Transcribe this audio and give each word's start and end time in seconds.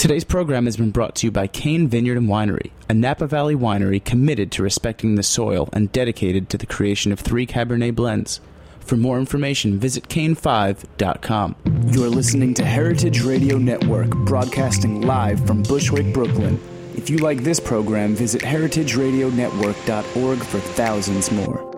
Today's 0.00 0.24
program 0.24 0.64
has 0.64 0.78
been 0.78 0.92
brought 0.92 1.14
to 1.16 1.26
you 1.26 1.30
by 1.30 1.46
Cain 1.46 1.86
Vineyard 1.86 2.16
and 2.16 2.26
Winery, 2.26 2.70
a 2.88 2.94
Napa 2.94 3.26
Valley 3.26 3.54
winery 3.54 4.02
committed 4.02 4.50
to 4.52 4.62
respecting 4.62 5.16
the 5.16 5.22
soil 5.22 5.68
and 5.74 5.92
dedicated 5.92 6.48
to 6.48 6.56
the 6.56 6.64
creation 6.64 7.12
of 7.12 7.20
three 7.20 7.46
Cabernet 7.46 7.94
blends. 7.94 8.40
For 8.78 8.96
more 8.96 9.18
information, 9.18 9.78
visit 9.78 10.08
cain5.com. 10.08 11.54
You're 11.92 12.08
listening 12.08 12.54
to 12.54 12.64
Heritage 12.64 13.20
Radio 13.24 13.58
Network, 13.58 14.08
broadcasting 14.24 15.02
live 15.02 15.46
from 15.46 15.62
Bushwick, 15.64 16.14
Brooklyn. 16.14 16.58
If 16.96 17.10
you 17.10 17.18
like 17.18 17.42
this 17.42 17.60
program, 17.60 18.14
visit 18.14 18.40
heritageradionetwork.org 18.40 20.38
for 20.38 20.60
thousands 20.60 21.30
more. 21.30 21.69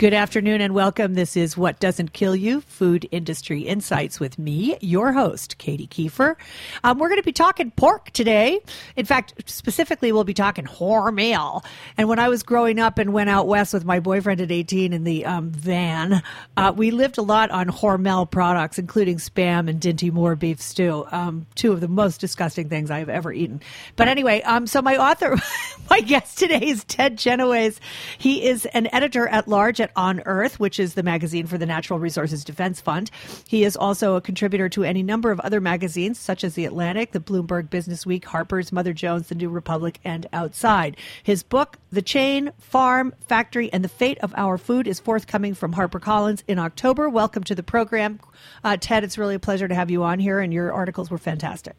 Good 0.00 0.14
afternoon 0.14 0.62
and 0.62 0.72
welcome. 0.72 1.12
This 1.12 1.36
is 1.36 1.58
What 1.58 1.78
Doesn't 1.78 2.14
Kill 2.14 2.34
You 2.34 2.62
Food 2.62 3.06
Industry 3.10 3.60
Insights 3.60 4.18
with 4.18 4.38
me, 4.38 4.78
your 4.80 5.12
host, 5.12 5.58
Katie 5.58 5.86
Kiefer. 5.86 6.36
Um, 6.82 6.98
we're 6.98 7.10
going 7.10 7.20
to 7.20 7.22
be 7.22 7.34
talking 7.34 7.70
pork 7.70 8.10
today. 8.12 8.60
In 8.96 9.04
fact, 9.04 9.34
specifically, 9.44 10.10
we'll 10.10 10.24
be 10.24 10.32
talking 10.32 10.64
hormel. 10.64 11.62
And 11.98 12.08
when 12.08 12.18
I 12.18 12.30
was 12.30 12.42
growing 12.42 12.78
up 12.78 12.96
and 12.98 13.12
went 13.12 13.28
out 13.28 13.46
west 13.46 13.74
with 13.74 13.84
my 13.84 14.00
boyfriend 14.00 14.40
at 14.40 14.50
18 14.50 14.94
in 14.94 15.04
the 15.04 15.26
um, 15.26 15.50
van, 15.50 16.22
uh, 16.56 16.72
we 16.74 16.92
lived 16.92 17.18
a 17.18 17.22
lot 17.22 17.50
on 17.50 17.66
hormel 17.66 18.30
products, 18.30 18.78
including 18.78 19.18
spam 19.18 19.68
and 19.68 19.82
Dinty 19.82 20.10
Moore 20.10 20.34
beef 20.34 20.62
stew, 20.62 21.06
um, 21.10 21.44
two 21.56 21.72
of 21.72 21.82
the 21.82 21.88
most 21.88 22.22
disgusting 22.22 22.70
things 22.70 22.90
I 22.90 23.00
have 23.00 23.10
ever 23.10 23.34
eaten. 23.34 23.60
But 23.96 24.08
anyway, 24.08 24.40
um, 24.40 24.66
so 24.66 24.80
my 24.80 24.96
author, 24.96 25.36
my 25.90 26.00
guest 26.00 26.38
today 26.38 26.68
is 26.68 26.84
Ted 26.84 27.18
Genoways. 27.18 27.78
He 28.16 28.46
is 28.46 28.64
an 28.64 28.88
editor 28.94 29.28
at 29.28 29.46
large 29.46 29.78
at 29.78 29.89
on 29.96 30.20
Earth, 30.26 30.60
which 30.60 30.78
is 30.78 30.94
the 30.94 31.02
magazine 31.02 31.46
for 31.46 31.58
the 31.58 31.66
Natural 31.66 31.98
Resources 31.98 32.44
Defense 32.44 32.80
Fund. 32.80 33.10
He 33.46 33.64
is 33.64 33.76
also 33.76 34.16
a 34.16 34.20
contributor 34.20 34.68
to 34.70 34.84
any 34.84 35.02
number 35.02 35.30
of 35.30 35.40
other 35.40 35.60
magazines, 35.60 36.18
such 36.18 36.44
as 36.44 36.54
The 36.54 36.64
Atlantic, 36.64 37.12
the 37.12 37.20
Bloomberg 37.20 37.70
Business 37.70 38.06
Week, 38.06 38.24
Harper's, 38.24 38.72
Mother 38.72 38.92
Jones, 38.92 39.28
The 39.28 39.34
New 39.34 39.48
Republic, 39.48 39.98
and 40.04 40.26
Outside. 40.32 40.96
His 41.22 41.42
book, 41.42 41.78
The 41.90 42.02
Chain, 42.02 42.52
Farm, 42.58 43.14
Factory, 43.26 43.72
and 43.72 43.84
the 43.84 43.88
Fate 43.88 44.18
of 44.18 44.34
Our 44.36 44.58
Food, 44.58 44.86
is 44.86 45.00
forthcoming 45.00 45.54
from 45.54 45.74
HarperCollins 45.74 46.42
in 46.46 46.58
October. 46.58 47.08
Welcome 47.08 47.44
to 47.44 47.54
the 47.54 47.62
program. 47.62 48.20
Uh, 48.64 48.76
Ted, 48.80 49.04
it's 49.04 49.18
really 49.18 49.34
a 49.34 49.40
pleasure 49.40 49.68
to 49.68 49.74
have 49.74 49.90
you 49.90 50.02
on 50.02 50.18
here, 50.18 50.40
and 50.40 50.52
your 50.52 50.72
articles 50.72 51.10
were 51.10 51.18
fantastic. 51.18 51.74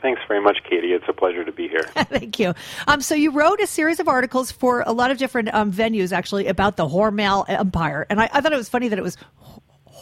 Thanks 0.00 0.20
very 0.28 0.40
much, 0.40 0.58
Katie. 0.68 0.92
It's 0.92 1.04
a 1.08 1.12
pleasure 1.12 1.44
to 1.44 1.52
be 1.52 1.68
here. 1.68 1.82
Thank 1.94 2.38
you. 2.38 2.54
Um, 2.86 3.00
so 3.00 3.14
you 3.14 3.30
wrote 3.30 3.60
a 3.60 3.66
series 3.66 4.00
of 4.00 4.08
articles 4.08 4.52
for 4.52 4.82
a 4.86 4.92
lot 4.92 5.10
of 5.10 5.18
different 5.18 5.52
um, 5.54 5.72
venues, 5.72 6.12
actually, 6.12 6.46
about 6.46 6.76
the 6.76 6.86
Hormel 6.86 7.44
Empire, 7.48 8.06
and 8.10 8.20
I, 8.20 8.28
I 8.32 8.40
thought 8.40 8.52
it 8.52 8.56
was 8.56 8.68
funny 8.68 8.88
that 8.88 8.98
it 8.98 9.02
was 9.02 9.16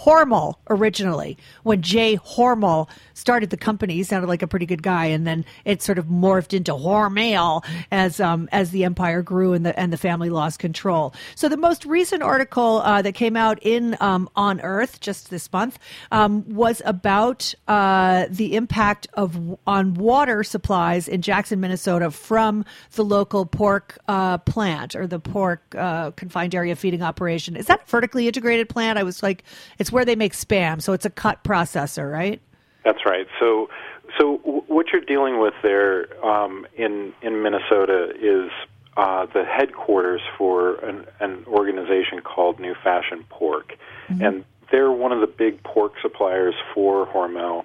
Hormel 0.04 0.56
originally. 0.68 1.38
When 1.62 1.80
Jay 1.80 2.18
Hormel 2.18 2.88
started 3.14 3.48
the 3.48 3.56
company, 3.56 3.94
he 3.94 4.02
sounded 4.02 4.26
like 4.26 4.42
a 4.42 4.46
pretty 4.46 4.66
good 4.66 4.82
guy, 4.82 5.06
and 5.06 5.26
then 5.26 5.46
it 5.64 5.80
sort 5.80 5.98
of 5.98 6.06
morphed 6.06 6.52
into 6.52 6.72
Hormel 6.72 7.64
as 7.90 8.20
um, 8.20 8.48
as 8.52 8.70
the 8.70 8.84
empire 8.84 9.22
grew 9.22 9.54
and 9.54 9.64
the 9.64 9.78
and 9.80 9.92
the 9.92 9.96
family 9.96 10.28
lost 10.28 10.58
control. 10.58 11.14
So 11.36 11.48
the 11.48 11.56
most 11.56 11.86
recent 11.86 12.22
article 12.22 12.82
uh, 12.84 13.00
that 13.00 13.14
came 13.14 13.34
out 13.34 13.58
in 13.62 13.96
um, 14.00 14.28
On 14.36 14.60
Earth 14.60 15.00
just 15.00 15.30
this 15.30 15.50
month 15.52 15.78
um, 16.12 16.44
was 16.48 16.82
about 16.84 17.54
uh, 17.66 18.26
the 18.28 18.56
impact 18.56 19.06
of 19.14 19.58
on 19.66 19.94
water 19.94 20.44
supplies 20.44 21.08
in 21.08 21.22
Jackson, 21.22 21.60
Minnesota, 21.60 22.10
from 22.10 22.64
the 22.92 23.04
local 23.04 23.46
pork 23.46 23.98
uh, 24.08 24.36
plant 24.38 24.94
or 24.94 25.06
the 25.06 25.18
pork 25.18 25.74
uh, 25.78 26.10
confined 26.10 26.54
area 26.54 26.76
feeding 26.76 27.02
operation. 27.02 27.56
Is 27.56 27.66
that 27.66 27.88
vertically 27.88 28.26
integrated 28.26 28.68
plant? 28.68 28.98
I 28.98 29.02
was 29.02 29.22
like, 29.22 29.44
it's 29.78 29.93
where 29.94 30.04
they 30.04 30.16
make 30.16 30.32
spam, 30.32 30.82
so 30.82 30.92
it's 30.92 31.06
a 31.06 31.10
cut 31.10 31.42
processor, 31.44 32.12
right? 32.12 32.40
That's 32.84 33.06
right. 33.06 33.26
So, 33.40 33.70
so 34.18 34.38
what 34.66 34.88
you're 34.92 35.00
dealing 35.00 35.40
with 35.40 35.54
there 35.62 36.24
um, 36.24 36.66
in 36.76 37.14
in 37.22 37.42
Minnesota 37.42 38.12
is 38.20 38.50
uh, 38.96 39.26
the 39.32 39.44
headquarters 39.44 40.20
for 40.36 40.76
an, 40.84 41.06
an, 41.20 41.44
organization 41.46 42.20
called 42.20 42.60
New 42.60 42.74
Fashion 42.82 43.24
Pork, 43.28 43.76
mm-hmm. 44.08 44.22
and 44.22 44.44
they're 44.70 44.92
one 44.92 45.12
of 45.12 45.20
the 45.20 45.26
big 45.26 45.62
pork 45.62 45.94
suppliers 46.02 46.54
for 46.74 47.06
Hormel. 47.06 47.64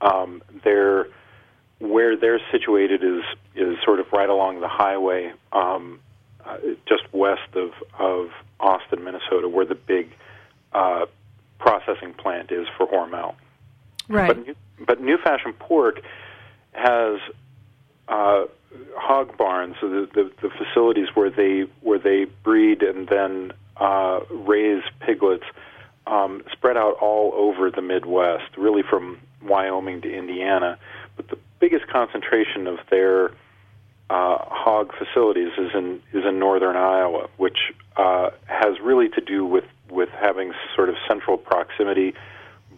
Um, 0.00 0.42
they're 0.64 1.08
where 1.78 2.16
they're 2.16 2.40
situated 2.50 3.02
is 3.04 3.22
is 3.54 3.76
sort 3.84 4.00
of 4.00 4.06
right 4.12 4.28
along 4.28 4.60
the 4.60 4.68
highway, 4.68 5.32
um, 5.52 6.00
uh, 6.44 6.58
just 6.88 7.02
west 7.12 7.54
of 7.54 7.72
of 7.98 8.30
Austin, 8.60 9.04
Minnesota, 9.04 9.48
where 9.48 9.66
the 9.66 9.74
big 9.74 10.10
uh, 10.72 11.06
processing 11.58 12.12
plant 12.14 12.50
is 12.52 12.66
for 12.76 12.86
Hormel. 12.86 13.34
Right. 14.08 14.46
But, 14.46 14.56
but 14.86 15.00
New 15.00 15.18
Fashion 15.18 15.52
Pork 15.52 16.00
has 16.72 17.18
uh, 18.08 18.44
hog 18.96 19.36
barns, 19.36 19.76
so 19.80 19.88
the, 19.88 20.08
the, 20.14 20.30
the 20.42 20.50
facilities 20.50 21.08
where 21.14 21.30
they 21.30 21.64
where 21.80 21.98
they 21.98 22.24
breed 22.44 22.82
and 22.82 23.08
then 23.08 23.52
uh, 23.78 24.20
raise 24.30 24.82
piglets, 25.00 25.44
um, 26.06 26.42
spread 26.52 26.76
out 26.76 26.96
all 27.00 27.32
over 27.34 27.70
the 27.70 27.82
Midwest, 27.82 28.56
really 28.56 28.82
from 28.82 29.18
Wyoming 29.42 30.02
to 30.02 30.14
Indiana. 30.14 30.78
But 31.16 31.28
the 31.28 31.38
biggest 31.60 31.86
concentration 31.88 32.66
of 32.66 32.78
their 32.90 33.32
uh, 34.08 34.38
hog 34.40 34.92
facilities 34.96 35.52
is 35.58 35.70
in 35.74 36.02
is 36.12 36.24
in 36.24 36.38
northern 36.38 36.76
Iowa, 36.76 37.28
which 37.36 37.58
uh, 37.96 38.30
has 38.46 38.78
really 38.80 39.08
to 39.10 39.20
do 39.20 39.44
with 39.44 39.64
with 39.90 40.08
having 40.10 40.52
sort 40.74 40.88
of 40.88 40.96
central 41.08 41.36
proximity 41.36 42.14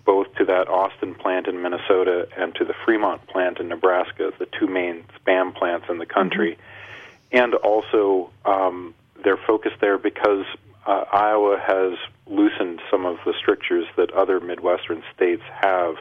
both 0.04 0.34
to 0.36 0.44
that 0.46 0.68
Austin 0.68 1.14
plant 1.14 1.46
in 1.48 1.60
Minnesota 1.60 2.26
and 2.34 2.54
to 2.54 2.64
the 2.64 2.72
Fremont 2.84 3.26
plant 3.26 3.58
in 3.58 3.68
Nebraska, 3.68 4.32
the 4.38 4.46
two 4.58 4.66
main 4.66 5.04
spam 5.20 5.54
plants 5.54 5.84
in 5.90 5.98
the 5.98 6.06
country, 6.06 6.52
mm-hmm. 6.52 7.36
and 7.36 7.54
also 7.56 8.30
um, 8.46 8.94
they're 9.22 9.36
focused 9.36 9.76
there 9.82 9.98
because 9.98 10.46
uh, 10.86 11.04
Iowa 11.12 11.58
has 11.58 11.98
loosened 12.26 12.80
some 12.90 13.04
of 13.04 13.18
the 13.26 13.34
strictures 13.38 13.84
that 13.96 14.10
other 14.12 14.40
Midwestern 14.40 15.02
states 15.14 15.42
have 15.60 15.96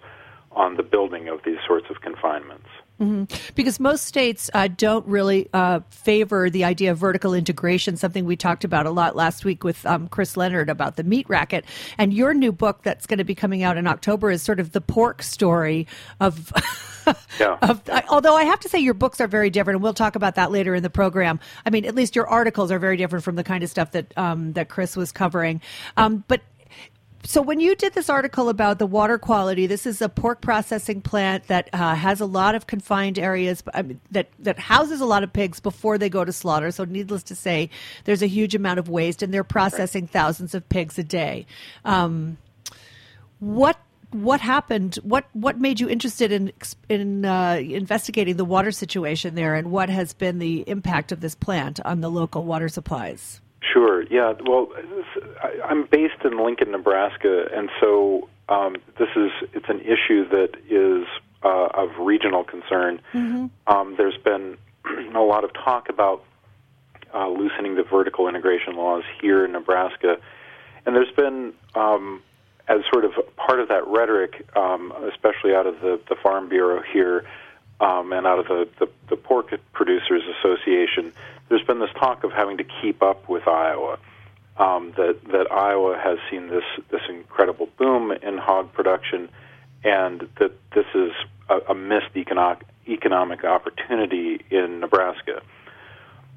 on 0.53 0.77
the 0.77 0.83
building 0.83 1.27
of 1.27 1.43
these 1.43 1.59
sorts 1.67 1.89
of 1.89 1.99
confinements. 1.99 2.67
Mm-hmm. 2.99 3.51
Because 3.53 3.79
most 3.79 4.05
states 4.05 4.49
uh, 4.53 4.67
don't 4.67 5.05
really 5.05 5.49
uh, 5.53 5.81
favor 5.89 6.49
the 6.49 6.63
idea 6.63 6.91
of 6.91 6.97
vertical 6.97 7.33
integration, 7.33 7.95
something 7.95 8.25
we 8.25 8.35
talked 8.35 8.63
about 8.63 8.85
a 8.85 8.91
lot 8.91 9.15
last 9.15 9.45
week 9.45 9.63
with 9.63 9.85
um, 9.85 10.07
Chris 10.07 10.35
Leonard 10.35 10.69
about 10.69 10.95
the 10.95 11.03
meat 11.03 11.27
racket. 11.29 11.65
And 11.97 12.13
your 12.13 12.33
new 12.33 12.51
book 12.51 12.81
that's 12.81 13.05
going 13.05 13.19
to 13.19 13.23
be 13.23 13.35
coming 13.35 13.61
out 13.61 13.77
in 13.77 13.85
October 13.85 14.31
is 14.31 14.41
sort 14.41 14.59
of 14.59 14.71
the 14.71 14.81
pork 14.81 15.21
story 15.21 15.87
of. 16.19 16.51
yeah. 17.39 17.57
of, 17.61 17.87
although 18.09 18.35
I 18.35 18.43
have 18.45 18.59
to 18.61 18.69
say 18.69 18.79
your 18.79 18.93
books 18.93 19.21
are 19.21 19.27
very 19.27 19.49
different, 19.49 19.75
and 19.75 19.83
we'll 19.83 19.93
talk 19.93 20.15
about 20.15 20.35
that 20.35 20.51
later 20.51 20.73
in 20.75 20.83
the 20.83 20.89
program. 20.89 21.39
I 21.65 21.69
mean, 21.69 21.85
at 21.85 21.95
least 21.95 22.15
your 22.15 22.27
articles 22.27 22.71
are 22.71 22.79
very 22.79 22.97
different 22.97 23.23
from 23.23 23.35
the 23.35 23.43
kind 23.43 23.63
of 23.63 23.69
stuff 23.69 23.91
that 23.91 24.11
um, 24.17 24.53
that 24.53 24.69
Chris 24.69 24.97
was 24.97 25.11
covering. 25.11 25.61
Um, 25.95 26.23
but 26.27 26.41
so 27.27 27.41
when 27.41 27.59
you 27.59 27.75
did 27.75 27.91
this 27.91 28.09
article 28.09 28.47
about 28.47 28.79
the 28.79 28.85
water 28.85 29.17
quality, 29.17 29.67
this 29.67 29.85
is 29.85 30.01
a 30.01 30.07
pork 30.07 30.39
processing 30.39 31.01
plant 31.01 31.47
that 31.47 31.69
uh, 31.73 31.93
has 31.93 32.21
a 32.21 32.25
lot 32.25 32.55
of 32.55 32.67
confined 32.67 33.19
areas 33.19 33.61
I 33.73 33.81
mean, 33.81 33.99
that 34.11 34.29
that 34.39 34.57
houses 34.57 35.01
a 35.01 35.05
lot 35.05 35.23
of 35.23 35.33
pigs 35.33 35.59
before 35.59 35.97
they 35.97 36.07
go 36.07 36.23
to 36.23 36.31
slaughter. 36.31 36.71
So 36.71 36.85
needless 36.85 37.23
to 37.23 37.35
say, 37.35 37.69
there's 38.05 38.21
a 38.21 38.27
huge 38.27 38.55
amount 38.55 38.79
of 38.79 38.87
waste, 38.87 39.21
and 39.21 39.33
they're 39.33 39.43
processing 39.43 40.05
right. 40.05 40.11
thousands 40.11 40.55
of 40.55 40.69
pigs 40.69 40.97
a 40.97 41.03
day. 41.03 41.45
Um, 41.83 42.37
what 43.39 43.77
what 44.11 44.39
happened? 44.39 44.95
What 45.03 45.25
what 45.33 45.59
made 45.59 45.81
you 45.81 45.89
interested 45.89 46.31
in 46.31 46.53
in 46.87 47.25
uh, 47.25 47.59
investigating 47.61 48.37
the 48.37 48.45
water 48.45 48.71
situation 48.71 49.35
there, 49.35 49.55
and 49.55 49.69
what 49.69 49.89
has 49.89 50.13
been 50.13 50.39
the 50.39 50.63
impact 50.65 51.11
of 51.11 51.19
this 51.19 51.35
plant 51.35 51.81
on 51.83 51.99
the 51.99 52.09
local 52.09 52.45
water 52.45 52.69
supplies? 52.69 53.41
Sure. 53.73 54.03
Yeah. 54.03 54.33
Well, 54.45 54.69
I'm 55.65 55.85
based 55.85 56.23
in 56.23 56.43
Lincoln, 56.43 56.71
Nebraska, 56.71 57.47
and 57.53 57.69
so 57.79 58.29
um, 58.49 58.77
this 58.97 59.09
is 59.15 59.31
it's 59.53 59.69
an 59.69 59.81
issue 59.81 60.27
that 60.29 60.51
is 60.69 61.07
uh, 61.43 61.67
of 61.73 61.89
regional 61.99 62.43
concern. 62.43 63.01
Mm-hmm. 63.13 63.47
Um, 63.67 63.95
there's 63.97 64.17
been 64.17 64.57
a 65.15 65.19
lot 65.19 65.43
of 65.43 65.53
talk 65.53 65.89
about 65.89 66.23
uh, 67.13 67.27
loosening 67.29 67.75
the 67.75 67.83
vertical 67.83 68.27
integration 68.27 68.75
laws 68.75 69.03
here 69.21 69.45
in 69.45 69.51
Nebraska, 69.51 70.17
and 70.85 70.95
there's 70.95 71.13
been 71.15 71.53
um, 71.75 72.21
as 72.67 72.81
sort 72.91 73.05
of 73.05 73.13
part 73.35 73.59
of 73.59 73.69
that 73.69 73.87
rhetoric, 73.87 74.45
um, 74.55 74.93
especially 75.13 75.53
out 75.55 75.65
of 75.65 75.79
the, 75.81 75.99
the 76.09 76.15
Farm 76.15 76.49
Bureau 76.49 76.81
here 76.81 77.25
um, 77.79 78.11
and 78.11 78.27
out 78.27 78.39
of 78.39 78.47
the, 78.47 78.67
the, 78.79 78.89
the 79.09 79.15
Pork 79.15 79.53
Producers 79.73 80.23
Association, 80.39 81.13
there's 81.49 81.63
been 81.63 81.79
this 81.79 81.89
talk 81.99 82.23
of 82.23 82.31
having 82.31 82.57
to 82.57 82.65
keep 82.81 83.01
up 83.01 83.27
with 83.29 83.47
Iowa. 83.47 83.99
Um, 84.57 84.93
that 84.97 85.19
that 85.31 85.51
Iowa 85.51 85.99
has 86.03 86.17
seen 86.31 86.47
this 86.47 86.63
this 86.89 87.01
incredible 87.09 87.69
boom 87.77 88.11
in 88.11 88.37
hog 88.37 88.73
production, 88.73 89.29
and 89.83 90.27
that 90.39 90.51
this 90.73 90.85
is 90.95 91.11
a, 91.47 91.71
a 91.71 91.75
missed 91.75 92.15
economic 92.15 92.65
economic 92.87 93.43
opportunity 93.43 94.43
in 94.49 94.79
Nebraska. 94.79 95.41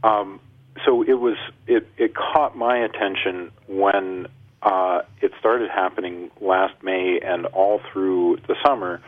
Um, 0.03 0.41
so 0.85 1.03
it 1.03 1.15
was 1.15 1.37
it, 1.67 1.89
it 1.97 2.15
caught 2.15 2.56
my 2.56 2.79
attention 2.79 3.53
when 3.67 4.27
uh, 4.63 5.03
it 5.21 5.33
started 5.39 5.71
happening 5.71 6.31
last 6.41 6.75
May 6.83 7.21
and 7.21 7.47
all 7.47 7.81
through 7.93 8.39
the 8.47 8.56
summer 8.65 9.01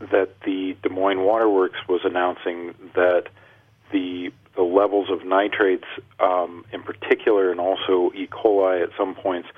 that 0.00 0.30
the 0.46 0.76
Des 0.82 0.88
Moines 0.88 1.20
Waterworks 1.20 1.78
was 1.88 2.00
announcing 2.04 2.74
that 2.94 3.24
the 3.92 4.32
the 4.56 4.62
levels 4.62 5.08
of 5.10 5.24
nitrates 5.24 5.86
um, 6.18 6.64
in 6.72 6.82
particular 6.82 7.50
and 7.50 7.60
also 7.60 8.12
E. 8.14 8.26
coli 8.26 8.82
at 8.82 8.90
some 8.96 9.14
points 9.14 9.48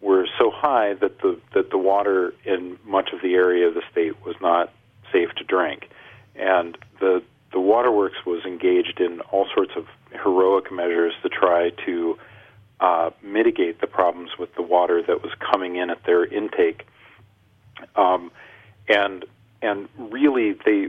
were 0.00 0.26
so 0.38 0.50
high 0.50 0.94
that 0.94 1.18
the 1.20 1.38
that 1.54 1.70
the 1.70 1.78
water 1.78 2.32
in 2.44 2.78
much 2.84 3.10
of 3.12 3.20
the 3.22 3.34
area 3.34 3.66
of 3.66 3.74
the 3.74 3.82
state 3.90 4.24
was 4.24 4.36
not 4.40 4.72
safe 5.12 5.30
to 5.36 5.44
drink, 5.44 5.88
and 6.34 6.78
the 7.00 7.22
the 7.52 7.60
waterworks 7.60 8.16
was 8.26 8.44
engaged 8.44 9.00
in 9.00 9.20
all 9.32 9.46
sorts 9.54 9.72
of 9.76 9.86
heroic 10.12 10.70
measures 10.70 11.14
to 11.22 11.28
try 11.28 11.70
to 11.84 12.18
uh, 12.80 13.10
mitigate 13.22 13.80
the 13.80 13.86
problems 13.86 14.30
with 14.38 14.54
the 14.54 14.62
water 14.62 15.02
that 15.02 15.22
was 15.22 15.32
coming 15.52 15.76
in 15.76 15.90
at 15.90 16.04
their 16.04 16.24
intake, 16.24 16.86
um, 17.96 18.30
and 18.88 19.24
and 19.62 19.88
really 19.98 20.52
they 20.52 20.88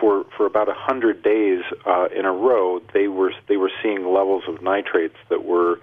for 0.00 0.24
for 0.36 0.46
about 0.46 0.68
hundred 0.68 1.22
days 1.22 1.62
uh, 1.86 2.08
in 2.16 2.24
a 2.24 2.32
row 2.32 2.80
they 2.94 3.08
were 3.08 3.32
they 3.48 3.56
were 3.56 3.70
seeing 3.82 4.06
levels 4.12 4.44
of 4.48 4.62
nitrates 4.62 5.16
that 5.28 5.44
were 5.44 5.80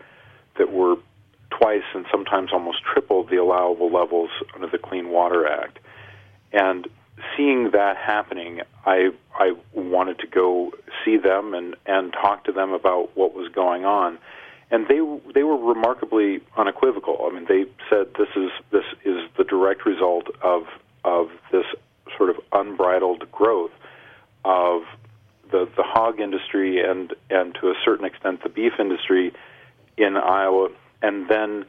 that 0.58 0.72
were 0.72 0.96
twice 1.50 1.84
and 1.94 2.06
sometimes 2.12 2.52
almost 2.52 2.80
triple 2.84 3.24
the 3.24 3.38
allowable 3.38 3.92
levels 3.92 4.30
under 4.54 4.68
the 4.68 4.78
Clean 4.78 5.10
Water 5.10 5.48
Act. 5.48 5.80
And 6.52 6.88
seeing 7.36 7.72
that 7.72 7.98
happening, 7.98 8.62
I 8.86 9.10
I 9.38 9.54
wanted 9.74 10.20
to 10.20 10.28
go 10.28 10.72
see 11.04 11.18
them 11.18 11.54
and 11.54 11.76
and 11.86 12.14
talk 12.14 12.46
to 12.46 12.52
them 12.52 12.72
about 12.72 13.16
what 13.16 13.34
was 13.34 13.52
going 13.52 13.86
on. 13.86 14.18
And 14.72 14.88
they 14.88 15.00
they 15.34 15.44
were 15.44 15.58
remarkably 15.58 16.42
unequivocal. 16.58 17.28
I 17.30 17.34
mean, 17.34 17.46
they 17.48 17.66
said 17.90 18.08
this 18.18 18.30
is 18.36 18.52
this 18.72 18.86
is 19.04 19.30
the 19.38 19.44
direct 19.44 19.86
result 19.86 20.28
of 20.42 20.64
of 21.04 21.30
this 21.52 21.66
sort 22.18 22.30
of 22.30 22.38
unbridled 22.54 23.32
growth 23.32 23.72
of 24.46 24.84
the 25.52 25.68
the 25.76 25.84
hog 25.84 26.20
industry 26.22 26.82
and 26.82 27.14
and 27.30 27.56
to 27.56 27.68
a 27.68 27.76
certain 27.84 28.06
extent 28.06 28.44
the 28.44 28.50
beef 28.50 28.74
industry 28.80 29.34
in 29.98 30.16
Iowa 30.16 30.70
and 31.02 31.28
then 31.30 31.66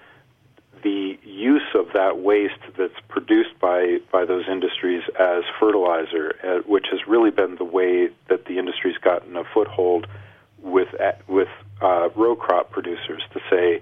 the 0.82 1.18
use 1.24 1.74
of 1.74 1.86
that 1.94 2.18
waste 2.18 2.60
that's 2.78 2.94
produced 3.08 3.58
by, 3.60 3.98
by 4.12 4.24
those 4.24 4.44
industries 4.48 5.02
as 5.18 5.42
fertilizer, 5.58 6.34
uh, 6.44 6.58
which 6.68 6.86
has 6.90 7.00
really 7.08 7.30
been 7.30 7.56
the 7.56 7.64
way 7.64 8.08
that 8.28 8.44
the 8.44 8.58
industry's 8.58 8.96
gotten 8.98 9.36
a 9.36 9.42
foothold 9.52 10.06
with 10.60 10.88
uh, 11.00 11.12
with 11.26 11.48
uh, 11.82 12.08
row 12.14 12.36
crop 12.36 12.70
producers 12.70 13.22
to 13.32 13.40
say, 13.50 13.80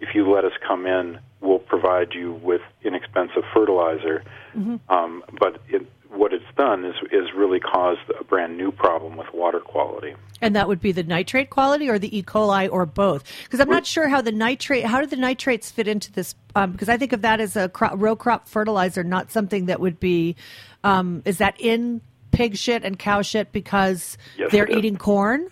if 0.00 0.14
you 0.14 0.30
let 0.30 0.44
us 0.44 0.52
come 0.66 0.86
in, 0.86 1.18
we'll 1.40 1.58
provide 1.58 2.14
you 2.14 2.34
with 2.34 2.62
inexpensive 2.82 3.42
fertilizer. 3.52 4.22
Mm-hmm. 4.56 4.76
Um, 4.88 5.24
but 5.38 5.60
it, 5.68 5.86
what 6.08 6.32
it's 6.32 6.43
done 6.56 6.84
is 6.84 6.94
is 7.12 7.32
really 7.34 7.60
caused 7.60 8.00
a 8.18 8.24
brand 8.24 8.56
new 8.56 8.72
problem 8.72 9.16
with 9.16 9.32
water 9.32 9.60
quality. 9.60 10.14
And 10.40 10.54
that 10.56 10.68
would 10.68 10.80
be 10.80 10.92
the 10.92 11.02
nitrate 11.02 11.50
quality, 11.50 11.88
or 11.88 11.98
the 11.98 12.16
E. 12.16 12.22
coli, 12.22 12.70
or 12.70 12.86
both. 12.86 13.24
Because 13.44 13.60
I'm 13.60 13.70
not 13.70 13.86
sure 13.86 14.08
how 14.08 14.20
the 14.20 14.32
nitrate, 14.32 14.84
how 14.84 15.00
do 15.00 15.06
the 15.06 15.16
nitrates 15.16 15.70
fit 15.70 15.88
into 15.88 16.12
this? 16.12 16.34
Um, 16.54 16.72
because 16.72 16.88
I 16.88 16.96
think 16.96 17.12
of 17.12 17.22
that 17.22 17.40
as 17.40 17.56
a 17.56 17.68
crop, 17.68 17.94
row 17.96 18.16
crop 18.16 18.48
fertilizer, 18.48 19.02
not 19.04 19.30
something 19.30 19.66
that 19.66 19.80
would 19.80 19.98
be. 19.98 20.36
Um, 20.82 21.22
is 21.24 21.38
that 21.38 21.58
in 21.58 22.02
pig 22.32 22.56
shit 22.56 22.84
and 22.84 22.98
cow 22.98 23.22
shit 23.22 23.52
because 23.52 24.18
yes, 24.36 24.52
they're 24.52 24.70
eating 24.70 24.96
corn? 24.96 25.48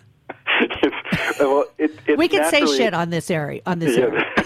well, 1.39 1.65
it, 1.77 2.17
we 2.17 2.27
can 2.27 2.49
say 2.49 2.65
shit 2.65 2.93
on 2.93 3.09
this 3.09 3.31
area. 3.31 3.61
On 3.65 3.79
this 3.79 3.97
yeah, 3.97 4.03
area, 4.03 4.25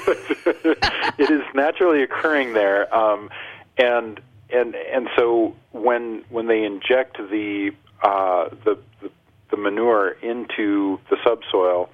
it 1.17 1.29
is 1.29 1.41
naturally 1.53 2.03
occurring 2.03 2.53
there, 2.53 2.93
um, 2.95 3.29
and 3.77 4.19
and 4.49 4.75
and 4.75 5.07
so 5.17 5.55
when 5.71 6.23
when 6.29 6.47
they 6.47 6.63
inject 6.63 7.17
the 7.17 7.71
uh, 8.01 8.49
the, 8.63 8.77
the, 9.01 9.11
the 9.51 9.57
manure 9.57 10.11
into 10.21 10.99
the 11.09 11.17
subsoil, 11.25 11.89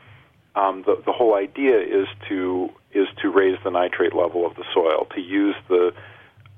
um, 0.56 0.84
the 0.86 1.02
the 1.06 1.12
whole 1.12 1.36
idea 1.36 1.80
is 1.80 2.08
to 2.30 2.70
is 2.94 3.08
to 3.22 3.30
raise 3.30 3.58
the 3.64 3.72
nitrate 3.72 4.16
level 4.16 4.46
of 4.46 4.56
the 4.56 4.66
soil, 4.74 5.08
to 5.16 5.22
use 5.22 5.56
the 5.68 5.94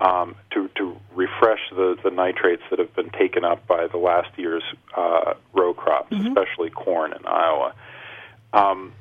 um, 0.02 0.36
to 0.52 0.70
to 0.76 0.98
refresh 1.14 1.62
the, 1.72 1.96
the 2.04 2.12
nitrates 2.12 2.64
that 2.70 2.80
have 2.80 2.94
been 2.96 3.10
taken 3.12 3.46
up 3.46 3.66
by 3.68 3.88
the 3.88 3.98
last 3.98 4.30
year's 4.38 4.64
uh, 4.98 5.34
row 5.54 5.74
crops, 5.74 6.12
mm-hmm. 6.12 6.28
especially 6.28 6.70
corn 6.70 7.14
in 7.14 7.26
Iowa. 7.26 7.74
Um, 8.54 8.94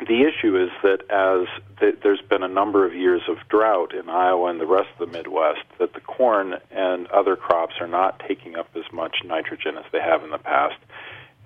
the 0.00 0.22
issue 0.22 0.56
is 0.62 0.70
that 0.82 1.00
as 1.10 1.48
the, 1.80 1.96
there's 2.02 2.20
been 2.20 2.42
a 2.42 2.48
number 2.48 2.84
of 2.84 2.94
years 2.94 3.22
of 3.28 3.36
drought 3.48 3.94
in 3.94 4.08
Iowa 4.08 4.50
and 4.50 4.60
the 4.60 4.66
rest 4.66 4.88
of 4.98 5.10
the 5.10 5.16
Midwest, 5.16 5.62
that 5.78 5.94
the 5.94 6.00
corn 6.00 6.56
and 6.70 7.06
other 7.08 7.36
crops 7.36 7.74
are 7.80 7.88
not 7.88 8.20
taking 8.26 8.56
up 8.56 8.68
as 8.74 8.84
much 8.92 9.18
nitrogen 9.24 9.78
as 9.78 9.84
they 9.92 10.00
have 10.00 10.22
in 10.22 10.30
the 10.30 10.38
past, 10.38 10.76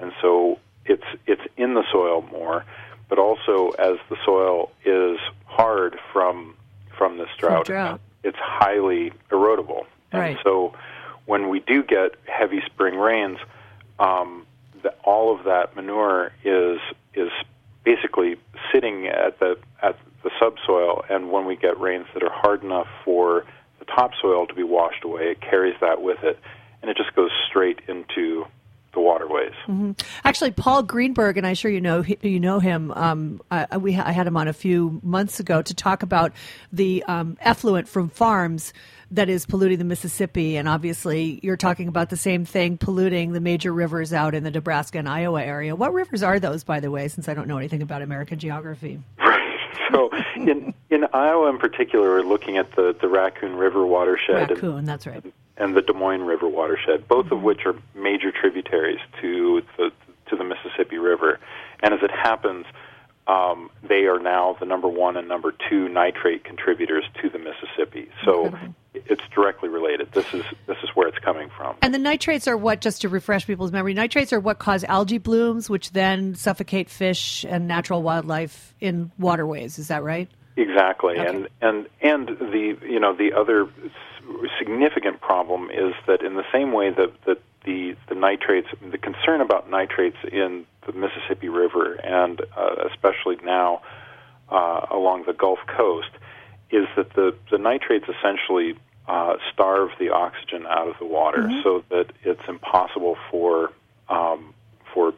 and 0.00 0.12
so 0.20 0.58
it's 0.84 1.04
it's 1.26 1.42
in 1.56 1.74
the 1.74 1.84
soil 1.92 2.22
more. 2.22 2.64
But 3.08 3.18
also, 3.18 3.70
as 3.70 3.98
the 4.08 4.16
soil 4.24 4.70
is 4.84 5.18
hard 5.46 5.98
from 6.12 6.56
from 6.96 7.18
this 7.18 7.28
drought, 7.38 7.66
from 7.66 7.74
drought. 7.74 8.00
it's 8.24 8.38
highly 8.38 9.12
erodible, 9.30 9.86
right. 10.12 10.30
and 10.30 10.38
so 10.42 10.74
when 11.26 11.48
we 11.48 11.60
do 11.60 11.82
get 11.82 12.16
heavy 12.26 12.62
spring 12.66 12.96
rains, 12.96 13.38
um, 14.00 14.46
the, 14.82 14.90
all 15.04 15.36
of 15.36 15.44
that 15.44 15.76
manure 15.76 16.32
is 16.44 16.80
is 17.14 17.30
basically 17.84 18.36
sitting 18.72 19.06
at 19.06 19.38
the 19.38 19.58
at 19.82 19.96
the 20.22 20.30
subsoil, 20.40 21.02
and 21.08 21.32
when 21.32 21.46
we 21.46 21.56
get 21.56 21.80
rains 21.80 22.06
that 22.14 22.22
are 22.22 22.32
hard 22.32 22.62
enough 22.62 22.88
for 23.04 23.44
the 23.78 23.84
topsoil 23.86 24.46
to 24.46 24.54
be 24.54 24.62
washed 24.62 25.04
away, 25.04 25.30
it 25.30 25.40
carries 25.40 25.74
that 25.80 26.02
with 26.02 26.22
it, 26.22 26.38
and 26.82 26.90
it 26.90 26.96
just 26.96 27.14
goes 27.14 27.30
straight 27.48 27.80
into 27.88 28.44
the 28.92 29.00
waterways. 29.00 29.52
Mm-hmm. 29.66 29.92
Actually, 30.24 30.50
Paul 30.50 30.82
Greenberg, 30.82 31.38
and 31.38 31.46
I'm 31.46 31.54
sure 31.54 31.70
you 31.70 31.80
know 31.80 32.04
you 32.22 32.40
know 32.40 32.58
him. 32.58 32.90
Um, 32.92 33.40
I, 33.50 33.76
we 33.76 33.96
I 33.96 34.12
had 34.12 34.26
him 34.26 34.36
on 34.36 34.48
a 34.48 34.52
few 34.52 35.00
months 35.02 35.40
ago 35.40 35.62
to 35.62 35.74
talk 35.74 36.02
about 36.02 36.32
the 36.72 37.02
um, 37.04 37.36
effluent 37.40 37.88
from 37.88 38.08
farms 38.08 38.72
that 39.12 39.28
is 39.28 39.46
polluting 39.46 39.78
the 39.78 39.84
Mississippi, 39.84 40.56
and 40.56 40.68
obviously 40.68 41.40
you're 41.42 41.56
talking 41.56 41.88
about 41.88 42.10
the 42.10 42.16
same 42.16 42.44
thing 42.44 42.78
polluting 42.78 43.32
the 43.32 43.40
major 43.40 43.72
rivers 43.72 44.12
out 44.12 44.34
in 44.34 44.44
the 44.44 44.50
Nebraska 44.50 44.98
and 44.98 45.08
Iowa 45.08 45.42
area. 45.42 45.74
What 45.74 45.92
rivers 45.92 46.22
are 46.22 46.38
those, 46.38 46.64
by 46.64 46.80
the 46.80 46.90
way? 46.90 47.08
Since 47.08 47.28
I 47.28 47.34
don't 47.34 47.48
know 47.48 47.58
anything 47.58 47.82
about 47.82 48.02
American 48.02 48.38
geography. 48.38 49.00
Right. 49.18 49.58
So 49.92 50.10
in 50.36 50.72
in 50.90 51.04
Iowa 51.12 51.48
in 51.48 51.58
particular, 51.58 52.08
we're 52.08 52.22
looking 52.22 52.58
at 52.58 52.74
the 52.76 52.94
the 53.00 53.08
Raccoon 53.08 53.56
River 53.56 53.84
watershed. 53.84 54.50
Raccoon, 54.50 54.78
and, 54.78 54.88
that's 54.88 55.06
right. 55.06 55.24
And 55.56 55.76
the 55.76 55.82
Des 55.82 55.92
Moines 55.92 56.22
River 56.22 56.48
watershed, 56.48 57.08
both 57.08 57.26
mm-hmm. 57.26 57.34
of 57.36 57.42
which 57.42 57.66
are 57.66 57.74
major 57.94 58.30
tributaries 58.30 59.00
to 59.20 59.62
the 59.76 59.90
to 60.28 60.36
the 60.36 60.44
Mississippi 60.44 60.98
River. 60.98 61.40
And 61.82 61.92
as 61.92 62.00
it 62.02 62.10
happens, 62.10 62.66
um, 63.26 63.70
they 63.82 64.06
are 64.06 64.18
now 64.18 64.56
the 64.58 64.66
number 64.66 64.88
one 64.88 65.16
and 65.16 65.28
number 65.28 65.54
two 65.68 65.88
nitrate 65.88 66.44
contributors 66.44 67.04
to 67.20 67.28
the 67.28 67.38
Mississippi. 67.38 68.10
So 68.24 68.46
Incredible. 68.46 68.74
It's 69.10 69.22
directly 69.34 69.68
related. 69.68 70.12
This 70.12 70.32
is 70.32 70.44
this 70.66 70.76
is 70.82 70.90
where 70.94 71.08
it's 71.08 71.18
coming 71.18 71.50
from. 71.56 71.76
And 71.82 71.92
the 71.92 71.98
nitrates 71.98 72.46
are 72.48 72.56
what, 72.56 72.80
just 72.80 73.02
to 73.02 73.08
refresh 73.08 73.46
people's 73.46 73.72
memory, 73.72 73.92
nitrates 73.92 74.32
are 74.32 74.40
what 74.40 74.58
cause 74.58 74.84
algae 74.84 75.18
blooms, 75.18 75.68
which 75.68 75.92
then 75.92 76.34
suffocate 76.34 76.88
fish 76.88 77.44
and 77.48 77.66
natural 77.66 78.02
wildlife 78.02 78.74
in 78.80 79.10
waterways. 79.18 79.78
Is 79.78 79.88
that 79.88 80.02
right? 80.02 80.28
Exactly. 80.56 81.18
Okay. 81.18 81.26
And 81.26 81.48
and 81.60 81.88
and 82.00 82.28
the 82.38 82.78
you 82.82 83.00
know 83.00 83.14
the 83.14 83.32
other 83.32 83.68
significant 84.58 85.20
problem 85.20 85.70
is 85.70 85.94
that 86.06 86.22
in 86.22 86.34
the 86.34 86.44
same 86.52 86.72
way 86.72 86.90
that 86.90 87.12
that 87.26 87.42
the 87.64 87.96
the 88.08 88.14
nitrates, 88.14 88.68
the 88.90 88.98
concern 88.98 89.40
about 89.40 89.68
nitrates 89.68 90.16
in 90.32 90.64
the 90.86 90.92
Mississippi 90.92 91.48
River 91.48 91.94
and 91.94 92.40
uh, 92.56 92.88
especially 92.90 93.36
now 93.44 93.82
uh, 94.50 94.86
along 94.90 95.24
the 95.26 95.32
Gulf 95.32 95.58
Coast 95.66 96.10
is 96.70 96.86
that 96.96 97.12
the, 97.14 97.34
the 97.50 97.58
nitrates 97.58 98.06
essentially 98.08 98.76
uh, 99.10 99.36
starve 99.52 99.90
the 99.98 100.08
oxygen 100.10 100.66
out 100.68 100.86
of 100.86 100.94
the 101.00 101.04
water 101.04 101.42
mm-hmm. 101.42 101.62
so 101.64 101.82
that 101.90 102.06
it's 102.22 102.46
impossible 102.46 103.16
for 103.28 103.72
um, 104.08 104.54
for 104.94 105.12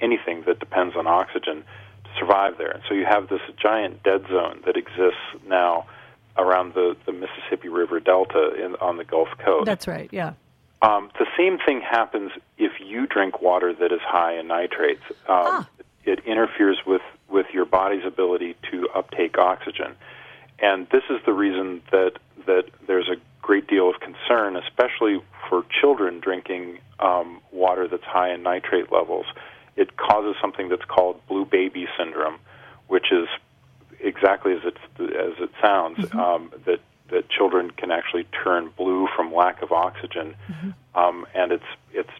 anything 0.00 0.42
that 0.46 0.58
depends 0.58 0.96
on 0.96 1.06
oxygen 1.06 1.62
to 2.04 2.10
survive 2.18 2.58
there. 2.58 2.70
And 2.70 2.82
so 2.88 2.94
you 2.94 3.04
have 3.04 3.28
this 3.28 3.40
giant 3.56 4.02
dead 4.02 4.22
zone 4.28 4.62
that 4.66 4.76
exists 4.76 5.20
now 5.46 5.86
around 6.36 6.74
the, 6.74 6.96
the 7.06 7.12
Mississippi 7.12 7.68
River 7.68 8.00
Delta 8.00 8.54
in, 8.54 8.74
on 8.76 8.96
the 8.96 9.04
Gulf 9.04 9.28
Coast. 9.38 9.66
That's 9.66 9.86
right, 9.86 10.08
yeah. 10.12 10.32
Um, 10.82 11.10
the 11.18 11.26
same 11.36 11.58
thing 11.58 11.80
happens 11.80 12.32
if 12.58 12.72
you 12.84 13.06
drink 13.06 13.40
water 13.40 13.72
that 13.72 13.92
is 13.92 14.00
high 14.02 14.38
in 14.38 14.48
nitrates. 14.48 15.02
Um, 15.10 15.16
ah. 15.28 15.68
It 16.04 16.20
interferes 16.24 16.78
with, 16.86 17.02
with 17.28 17.46
your 17.52 17.66
body's 17.66 18.04
ability 18.04 18.56
to 18.70 18.88
uptake 18.94 19.36
oxygen. 19.36 19.94
And 20.60 20.88
this 20.90 21.02
is 21.10 21.18
the 21.26 21.32
reason 21.32 21.82
that, 21.90 22.14
that 22.46 22.64
there's 22.86 23.08
a 23.08 23.16
great 23.48 23.66
deal 23.66 23.88
of 23.88 23.98
concern, 23.98 24.56
especially 24.56 25.22
for 25.48 25.64
children 25.80 26.20
drinking 26.20 26.78
um, 27.00 27.40
water 27.50 27.88
that's 27.88 28.04
high 28.04 28.30
in 28.30 28.42
nitrate 28.42 28.92
levels, 28.92 29.24
it 29.74 29.96
causes 29.96 30.36
something 30.38 30.68
that's 30.68 30.84
called 30.84 31.18
blue 31.28 31.46
baby 31.46 31.86
syndrome, 31.96 32.38
which 32.88 33.06
is 33.10 33.26
exactly 34.00 34.52
as 34.52 34.60
it 34.64 34.76
as 35.00 35.32
it 35.40 35.50
sounds. 35.62 35.96
Mm-hmm. 35.96 36.20
Um, 36.20 36.52
that 36.66 36.80
that 37.10 37.30
children 37.30 37.70
can 37.70 37.90
actually 37.90 38.26
turn 38.44 38.70
blue 38.76 39.08
from 39.16 39.34
lack 39.34 39.62
of 39.62 39.72
oxygen, 39.72 40.34
mm-hmm. 40.46 40.70
um, 40.94 41.26
and 41.34 41.50
it's 41.50 41.70
it's 41.94 42.10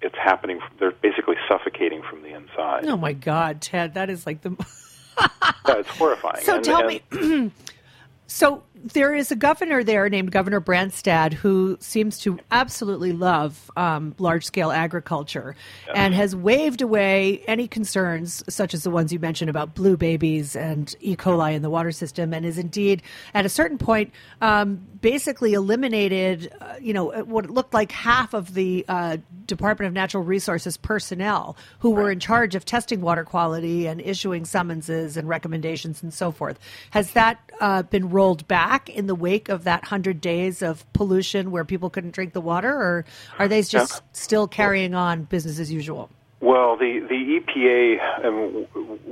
it's 0.00 0.16
happening. 0.16 0.58
They're 0.78 0.92
basically 0.92 1.36
suffocating 1.50 2.02
from 2.02 2.22
the 2.22 2.34
inside. 2.34 2.86
Oh 2.86 2.96
my 2.96 3.12
God, 3.12 3.60
Ted, 3.60 3.92
that 3.92 4.08
is 4.08 4.24
like 4.24 4.40
the. 4.40 4.50
yeah, 5.68 5.80
it's 5.80 5.88
horrifying. 5.90 6.42
So 6.44 6.56
and, 6.56 6.64
tell 6.64 6.88
and, 6.88 7.02
me. 7.10 7.52
so 8.26 8.62
there 8.84 9.14
is 9.14 9.30
a 9.30 9.36
governor 9.36 9.84
there 9.84 10.08
named 10.08 10.32
Governor 10.32 10.60
Branstad 10.60 11.32
who 11.32 11.76
seems 11.80 12.18
to 12.20 12.38
absolutely 12.50 13.12
love 13.12 13.70
um, 13.76 14.14
large 14.18 14.44
scale 14.44 14.70
agriculture 14.70 15.54
yeah. 15.86 15.92
and 15.94 16.14
has 16.14 16.34
waved 16.34 16.82
away 16.82 17.42
any 17.46 17.68
concerns, 17.68 18.42
such 18.48 18.74
as 18.74 18.82
the 18.82 18.90
ones 18.90 19.12
you 19.12 19.18
mentioned 19.18 19.50
about 19.50 19.74
blue 19.74 19.96
babies 19.96 20.56
and 20.56 20.94
E. 21.00 21.16
coli 21.16 21.54
in 21.54 21.62
the 21.62 21.70
water 21.70 21.92
system, 21.92 22.34
and 22.34 22.44
is 22.44 22.58
indeed, 22.58 23.02
at 23.34 23.46
a 23.46 23.48
certain 23.48 23.78
point, 23.78 24.12
um, 24.40 24.80
basically 25.00 25.54
eliminated, 25.54 26.52
uh, 26.60 26.74
you 26.80 26.92
know, 26.92 27.10
what 27.24 27.50
looked 27.50 27.74
like 27.74 27.92
half 27.92 28.34
of 28.34 28.54
the 28.54 28.84
uh, 28.88 29.16
Department 29.46 29.86
of 29.88 29.92
Natural 29.92 30.22
Resources 30.22 30.76
personnel 30.76 31.56
who 31.80 31.94
right. 31.94 32.02
were 32.02 32.10
in 32.10 32.20
charge 32.20 32.54
of 32.54 32.64
testing 32.64 33.00
water 33.00 33.24
quality 33.24 33.86
and 33.86 34.00
issuing 34.00 34.44
summonses 34.44 35.16
and 35.16 35.28
recommendations 35.28 36.02
and 36.02 36.12
so 36.12 36.32
forth. 36.32 36.58
Has 36.90 37.12
that 37.12 37.38
uh, 37.60 37.82
been 37.82 38.10
rolled 38.10 38.46
back? 38.48 38.71
Back 38.72 38.88
in 38.88 39.06
the 39.06 39.14
wake 39.14 39.50
of 39.50 39.64
that 39.64 39.82
100 39.82 40.18
days 40.18 40.62
of 40.62 40.90
pollution 40.94 41.50
where 41.50 41.62
people 41.62 41.90
couldn't 41.90 42.12
drink 42.12 42.32
the 42.32 42.40
water, 42.40 42.72
or 42.72 43.04
are 43.38 43.46
they 43.46 43.60
just 43.60 43.92
yeah. 43.92 44.00
still 44.12 44.48
carrying 44.48 44.94
on 44.94 45.24
business 45.24 45.58
as 45.58 45.70
usual? 45.70 46.08
Well, 46.40 46.78
the, 46.78 47.00
the 47.06 47.38
EPA, 47.38 48.24
um, 48.24 48.66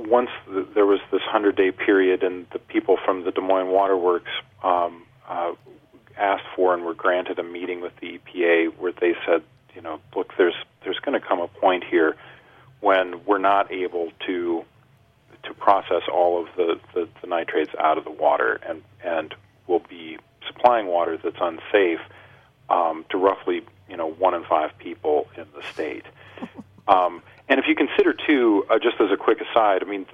once 0.09 0.31
the, 0.47 0.67
there 0.73 0.87
was 0.87 0.99
this 1.11 1.21
100 1.21 1.55
day 1.55 1.71
period, 1.71 2.23
and 2.23 2.47
the 2.51 2.57
people 2.57 2.97
from 3.05 3.23
the 3.23 3.31
Des 3.31 3.41
Moines 3.41 3.69
Waterworks 3.69 4.31
um, 4.63 5.03
uh, 5.29 5.53
asked 6.17 6.47
for 6.55 6.73
and 6.73 6.83
were 6.83 6.95
granted 6.95 7.37
a 7.37 7.43
meeting 7.43 7.81
with 7.81 7.93
the 8.01 8.17
EPA 8.17 8.75
where 8.79 8.93
they 8.99 9.13
said, 9.27 9.43
you 9.75 9.81
know, 9.81 9.99
look, 10.15 10.33
there's, 10.39 10.55
there's 10.83 10.99
going 10.99 11.19
to 11.19 11.25
come 11.25 11.39
a 11.39 11.47
point 11.47 11.83
here 11.83 12.15
when 12.79 13.23
we're 13.25 13.37
not 13.37 13.71
able 13.71 14.09
to 14.25 14.65
to 15.43 15.55
process 15.55 16.03
all 16.11 16.39
of 16.39 16.47
the, 16.55 16.79
the, 16.93 17.09
the 17.21 17.27
nitrates 17.27 17.71
out 17.79 17.97
of 17.97 18.03
the 18.03 18.11
water, 18.11 18.59
and 18.67 18.83
and 19.03 19.33
will 19.71 19.85
be 19.89 20.17
supplying 20.45 20.87
water 20.87 21.17
that's 21.17 21.37
unsafe 21.39 22.01
um, 22.69 23.05
to 23.09 23.17
roughly 23.17 23.61
you 23.89 23.97
know 23.97 24.11
one 24.11 24.33
in 24.33 24.43
five 24.43 24.77
people 24.77 25.27
in 25.37 25.45
the 25.55 25.63
state. 25.73 26.05
Um, 26.87 27.21
and 27.47 27.59
if 27.59 27.67
you 27.67 27.75
consider 27.75 28.11
too, 28.11 28.65
uh, 28.69 28.79
just 28.79 28.99
as 28.99 29.11
a 29.11 29.15
quick 29.17 29.39
aside, 29.39 29.83
I 29.83 29.85
mean. 29.85 30.05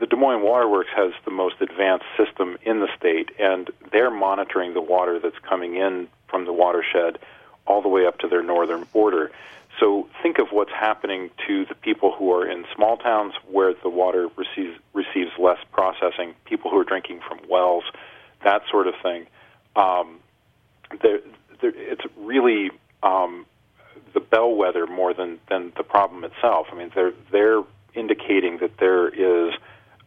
The 0.00 0.06
Des 0.06 0.16
Moines 0.16 0.42
Waterworks 0.42 0.90
has 0.94 1.12
the 1.24 1.30
most 1.30 1.56
advanced 1.60 2.04
system 2.16 2.58
in 2.62 2.80
the 2.80 2.88
state, 2.96 3.30
and 3.38 3.70
they're 3.90 4.10
monitoring 4.10 4.74
the 4.74 4.80
water 4.80 5.18
that's 5.18 5.38
coming 5.38 5.76
in 5.76 6.08
from 6.28 6.44
the 6.44 6.52
watershed 6.52 7.18
all 7.66 7.82
the 7.82 7.88
way 7.88 8.06
up 8.06 8.18
to 8.18 8.28
their 8.28 8.42
northern 8.42 8.84
border. 8.92 9.30
So 9.78 10.08
think 10.22 10.38
of 10.38 10.48
what's 10.50 10.72
happening 10.72 11.30
to 11.46 11.64
the 11.66 11.74
people 11.74 12.12
who 12.12 12.32
are 12.32 12.48
in 12.48 12.64
small 12.74 12.96
towns 12.96 13.34
where 13.50 13.74
the 13.74 13.88
water 13.88 14.28
receives 14.36 14.78
receives 14.92 15.30
less 15.38 15.58
processing, 15.72 16.34
people 16.44 16.70
who 16.70 16.78
are 16.78 16.84
drinking 16.84 17.20
from 17.26 17.38
wells, 17.48 17.84
that 18.44 18.62
sort 18.70 18.86
of 18.86 18.94
thing. 19.02 19.26
Um, 19.76 20.20
there, 21.02 21.20
there, 21.60 21.72
it's 21.74 22.02
really 22.16 22.70
um, 23.02 23.46
the 24.14 24.20
bellwether 24.20 24.86
more 24.86 25.14
than 25.14 25.38
than 25.48 25.72
the 25.76 25.82
problem 25.82 26.24
itself. 26.24 26.68
I 26.72 26.76
mean, 26.76 26.90
they're 26.94 27.12
they're 27.30 27.62
indicating 27.94 28.58
that 28.58 28.78
there 28.78 29.08
is 29.08 29.54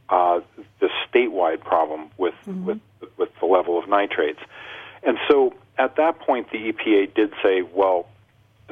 uh, 0.09 0.41
this 0.79 0.91
statewide 1.11 1.61
problem 1.61 2.09
with 2.17 2.35
mm-hmm. 2.45 2.65
with 2.65 2.79
with 3.17 3.29
the 3.39 3.45
level 3.45 3.79
of 3.79 3.88
nitrates, 3.88 4.41
and 5.03 5.17
so 5.29 5.53
at 5.77 5.95
that 5.95 6.19
point, 6.19 6.51
the 6.51 6.71
EPA 6.71 7.13
did 7.13 7.33
say, 7.43 7.61
well 7.61 8.07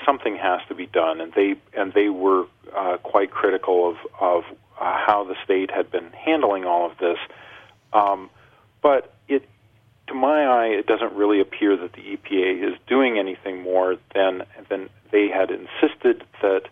something 0.06 0.36
has 0.38 0.62
to 0.68 0.76
be 0.76 0.86
done, 0.86 1.22
and 1.22 1.34
they 1.34 1.56
and 1.76 1.94
they 1.94 2.10
were 2.10 2.46
uh, 2.76 2.98
quite 3.04 3.32
critical 3.32 3.90
of 3.90 3.98
of 4.20 4.44
uh, 4.80 4.98
how 5.06 5.24
the 5.24 5.36
state 5.44 5.72
had 5.72 5.92
been 5.92 6.12
handling 6.12 6.66
all 6.66 6.90
of 6.90 6.98
this. 6.98 7.18
Um, 7.94 8.30
but 8.82 9.14
to 10.10 10.14
my 10.14 10.46
eye, 10.46 10.68
it 10.68 10.86
doesn't 10.86 11.14
really 11.14 11.40
appear 11.40 11.78
that 11.78 11.94
the 11.94 12.02
EPA 12.02 12.72
is 12.72 12.78
doing 12.88 13.18
anything 13.18 13.62
more 13.62 13.96
than 14.14 14.44
than 14.70 14.90
they 15.12 15.30
had 15.30 15.50
insisted 15.50 16.24
that 16.42 16.64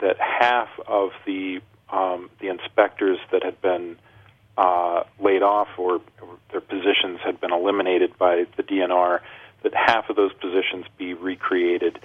that 0.00 0.16
half 0.18 0.68
of 0.86 1.10
the 1.26 1.60
um, 1.90 2.30
the 2.40 2.48
inspectors 2.48 3.18
that 3.32 3.42
had 3.42 3.60
been 3.60 3.96
uh, 4.56 5.04
laid 5.20 5.42
off 5.42 5.68
or, 5.78 6.00
or 6.20 6.38
their 6.50 6.60
positions 6.60 7.20
had 7.24 7.40
been 7.40 7.52
eliminated 7.52 8.16
by 8.18 8.44
the 8.56 8.62
DNR, 8.62 9.20
that 9.62 9.72
half 9.74 10.10
of 10.10 10.16
those 10.16 10.32
positions 10.34 10.84
be 10.96 11.14
recreated. 11.14 11.98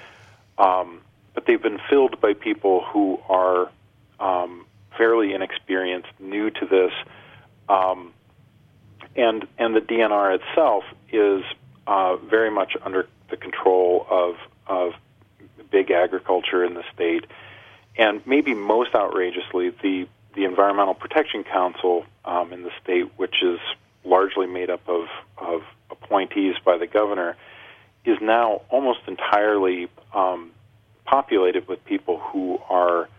Um, 0.57 1.01
but 1.33 1.45
they've 1.47 1.61
been 1.61 1.79
filled 1.89 2.21
by 2.21 2.33
people 2.33 2.85
who 2.93 3.19
are 3.27 3.71
um, 4.19 4.65
fairly 4.97 5.33
inexperienced, 5.33 6.09
new 6.19 6.51
to 6.51 6.65
this, 6.65 6.91
um, 7.67 8.13
and 9.15 9.47
and 9.57 9.75
the 9.75 9.81
DNR 9.81 10.39
itself 10.39 10.83
is 11.11 11.43
uh, 11.87 12.15
very 12.17 12.51
much 12.51 12.75
under 12.83 13.07
the 13.29 13.37
control 13.37 14.05
of 14.09 14.35
of 14.67 14.93
big 15.71 15.91
agriculture 15.91 16.63
in 16.63 16.73
the 16.75 16.83
state, 16.93 17.25
and 17.97 18.25
maybe 18.25 18.53
most 18.53 18.95
outrageously, 18.95 19.69
the 19.81 20.07
the 20.35 20.45
Environmental 20.45 20.93
Protection 20.93 21.43
Council 21.43 22.05
um, 22.25 22.53
in 22.53 22.63
the 22.63 22.71
state, 22.81 23.11
which 23.17 23.43
is 23.43 23.59
largely 24.03 24.47
made 24.47 24.69
up 24.69 24.87
of 24.87 25.07
of 25.37 25.61
appointees 25.91 26.55
by 26.65 26.77
the 26.77 26.87
governor, 26.87 27.35
is 28.05 28.17
now 28.21 28.61
almost 28.69 28.99
entirely 29.07 29.87
um, 30.13 30.51
populated 31.05 31.67
with 31.67 31.83
people 31.85 32.19
who 32.19 32.59
are 32.69 33.09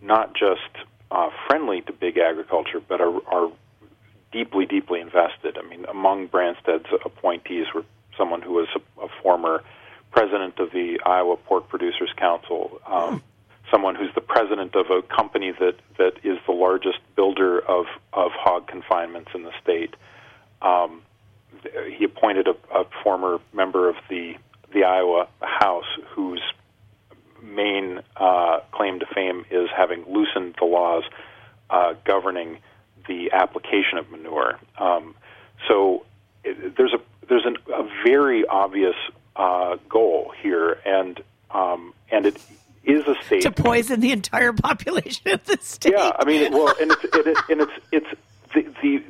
not 0.00 0.34
just 0.34 0.86
uh, 1.10 1.30
friendly 1.46 1.80
to 1.82 1.92
big 1.92 2.18
agriculture, 2.18 2.80
but 2.86 3.00
are, 3.00 3.20
are 3.26 3.50
deeply, 4.32 4.66
deeply 4.66 5.00
invested. 5.00 5.58
I 5.58 5.68
mean, 5.68 5.84
among 5.86 6.26
Branstad's 6.28 6.86
appointees 7.04 7.66
were 7.74 7.84
someone 8.16 8.42
who 8.42 8.52
was 8.52 8.68
a, 8.74 9.04
a 9.04 9.08
former 9.22 9.62
president 10.10 10.58
of 10.58 10.70
the 10.72 11.00
Iowa 11.04 11.36
Pork 11.36 11.68
Producers 11.68 12.12
Council, 12.16 12.80
um, 12.86 13.22
someone 13.70 13.94
who's 13.94 14.14
the 14.14 14.20
president 14.20 14.74
of 14.74 14.86
a 14.90 15.02
company 15.02 15.52
that, 15.52 15.76
that 15.98 16.14
is 16.24 16.38
the 16.46 16.52
largest 16.52 16.98
builder 17.16 17.60
of, 17.60 17.86
of 18.12 18.32
hog 18.32 18.66
confinements 18.66 19.30
in 19.34 19.44
the 19.44 19.52
state. 19.62 19.94
Um, 20.62 21.02
he 21.96 22.04
appointed 22.04 22.48
a, 22.48 22.56
a 22.76 22.84
former 23.02 23.40
member 23.52 23.88
of 23.88 23.96
the 24.08 24.34
the 24.72 24.84
Iowa 24.84 25.28
House 25.40 25.98
whose 26.14 26.42
main 27.42 28.00
uh, 28.16 28.60
claim 28.72 29.00
to 29.00 29.06
fame 29.06 29.44
is 29.50 29.68
having 29.76 30.04
loosened 30.06 30.56
the 30.58 30.64
laws 30.64 31.04
uh, 31.70 31.94
governing 32.04 32.58
the 33.06 33.32
application 33.32 33.98
of 33.98 34.10
manure. 34.10 34.58
Um, 34.78 35.14
so 35.68 36.04
it, 36.44 36.76
there's 36.76 36.92
a 36.92 37.00
there's 37.28 37.46
an, 37.46 37.56
a 37.72 37.88
very 38.04 38.44
obvious 38.46 38.96
uh, 39.36 39.76
goal 39.88 40.32
here, 40.42 40.78
and 40.84 41.20
um, 41.50 41.94
and 42.10 42.26
it 42.26 42.36
is 42.84 43.06
a 43.06 43.14
state 43.24 43.42
to 43.42 43.52
poison 43.52 44.00
the 44.00 44.12
entire 44.12 44.52
population 44.52 45.30
of 45.30 45.44
the 45.44 45.58
state. 45.60 45.92
Yeah, 45.96 46.12
I 46.18 46.24
mean, 46.24 46.52
well, 46.52 46.74
and 46.80 46.90
it's 46.92 47.04
it, 47.04 47.38
and 47.48 47.60
it's 47.60 47.72
it's 47.92 48.06
the, 48.54 48.62
the 48.82 49.02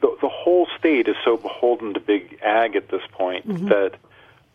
the, 0.00 0.16
the 0.22 0.28
whole 0.28 0.66
state 0.78 1.08
is 1.08 1.16
so 1.24 1.36
beholden 1.36 1.94
to 1.94 2.00
big 2.00 2.38
ag 2.42 2.76
at 2.76 2.88
this 2.88 3.02
point 3.12 3.48
mm-hmm. 3.48 3.68
that 3.68 3.94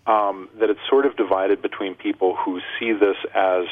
um, 0.05 0.49
that 0.59 0.69
it's 0.69 0.79
sort 0.89 1.05
of 1.05 1.15
divided 1.15 1.61
between 1.61 1.95
people 1.95 2.35
who 2.35 2.59
see 2.79 2.91
this 2.93 3.17
as 3.33 3.65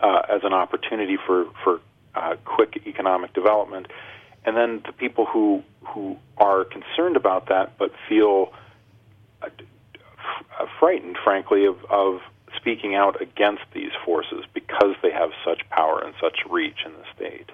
uh, 0.00 0.22
as 0.28 0.42
an 0.44 0.52
opportunity 0.52 1.18
for 1.26 1.46
for 1.62 1.80
uh, 2.14 2.36
quick 2.44 2.82
economic 2.86 3.32
development, 3.34 3.86
and 4.44 4.56
then 4.56 4.82
the 4.86 4.92
people 4.92 5.26
who 5.26 5.62
who 5.88 6.16
are 6.38 6.64
concerned 6.64 7.16
about 7.16 7.48
that 7.48 7.76
but 7.78 7.92
feel 8.08 8.52
uh, 9.42 9.48
f- 9.48 10.68
frightened, 10.78 11.16
frankly, 11.22 11.66
of, 11.66 11.76
of 11.90 12.20
speaking 12.60 12.94
out 12.94 13.20
against 13.20 13.62
these 13.74 13.92
forces 14.04 14.44
because 14.52 14.94
they 15.02 15.10
have 15.10 15.30
such 15.44 15.68
power 15.70 16.02
and 16.04 16.14
such 16.20 16.38
reach 16.48 16.78
in 16.84 16.92
the 16.92 17.04
state. 17.14 17.50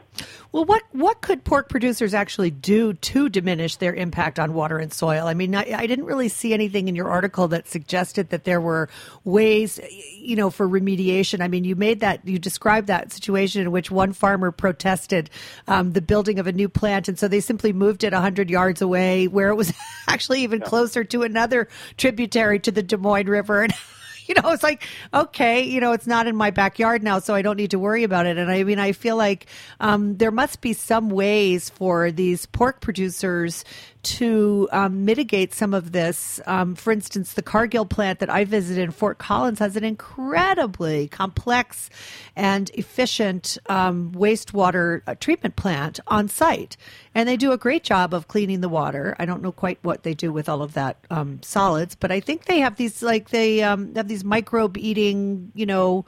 Well, 0.52 0.64
what 0.64 0.82
what 0.92 1.20
could 1.20 1.44
pork 1.44 1.68
producers 1.68 2.14
actually 2.14 2.50
do 2.50 2.94
to 2.94 3.28
diminish 3.28 3.76
their 3.76 3.94
impact 3.94 4.38
on 4.38 4.54
water 4.54 4.78
and 4.78 4.92
soil? 4.92 5.26
I 5.26 5.34
mean, 5.34 5.54
I, 5.54 5.70
I, 5.76 5.86
didn't 5.86 6.06
really 6.06 6.28
see 6.28 6.54
anything 6.54 6.88
in 6.88 6.94
your 6.94 7.08
article 7.08 7.48
that 7.48 7.68
suggested 7.68 8.30
that 8.30 8.44
there 8.44 8.60
were 8.60 8.88
ways, 9.25 9.78
you 10.14 10.34
know, 10.34 10.48
for 10.48 10.66
remediation. 10.66 11.42
I 11.42 11.48
mean, 11.48 11.64
you 11.64 11.76
made 11.76 12.00
that 12.00 12.26
you 12.26 12.38
described 12.38 12.86
that 12.86 13.12
situation 13.12 13.60
in 13.60 13.70
which 13.70 13.90
one 13.90 14.12
farmer 14.12 14.50
protested 14.50 15.28
um, 15.68 15.92
the 15.92 16.00
building 16.00 16.38
of 16.38 16.46
a 16.46 16.52
new 16.52 16.68
plant, 16.68 17.08
and 17.08 17.18
so 17.18 17.28
they 17.28 17.40
simply 17.40 17.72
moved 17.72 18.02
it 18.04 18.14
hundred 18.14 18.48
yards 18.48 18.80
away, 18.80 19.28
where 19.28 19.50
it 19.50 19.56
was 19.56 19.72
actually 20.08 20.42
even 20.42 20.60
yeah. 20.60 20.66
closer 20.66 21.04
to 21.04 21.22
another 21.22 21.68
tributary 21.98 22.58
to 22.60 22.70
the 22.70 22.82
Des 22.82 22.96
Moines 22.96 23.28
River 23.28 23.62
and 23.62 23.75
you 24.28 24.35
know, 24.35 24.50
it's 24.50 24.62
like, 24.62 24.87
okay, 25.14 25.62
you 25.62 25.80
know, 25.80 25.92
it's 25.92 26.06
not 26.06 26.26
in 26.26 26.37
my 26.37 26.50
backyard 26.50 27.02
now, 27.02 27.18
so 27.18 27.35
I 27.35 27.42
don't 27.42 27.56
need 27.56 27.71
to 27.71 27.78
worry 27.78 28.04
about 28.04 28.26
it. 28.26 28.38
And 28.38 28.50
I 28.50 28.64
mean, 28.64 28.78
I 28.78 28.92
feel 28.92 29.16
like 29.16 29.47
um, 29.80 30.16
there 30.16 30.30
must 30.30 30.61
be 30.61 30.73
some 30.73 31.11
ways 31.11 31.71
for 31.71 32.11
these 32.11 32.47
pork 32.47 32.80
producers 32.80 33.64
to 34.06 34.68
um, 34.72 35.04
mitigate 35.04 35.52
some 35.52 35.75
of 35.75 35.92
this. 35.92 36.40
Um, 36.46 36.75
for 36.75 36.92
instance, 36.92 37.34
the 37.34 37.42
Cargill 37.42 37.84
plant 37.84 38.20
that 38.20 38.30
I 38.30 38.44
visited 38.44 38.82
in 38.82 38.90
Fort 38.92 39.18
Collins 39.18 39.58
has 39.58 39.76
an 39.76 39.84
incredibly 39.84 41.08
complex 41.08 41.90
and 42.36 42.70
efficient 42.75 43.58
um, 43.68 44.12
wastewater 44.12 45.02
uh, 45.06 45.16
treatment 45.16 45.56
plant 45.56 45.98
on 46.06 46.28
site. 46.28 46.76
And 47.14 47.28
they 47.28 47.36
do 47.36 47.52
a 47.52 47.58
great 47.58 47.82
job 47.82 48.14
of 48.14 48.28
cleaning 48.28 48.60
the 48.60 48.68
water. 48.68 49.16
I 49.18 49.26
don't 49.26 49.42
know 49.42 49.52
quite 49.52 49.78
what 49.82 50.02
they 50.02 50.14
do 50.14 50.32
with 50.32 50.48
all 50.48 50.62
of 50.62 50.75
that 50.75 50.96
um, 51.10 51.40
solids, 51.42 51.94
but 51.94 52.12
I 52.12 52.20
think 52.20 52.44
they 52.44 52.60
have 52.60 52.76
these, 52.76 53.02
like, 53.02 53.30
they 53.30 53.62
um, 53.62 53.94
have 53.96 54.08
these 54.08 54.25
microbe 54.25 54.76
eating, 54.76 55.50
you 55.54 55.66
know, 55.66 56.06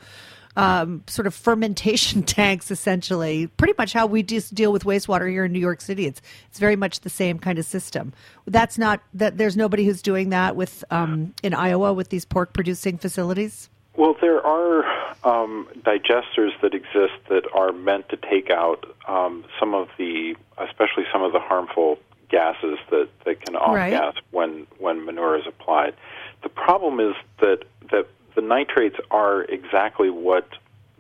um, 0.59 1.05
sort 1.07 1.27
of 1.27 1.35
fermentation 1.35 2.23
tanks, 2.25 2.71
essentially. 2.71 3.47
Pretty 3.47 3.75
much 3.79 3.93
how 3.93 4.07
we 4.07 4.23
just 4.23 4.55
deal 4.55 4.73
with 4.73 4.85
wastewater 4.85 5.31
here 5.31 5.45
in 5.45 5.53
New 5.53 5.61
York 5.61 5.81
City. 5.81 6.07
It's 6.07 6.21
it's 6.49 6.59
very 6.59 6.77
much 6.77 7.01
the 7.01 7.11
same 7.11 7.39
kind 7.39 7.59
of 7.59 7.65
system. 7.65 8.13
That's 8.47 8.77
not 8.77 9.01
that. 9.15 9.39
There's 9.39 9.57
nobody 9.57 9.85
who's 9.85 10.03
doing 10.03 10.31
that 10.31 10.57
with 10.57 10.85
um, 10.91 11.35
in 11.43 11.55
Iowa 11.55 11.93
with 11.93 12.09
these 12.11 12.25
pork 12.25 12.53
producing 12.53 12.99
facilities. 12.99 13.71
Well, 13.97 14.15
there 14.21 14.45
are 14.47 14.85
um, 15.25 15.67
digesters 15.83 16.51
that 16.63 16.73
exist 16.73 17.15
that 17.29 17.43
are 17.53 17.73
meant 17.73 18.09
to 18.11 18.17
take 18.17 18.49
out 18.49 18.85
um, 19.09 19.45
some 19.59 19.75
of 19.75 19.89
the, 19.99 20.37
especially 20.57 21.03
some 21.13 21.23
of 21.25 21.33
the 21.33 21.41
harmful 21.41 21.99
gases 22.31 22.79
that, 22.91 23.09
that 23.25 23.45
can 23.45 23.57
off 23.57 23.75
Right. 23.75 23.91
gas 23.91 24.15
when 24.31 24.67
when 24.79 25.05
manure 25.05 25.37
is 25.39 25.47
applied. 25.47 25.95
The 26.43 26.49
problem 26.49 27.01
is 27.01 27.15
that 27.41 27.65
that 27.91 28.07
the 28.39 28.43
nitrates 28.43 28.95
are 29.11 29.43
exactly 29.43 30.11
what 30.11 30.49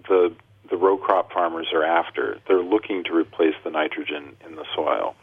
the 0.09 0.35
the 0.71 0.76
row 0.76 0.99
crop 0.99 1.33
farmers 1.33 1.68
are 1.73 1.85
after. 1.85 2.40
They're 2.49 2.64
looking 2.64 3.04
to 3.04 3.14
replace 3.14 3.54
the 3.62 3.71
nitrogen 3.71 4.37
in 4.45 4.57
the 4.57 4.64
soil, 4.75 5.14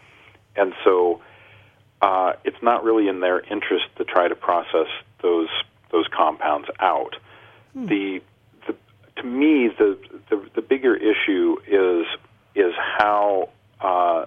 and 0.55 0.73
so 0.85 1.21
uh, 2.01 2.33
it's 2.45 2.61
not 2.63 2.85
really 2.85 3.09
in 3.09 3.19
their 3.19 3.41
interest 3.41 3.87
to 3.97 4.05
try 4.05 4.29
to 4.29 4.35
process 4.35 4.87
those 5.21 5.49
those 5.91 6.05
compounds 6.07 6.69
out. 6.79 7.17
The, 7.75 8.21
the 8.65 8.75
to 9.17 9.23
me 9.23 9.67
the, 9.77 9.99
the 10.29 10.49
the 10.55 10.61
bigger 10.61 10.95
issue 10.95 11.57
is 11.67 12.05
is 12.55 12.73
how 12.97 13.49
uh, 13.81 14.25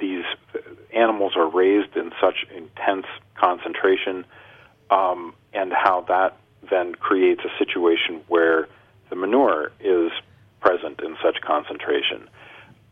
these 0.00 0.24
animals 0.92 1.34
are 1.36 1.48
raised 1.48 1.96
in 1.96 2.10
such 2.20 2.44
intense 2.52 3.06
concentration, 3.36 4.24
um, 4.90 5.32
and 5.54 5.72
how 5.72 6.00
that 6.08 6.36
then 6.70 6.94
creates 6.94 7.42
a 7.44 7.58
situation 7.58 8.22
where 8.28 8.68
the 9.10 9.16
manure 9.16 9.72
is 9.80 10.10
present 10.60 11.00
in 11.00 11.16
such 11.22 11.40
concentration. 11.40 12.28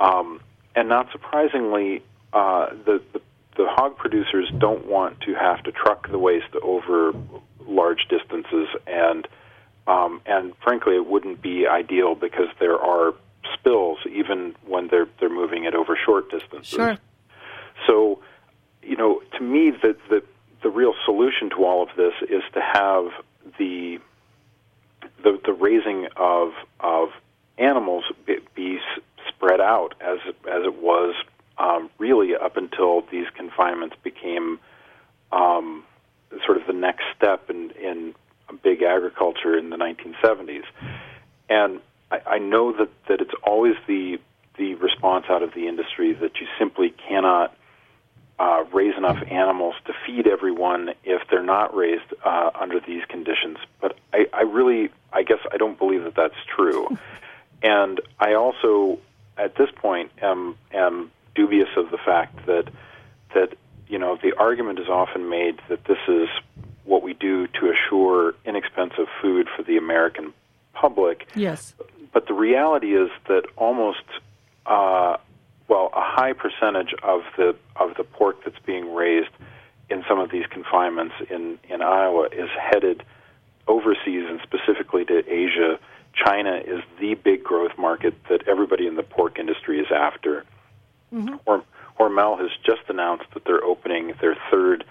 Um, 0.00 0.40
and 0.74 0.88
not 0.88 1.10
surprisingly, 1.12 2.02
uh, 2.32 2.70
the, 2.84 3.02
the 3.12 3.20
the 3.56 3.66
hog 3.68 3.96
producers 3.96 4.50
don't 4.58 4.86
want 4.86 5.20
to 5.20 5.34
have 5.34 5.62
to 5.62 5.70
truck 5.70 6.10
the 6.10 6.18
waste 6.18 6.54
over 6.62 7.12
large 7.66 8.06
distances, 8.08 8.68
and 8.86 9.28
um, 9.86 10.20
and 10.26 10.52
frankly, 10.62 10.96
it 10.96 11.06
wouldn't 11.06 11.40
be 11.40 11.66
ideal 11.66 12.14
because 12.14 12.48
there 12.58 12.78
are 12.78 13.14
spills 13.52 13.98
even 14.10 14.54
when 14.66 14.88
they're 14.88 15.08
they're 15.20 15.28
moving 15.28 15.64
it 15.64 15.74
over 15.74 15.96
short 16.04 16.30
distances. 16.30 16.68
Sure. 16.68 16.98
So, 17.86 18.20
you 18.82 18.96
know, 18.96 19.20
to 19.38 19.44
me, 19.44 19.70
the, 19.70 19.96
the 20.08 20.22
the 20.62 20.70
real 20.70 20.94
solution 21.04 21.50
to 21.50 21.64
all 21.64 21.82
of 21.82 21.90
this 21.96 22.14
is 22.22 22.42
to 22.54 22.60
have 22.60 23.12
the 23.58 23.98
the, 25.22 25.40
the 25.44 25.52
raising 25.52 26.08
of 26.16 26.52
of 26.80 27.10
animals 27.58 28.04
be, 28.26 28.38
be 28.54 28.78
spread 29.28 29.60
out 29.60 29.94
as 30.00 30.18
as 30.50 30.64
it 30.64 30.82
was 30.82 31.14
um, 31.58 31.90
really 31.98 32.34
up 32.34 32.56
until 32.56 33.02
these 33.10 33.26
confinements 33.36 33.96
became 34.02 34.58
um, 35.32 35.84
sort 36.44 36.56
of 36.58 36.66
the 36.66 36.72
next 36.72 37.04
step 37.16 37.50
in 37.50 37.70
in 37.70 38.14
big 38.62 38.82
agriculture 38.82 39.56
in 39.56 39.70
the 39.70 39.76
1970s. 39.76 40.64
And 41.48 41.80
I, 42.10 42.20
I 42.26 42.38
know 42.38 42.72
that, 42.72 42.88
that 43.08 43.20
it's 43.20 43.34
always 43.42 43.74
the 43.86 44.18
the 44.56 44.74
response 44.76 45.26
out 45.28 45.42
of 45.42 45.52
the 45.54 45.66
industry 45.66 46.12
that 46.12 46.40
you 46.40 46.46
simply 46.58 46.94
cannot 47.08 47.56
uh, 48.38 48.64
raise 48.72 48.96
enough 48.96 49.22
animals 49.30 49.74
to 49.86 49.92
feed 50.06 50.26
everyone 50.26 50.90
if 51.04 51.22
they're 51.30 51.42
not 51.42 51.74
raised 51.74 52.12
uh, 52.24 52.50
under 52.58 52.80
these 52.80 53.04
conditions. 53.08 53.58
But 53.80 53.96
I, 54.12 54.26
I 54.32 54.42
really, 54.42 54.90
I 55.12 55.22
guess, 55.22 55.38
I 55.52 55.56
don't 55.56 55.78
believe 55.78 56.04
that 56.04 56.14
that's 56.16 56.34
true. 56.54 56.98
and 57.62 58.00
I 58.18 58.34
also, 58.34 58.98
at 59.38 59.56
this 59.56 59.70
point, 59.76 60.10
am 60.20 60.56
am 60.72 61.10
dubious 61.34 61.68
of 61.76 61.90
the 61.90 61.98
fact 61.98 62.46
that 62.46 62.68
that 63.34 63.56
you 63.88 63.98
know 63.98 64.18
the 64.20 64.36
argument 64.36 64.78
is 64.78 64.88
often 64.88 65.28
made 65.28 65.60
that 65.68 65.84
this 65.84 65.98
is 66.08 66.28
what 66.84 67.02
we 67.02 67.14
do 67.14 67.46
to 67.46 67.72
assure 67.72 68.34
inexpensive 68.44 69.06
food 69.20 69.48
for 69.56 69.62
the 69.62 69.76
American 69.76 70.32
public. 70.74 71.26
Yes. 71.34 71.74
But 72.12 72.26
the 72.26 72.34
reality 72.34 72.94
is 72.94 73.10
that 73.28 73.44
almost, 73.56 74.04
uh, 74.66 75.16
well, 75.68 75.90
a 75.94 76.00
high 76.00 76.32
percentage 76.32 76.94
of 77.02 77.22
the 77.36 77.56
of 77.76 77.96
the 77.96 78.04
pork 78.04 78.44
that's 78.44 78.58
being 78.66 78.94
raised 78.94 79.30
in 79.90 80.04
some 80.08 80.18
of 80.18 80.30
these 80.30 80.46
confinements 80.46 81.14
in 81.30 81.58
in 81.68 81.82
Iowa 81.82 82.28
is 82.32 82.50
headed 82.58 83.02
overseas 83.66 84.24
and 84.28 84.40
specifically 84.42 85.04
to 85.06 85.22
Asia. 85.28 85.78
China 86.12 86.56
is 86.64 86.80
the 87.00 87.14
big 87.14 87.42
growth 87.42 87.76
market 87.76 88.14
that 88.28 88.46
everybody 88.46 88.86
in 88.86 88.94
the 88.94 89.02
pork 89.02 89.38
industry 89.38 89.80
is 89.80 89.88
after. 89.90 90.44
Hor- 91.44 91.64
Hormel 91.98 92.38
has 92.40 92.50
just 92.64 92.82
announced 92.88 93.24
that 93.34 93.44
they're 93.44 93.64
opening 93.64 94.14
their 94.20 94.36
third 94.50 94.84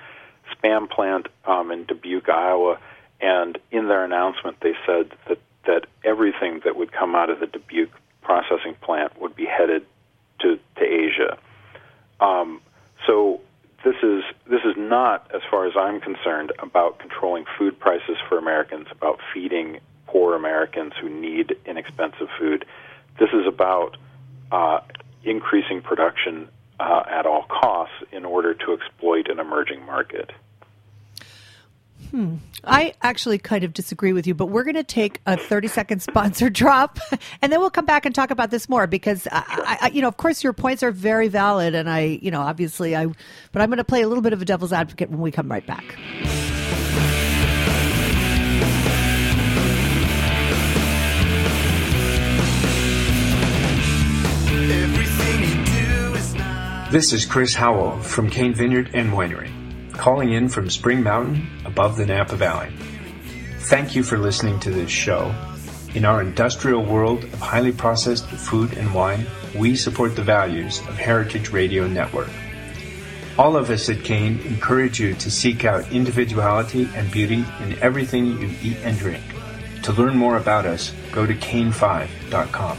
spam 0.52 0.90
plant 0.90 1.28
um, 1.46 1.72
in 1.72 1.86
Dubuque, 1.86 2.30
Iowa, 2.30 2.78
and 3.22 3.58
in 3.72 3.88
their 3.88 4.04
announcement 4.04 4.58
they 4.62 4.74
said 4.86 5.12
that 5.30 5.40
that 5.66 5.86
everything 6.04 6.62
that 6.66 6.76
would 6.76 6.92
come 6.92 7.16
out 7.16 7.30
of 7.30 7.40
the 7.40 7.48
Dubuque 7.48 7.94
processing 8.22 8.76
plant 8.82 9.20
would 9.22 9.36
be 9.36 9.46
headed 9.46 9.86
to 10.44 10.60
to 10.78 10.84
Asia. 10.84 11.38
Um, 12.20 12.62
so 13.08 13.42
this 13.84 13.96
is 14.02 14.24
this 14.46 14.62
is 14.64 14.76
not, 14.78 15.30
as 15.36 15.42
far 15.50 15.66
as 15.66 15.74
I'm 15.76 16.00
concerned, 16.00 16.54
about 16.60 17.00
controlling 17.00 17.46
food 17.58 17.80
prices 17.80 18.18
for 18.30 18.38
Americans, 18.38 18.88
about 18.92 19.20
feeding 19.34 19.80
poor 20.08 20.36
Americans 20.36 20.94
who 21.02 21.10
need 21.10 21.58
inexpensive 21.66 22.30
food. 22.40 22.66
This 23.20 23.30
is 23.34 23.46
about 23.48 23.98
uh, 24.52 24.80
increasing 25.24 25.82
production 25.82 26.48
uh, 26.80 27.04
at 27.10 27.26
all 27.26 27.46
costs 27.50 27.96
in 28.12 28.26
order 28.26 28.54
to 28.54 28.74
exploit 28.74 29.28
an 29.30 29.40
emerging 29.40 29.86
market. 29.86 30.32
Hmm. 32.14 32.36
I 32.64 32.94
actually 33.02 33.40
kind 33.40 33.64
of 33.64 33.74
disagree 33.74 34.14
with 34.14 34.28
you, 34.28 34.36
but 34.36 34.46
we're 34.46 34.66
going 34.66 34.76
to 34.76 34.84
take 34.84 35.20
a 35.26 35.36
30 35.36 35.68
second 35.68 36.04
sponsor 36.04 36.48
drop 36.52 37.00
and 37.42 37.52
then 37.52 37.60
we'll 37.60 37.72
come 37.72 37.86
back 37.86 38.06
and 38.06 38.14
talk 38.14 38.30
about 38.30 38.52
this 38.52 38.70
more 38.70 38.86
because, 38.86 39.28
I, 39.32 39.78
I, 39.82 39.88
you 39.88 40.04
know, 40.04 40.10
of 40.10 40.18
course 40.18 40.44
your 40.44 40.54
points 40.54 40.84
are 40.84 40.92
very 40.92 41.28
valid. 41.28 41.74
And 41.74 41.90
I, 41.90 42.20
you 42.22 42.30
know, 42.30 42.42
obviously 42.42 42.96
I, 42.96 43.08
but 43.52 43.64
I'm 43.64 43.70
going 43.70 43.78
to 43.78 43.84
play 43.84 44.04
a 44.04 44.08
little 44.08 44.22
bit 44.22 44.32
of 44.32 44.44
a 44.44 44.46
devil's 44.46 44.72
advocate 44.72 45.10
when 45.10 45.22
we 45.22 45.32
come 45.32 45.50
right 45.50 45.66
back. 45.66 45.98
This 56.92 57.12
is 57.12 57.26
Chris 57.26 57.56
Howell 57.56 57.98
from 58.02 58.30
Cain 58.30 58.54
Vineyard 58.54 58.92
and 58.94 59.14
Winery, 59.14 59.50
calling 59.94 60.32
in 60.32 60.48
from 60.48 60.70
Spring 60.70 61.02
Mountain 61.02 61.48
above 61.74 61.98
the 61.98 62.06
Napa 62.06 62.36
Valley. 62.36 62.70
Thank 63.62 63.96
you 63.96 64.04
for 64.04 64.20
listening 64.20 64.60
to 64.60 64.70
this 64.70 64.92
show. 64.92 65.34
In 65.96 66.06
our 66.06 66.22
industrial 66.22 66.86
world 66.86 67.24
of 67.24 67.40
highly 67.40 67.72
processed 67.72 68.28
food 68.28 68.78
and 68.78 68.94
wine, 68.94 69.26
we 69.58 69.76
support 69.76 70.16
the 70.16 70.22
values 70.22 70.80
of 70.82 70.98
Heritage 71.00 71.50
Radio 71.50 71.88
Network. 71.88 72.30
All 73.40 73.56
of 73.56 73.72
us 73.72 73.90
at 73.90 74.04
Cain 74.04 74.40
encourage 74.42 75.00
you 75.00 75.16
to 75.16 75.32
seek 75.32 75.66
out 75.66 75.92
individuality 75.92 76.88
and 76.94 77.10
beauty 77.10 77.44
in 77.64 77.80
everything 77.82 78.28
you 78.28 78.52
eat 78.62 78.78
and 78.84 78.96
drink. 78.96 79.24
To 79.84 79.94
learn 79.94 80.16
more 80.16 80.38
about 80.38 80.68
us, 80.68 80.94
go 81.12 81.26
to 81.26 81.34
cain5.com. 81.34 82.78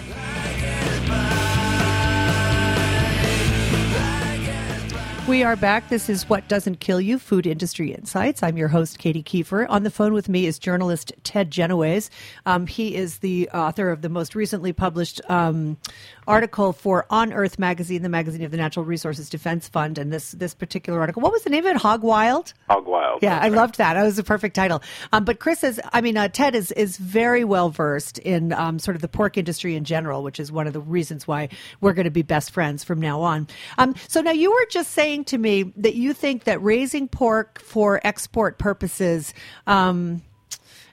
We 5.26 5.42
are 5.42 5.56
back. 5.56 5.88
This 5.88 6.10
is 6.10 6.28
What 6.28 6.48
Doesn't 6.48 6.80
Kill 6.80 7.00
You 7.00 7.18
Food 7.18 7.46
Industry 7.46 7.92
Insights. 7.92 8.42
I'm 8.42 8.58
your 8.58 8.68
host, 8.68 8.98
Katie 8.98 9.22
Kiefer. 9.22 9.64
On 9.70 9.82
the 9.82 9.90
phone 9.90 10.12
with 10.12 10.28
me 10.28 10.44
is 10.44 10.58
journalist 10.58 11.14
Ted 11.24 11.50
Genoways. 11.50 12.10
Um, 12.44 12.66
he 12.66 12.94
is 12.94 13.20
the 13.20 13.48
author 13.48 13.88
of 13.88 14.02
the 14.02 14.10
most 14.10 14.34
recently 14.34 14.74
published 14.74 15.22
um, 15.30 15.78
article 16.26 16.72
for 16.72 17.06
On 17.10 17.32
Earth 17.32 17.58
magazine, 17.58 18.02
the 18.02 18.08
magazine 18.08 18.42
of 18.42 18.50
the 18.50 18.56
Natural 18.56 18.84
Resources 18.84 19.28
Defense 19.28 19.68
Fund, 19.68 19.98
and 19.98 20.12
this 20.12 20.32
this 20.32 20.54
particular 20.54 21.00
article. 21.00 21.22
What 21.22 21.32
was 21.32 21.42
the 21.42 21.50
name 21.50 21.64
of 21.66 21.76
it? 21.76 21.80
Hog 21.80 22.02
Wild. 22.02 22.52
Hog 22.68 22.86
Wild. 22.86 23.22
Yeah, 23.22 23.38
I 23.38 23.42
right. 23.42 23.52
loved 23.52 23.78
that. 23.78 23.94
That 23.94 24.02
was 24.04 24.18
a 24.18 24.24
perfect 24.24 24.54
title. 24.56 24.82
Um, 25.12 25.24
but 25.24 25.38
Chris 25.38 25.64
is, 25.64 25.80
I 25.92 26.00
mean, 26.00 26.16
uh, 26.16 26.28
Ted 26.28 26.54
is 26.54 26.72
is 26.72 26.96
very 26.96 27.44
well 27.44 27.70
versed 27.70 28.18
in 28.18 28.52
um, 28.52 28.78
sort 28.78 28.94
of 28.94 29.02
the 29.02 29.08
pork 29.08 29.36
industry 29.36 29.76
in 29.76 29.84
general, 29.84 30.22
which 30.22 30.40
is 30.40 30.50
one 30.50 30.66
of 30.66 30.72
the 30.72 30.80
reasons 30.80 31.26
why 31.26 31.48
we're 31.80 31.94
going 31.94 32.04
to 32.04 32.10
be 32.10 32.22
best 32.22 32.50
friends 32.50 32.84
from 32.84 33.00
now 33.00 33.20
on. 33.20 33.48
Um, 33.78 33.94
so 34.08 34.20
now 34.20 34.32
you 34.32 34.50
were 34.50 34.66
just 34.70 34.92
saying 34.92 35.24
to 35.26 35.38
me 35.38 35.72
that 35.76 35.94
you 35.94 36.12
think 36.12 36.44
that 36.44 36.62
raising 36.62 37.08
pork 37.08 37.60
for 37.60 38.00
export 38.04 38.58
purposes 38.58 39.34
um, 39.66 40.22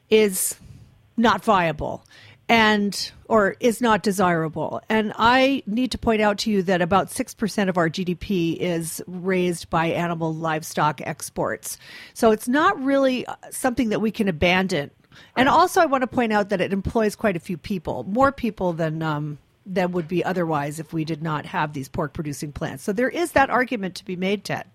is 0.10 0.56
not 1.18 1.44
viable 1.44 2.04
and 2.52 3.14
or 3.30 3.56
is 3.62 3.80
not 3.80 4.04
desirable. 4.04 4.82
And 4.90 5.14
I 5.16 5.64
need 5.66 5.92
to 5.92 5.98
point 5.98 6.22
out 6.22 6.38
to 6.40 6.52
you 6.52 6.62
that 6.64 6.82
about 6.82 7.08
6% 7.08 7.70
of 7.70 7.78
our 7.78 7.90
GDP 7.90 8.58
is 8.58 9.02
raised 9.08 9.70
by 9.70 9.86
animal 9.86 10.34
livestock 10.34 11.00
exports. 11.00 11.78
So 12.14 12.32
it's 12.32 12.50
not 12.50 12.78
really 12.84 13.26
uh, 13.26 13.36
something 13.52 13.88
that 13.90 14.02
we 14.02 14.12
can 14.12 14.28
abandon. 14.28 14.92
And 15.38 15.48
also 15.48 15.80
I 15.80 15.86
want 15.86 16.02
to 16.02 16.08
point 16.08 16.34
out 16.34 16.50
that 16.50 16.60
it 16.60 16.74
employs 16.74 17.16
quite 17.16 17.38
a 17.38 17.40
few 17.40 17.56
people, 17.58 18.04
more 18.04 18.34
people 18.34 18.74
than 18.74 19.02
um, 19.02 19.38
than 19.66 19.94
would 19.94 20.10
be 20.10 20.26
otherwise 20.26 20.78
if 20.80 20.92
we 20.92 21.06
did 21.06 21.24
not 21.24 21.46
have 21.46 21.72
these 21.72 21.88
pork 21.88 22.12
producing 22.12 22.52
plants. 22.52 22.84
So 22.84 22.92
there 22.92 23.10
is 23.10 23.32
that 23.32 23.50
argument 23.50 23.96
to 23.96 24.06
be 24.06 24.18
made, 24.18 24.44
Ted. 24.44 24.66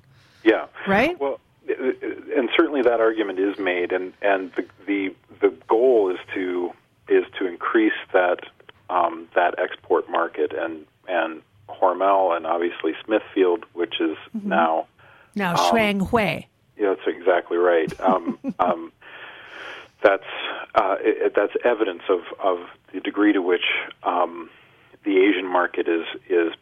Yeah. 0.44 0.66
Right? 0.86 1.20
Well, 1.20 1.40
uh, 1.68 1.72
uh, 1.72 2.38
and 2.38 2.48
certainly 2.56 2.80
that 2.82 3.00
argument 3.00 3.38
is 3.38 3.58
made 3.58 3.92
and 3.92 4.14
and 4.22 4.50
the 4.54 4.64
the 4.86 5.14
the 5.40 5.54
goal 5.68 6.10
is 6.10 6.18
to 6.32 6.72
is 7.08 7.24
to 7.38 7.46
increase 7.46 7.92
that 8.12 8.40
um, 8.88 9.28
that 9.34 9.58
export 9.58 10.08
market 10.10 10.52
and 10.52 10.86
and 11.08 11.42
Hormel 11.68 12.36
and 12.36 12.46
obviously 12.46 12.94
Smithfield, 13.04 13.64
which 13.72 14.00
is 14.00 14.16
mm-hmm. 14.36 14.48
now 14.48 14.86
now 15.34 15.50
um, 15.50 15.56
Shuanghui. 15.56 16.46
Yeah, 16.76 16.94
that's 16.94 17.06
exactly 17.06 17.56
right. 17.56 17.92
Um, 18.00 18.38
um, 18.58 18.92
that's 20.02 20.24
uh, 20.74 20.96
it, 21.00 21.32
that's 21.34 21.54
evidence 21.64 22.02
of, 22.08 22.20
of 22.38 22.58
the 22.92 23.00
degree 23.00 23.32
to 23.32 23.40
which 23.40 23.64
um, 24.02 24.50
the 25.04 25.18
Asian 25.18 25.46
market 25.46 25.88
is 25.88 26.06
is 26.28 26.52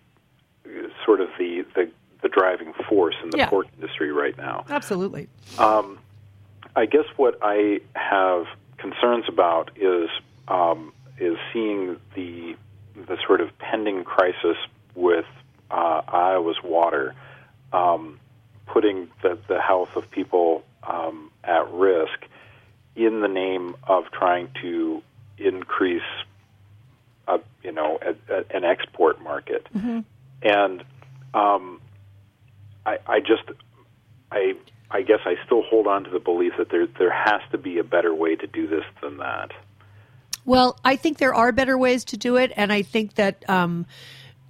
sort 1.04 1.20
of 1.20 1.28
the, 1.38 1.64
the, 1.74 1.90
the 2.22 2.28
driving 2.28 2.72
force 2.88 3.16
in 3.22 3.30
the 3.30 3.38
yeah. 3.38 3.48
pork 3.48 3.66
industry 3.74 4.12
right 4.12 4.36
now. 4.36 4.64
Absolutely. 4.68 5.28
Um, 5.58 5.98
I 6.76 6.86
guess 6.86 7.04
what 7.16 7.38
I 7.42 7.80
have 7.94 8.46
concerns 8.78 9.24
about 9.28 9.70
is 9.76 10.08
um, 10.48 10.92
is 11.18 11.36
seeing 11.52 11.96
the 12.14 12.56
the 12.94 13.18
sort 13.26 13.40
of 13.40 13.56
pending 13.58 14.04
crisis 14.04 14.56
with 14.94 15.26
uh, 15.70 16.02
Iowa's 16.06 16.62
water, 16.62 17.14
um, 17.72 18.20
putting 18.66 19.08
the, 19.22 19.38
the 19.48 19.60
health 19.60 19.96
of 19.96 20.10
people 20.10 20.64
um, 20.84 21.30
at 21.42 21.70
risk 21.72 22.26
in 22.94 23.20
the 23.20 23.28
name 23.28 23.74
of 23.84 24.04
trying 24.12 24.48
to 24.62 25.02
increase, 25.38 26.02
a, 27.26 27.40
you 27.62 27.72
know, 27.72 27.98
a, 28.00 28.32
a, 28.32 28.44
an 28.50 28.64
export 28.64 29.20
market, 29.20 29.66
mm-hmm. 29.74 30.00
and 30.42 30.84
um, 31.32 31.80
I, 32.86 32.98
I 33.06 33.20
just 33.20 33.42
I 34.30 34.54
I 34.90 35.02
guess 35.02 35.20
I 35.24 35.34
still 35.44 35.62
hold 35.62 35.86
on 35.86 36.04
to 36.04 36.10
the 36.10 36.20
belief 36.20 36.52
that 36.58 36.70
there 36.70 36.86
there 36.86 37.12
has 37.12 37.40
to 37.50 37.58
be 37.58 37.78
a 37.78 37.84
better 37.84 38.14
way 38.14 38.36
to 38.36 38.46
do 38.46 38.66
this 38.66 38.84
than 39.02 39.18
that. 39.18 39.50
Well, 40.44 40.78
I 40.84 40.96
think 40.96 41.18
there 41.18 41.34
are 41.34 41.52
better 41.52 41.78
ways 41.78 42.04
to 42.06 42.16
do 42.16 42.36
it, 42.36 42.52
and 42.56 42.72
I 42.72 42.82
think 42.82 43.14
that 43.14 43.48
um, 43.48 43.86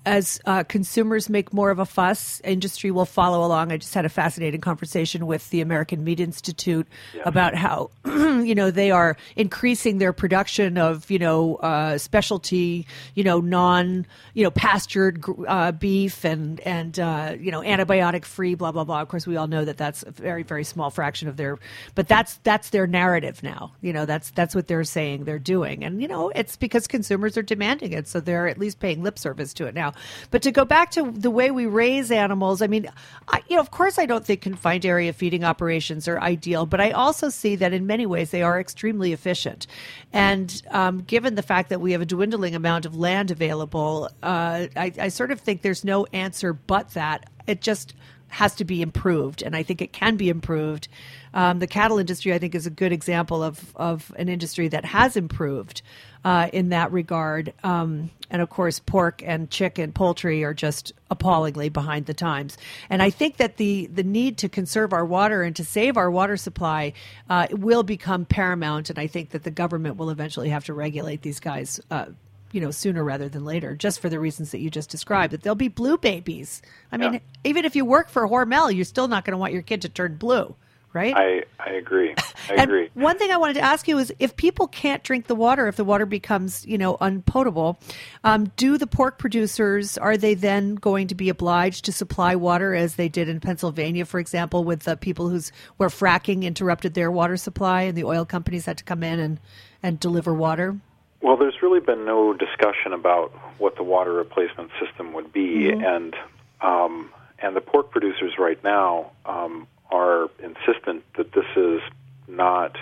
as 0.06 0.40
uh, 0.44 0.64
consumers 0.64 1.28
make 1.28 1.52
more 1.52 1.70
of 1.70 1.78
a 1.78 1.86
fuss, 1.86 2.40
industry 2.44 2.90
will 2.90 3.06
follow 3.06 3.44
along. 3.44 3.72
I 3.72 3.78
just 3.78 3.94
had 3.94 4.04
a 4.04 4.10
fascinating 4.10 4.60
conversation 4.60 5.26
with 5.26 5.48
the 5.50 5.60
American 5.60 6.04
Meat 6.04 6.20
Institute 6.20 6.86
yeah. 7.14 7.22
about 7.24 7.54
how 7.54 7.90
you 8.04 8.54
know 8.54 8.70
they 8.70 8.90
are 8.90 9.16
increasing 9.36 9.98
their 9.98 10.12
production 10.12 10.76
of 10.76 11.10
you 11.10 11.18
know 11.18 11.56
uh, 11.56 11.96
specialty, 11.98 12.86
you 13.14 13.24
know 13.24 13.40
non 13.40 14.06
you 14.34 14.44
know 14.44 14.50
pastured 14.50 15.24
uh, 15.48 15.72
beef 15.72 16.24
and 16.24 16.60
and 16.60 16.98
uh, 16.98 17.34
you 17.38 17.50
know 17.50 17.60
antibiotic 17.60 18.24
free, 18.24 18.54
blah 18.54 18.72
blah 18.72 18.84
blah. 18.84 19.00
Of 19.00 19.08
course, 19.08 19.26
we 19.26 19.36
all 19.36 19.46
know 19.46 19.64
that 19.64 19.78
that's 19.78 20.02
a 20.02 20.10
very 20.10 20.42
very 20.42 20.64
small 20.64 20.90
fraction 20.90 21.28
of 21.28 21.36
their, 21.36 21.58
but 21.94 22.08
that's 22.08 22.36
that's 22.42 22.70
their 22.70 22.86
narrative 22.86 23.42
now. 23.42 23.72
You 23.80 23.92
know 23.94 24.04
that's 24.04 24.30
that's 24.30 24.54
what 24.54 24.68
they're 24.68 24.84
saying 24.84 25.24
they're 25.24 25.38
doing, 25.38 25.82
and 25.82 26.02
you 26.02 26.08
know 26.08 26.28
it's 26.28 26.56
because 26.56 26.86
consumers 26.86 27.38
are 27.38 27.42
demanding 27.42 27.92
it, 27.92 28.06
so 28.06 28.20
they're 28.20 28.48
at 28.48 28.58
least 28.58 28.80
paying 28.80 29.02
lip 29.02 29.18
service 29.18 29.54
to 29.54 29.66
it 29.66 29.74
now. 29.74 29.93
But 30.30 30.42
to 30.42 30.52
go 30.52 30.64
back 30.64 30.90
to 30.92 31.10
the 31.10 31.30
way 31.30 31.50
we 31.50 31.66
raise 31.66 32.10
animals, 32.10 32.62
I 32.62 32.66
mean, 32.66 32.88
I, 33.28 33.42
you 33.48 33.56
know, 33.56 33.60
of 33.60 33.70
course, 33.70 33.98
I 33.98 34.06
don't 34.06 34.24
think 34.24 34.40
confined 34.40 34.84
area 34.84 35.12
feeding 35.12 35.44
operations 35.44 36.08
are 36.08 36.20
ideal, 36.20 36.66
but 36.66 36.80
I 36.80 36.90
also 36.90 37.28
see 37.28 37.56
that 37.56 37.72
in 37.72 37.86
many 37.86 38.06
ways 38.06 38.30
they 38.30 38.42
are 38.42 38.60
extremely 38.60 39.12
efficient. 39.12 39.66
And 40.12 40.62
um, 40.70 41.02
given 41.02 41.34
the 41.34 41.42
fact 41.42 41.68
that 41.70 41.80
we 41.80 41.92
have 41.92 42.00
a 42.00 42.06
dwindling 42.06 42.54
amount 42.54 42.86
of 42.86 42.96
land 42.96 43.30
available, 43.30 44.10
uh, 44.22 44.66
I, 44.76 44.92
I 45.00 45.08
sort 45.08 45.30
of 45.30 45.40
think 45.40 45.62
there's 45.62 45.84
no 45.84 46.06
answer 46.12 46.52
but 46.52 46.90
that. 46.90 47.30
It 47.46 47.60
just 47.60 47.94
has 48.28 48.54
to 48.56 48.64
be 48.64 48.82
improved, 48.82 49.42
and 49.42 49.54
I 49.54 49.62
think 49.62 49.80
it 49.80 49.92
can 49.92 50.16
be 50.16 50.28
improved. 50.28 50.88
Um, 51.34 51.60
the 51.60 51.68
cattle 51.68 51.98
industry, 51.98 52.34
I 52.34 52.38
think, 52.38 52.54
is 52.54 52.66
a 52.66 52.70
good 52.70 52.92
example 52.92 53.42
of 53.42 53.74
of 53.76 54.12
an 54.16 54.28
industry 54.28 54.68
that 54.68 54.84
has 54.84 55.16
improved 55.16 55.82
uh, 56.24 56.48
in 56.52 56.70
that 56.70 56.90
regard. 56.92 57.52
Um, 57.62 58.10
and 58.30 58.40
of 58.40 58.50
course, 58.50 58.80
pork 58.80 59.22
and 59.24 59.50
chicken, 59.50 59.92
poultry 59.92 60.42
are 60.42 60.54
just 60.54 60.92
appallingly 61.10 61.68
behind 61.68 62.06
the 62.06 62.14
times. 62.14 62.56
And 62.88 63.02
I 63.02 63.10
think 63.10 63.36
that 63.36 63.58
the 63.58 63.86
the 63.86 64.02
need 64.02 64.38
to 64.38 64.48
conserve 64.48 64.92
our 64.92 65.04
water 65.04 65.42
and 65.42 65.54
to 65.56 65.64
save 65.64 65.96
our 65.96 66.10
water 66.10 66.36
supply 66.36 66.94
uh, 67.28 67.46
will 67.50 67.82
become 67.82 68.24
paramount. 68.24 68.90
And 68.90 68.98
I 68.98 69.06
think 69.06 69.30
that 69.30 69.44
the 69.44 69.50
government 69.50 69.96
will 69.96 70.10
eventually 70.10 70.48
have 70.48 70.64
to 70.64 70.74
regulate 70.74 71.22
these 71.22 71.40
guys. 71.40 71.80
Uh, 71.90 72.06
you 72.50 72.60
know, 72.60 72.70
sooner 72.70 73.02
rather 73.02 73.28
than 73.28 73.44
later, 73.44 73.74
just 73.74 73.98
for 73.98 74.08
the 74.08 74.20
reasons 74.20 74.52
that 74.52 74.60
you 74.60 74.70
just 74.70 74.88
described. 74.88 75.32
That 75.32 75.42
they'll 75.42 75.56
be 75.56 75.66
blue 75.66 75.98
babies. 75.98 76.62
I 76.92 76.96
mean, 76.96 77.20
even 77.42 77.64
if 77.64 77.74
you 77.74 77.84
work 77.84 78.08
for 78.08 78.28
Hormel, 78.28 78.72
you're 78.72 78.84
still 78.84 79.08
not 79.08 79.24
going 79.24 79.32
to 79.32 79.38
want 79.38 79.52
your 79.52 79.62
kid 79.62 79.82
to 79.82 79.88
turn 79.88 80.14
blue 80.18 80.54
right? 80.94 81.14
I, 81.14 81.42
I 81.58 81.72
agree. 81.72 82.14
I 82.48 82.62
agree. 82.62 82.88
One 82.94 83.18
thing 83.18 83.30
I 83.30 83.36
wanted 83.36 83.54
to 83.54 83.60
ask 83.60 83.86
you 83.88 83.98
is 83.98 84.14
if 84.18 84.36
people 84.36 84.68
can't 84.68 85.02
drink 85.02 85.26
the 85.26 85.34
water, 85.34 85.66
if 85.66 85.76
the 85.76 85.84
water 85.84 86.06
becomes, 86.06 86.64
you 86.66 86.78
know, 86.78 86.96
unpotable, 87.00 87.78
um, 88.22 88.50
do 88.56 88.78
the 88.78 88.86
pork 88.86 89.18
producers, 89.18 89.98
are 89.98 90.16
they 90.16 90.34
then 90.34 90.76
going 90.76 91.08
to 91.08 91.14
be 91.14 91.28
obliged 91.28 91.84
to 91.86 91.92
supply 91.92 92.36
water 92.36 92.74
as 92.74 92.94
they 92.94 93.08
did 93.08 93.28
in 93.28 93.40
Pennsylvania, 93.40 94.04
for 94.04 94.20
example, 94.20 94.64
with 94.64 94.84
the 94.84 94.96
people 94.96 95.28
who's 95.28 95.50
where 95.76 95.88
fracking 95.88 96.44
interrupted 96.44 96.94
their 96.94 97.10
water 97.10 97.36
supply 97.36 97.82
and 97.82 97.98
the 97.98 98.04
oil 98.04 98.24
companies 98.24 98.64
had 98.64 98.78
to 98.78 98.84
come 98.84 99.02
in 99.02 99.18
and, 99.18 99.40
and 99.82 99.98
deliver 99.98 100.32
water? 100.32 100.76
Well, 101.20 101.36
there's 101.36 101.60
really 101.62 101.80
been 101.80 102.04
no 102.04 102.34
discussion 102.34 102.92
about 102.92 103.32
what 103.58 103.76
the 103.76 103.82
water 103.82 104.12
replacement 104.12 104.70
system 104.78 105.12
would 105.14 105.32
be, 105.32 105.70
mm-hmm. 105.70 105.82
and 105.82 106.16
um, 106.60 107.10
and 107.38 107.56
the 107.56 107.60
pork 107.60 107.90
producers 107.90 108.34
right 108.38 108.62
now 108.62 109.10
um, 109.26 109.66
are 109.94 110.28
insistent 110.42 111.04
that 111.16 111.32
this 111.32 111.46
is 111.56 111.80
not 112.26 112.76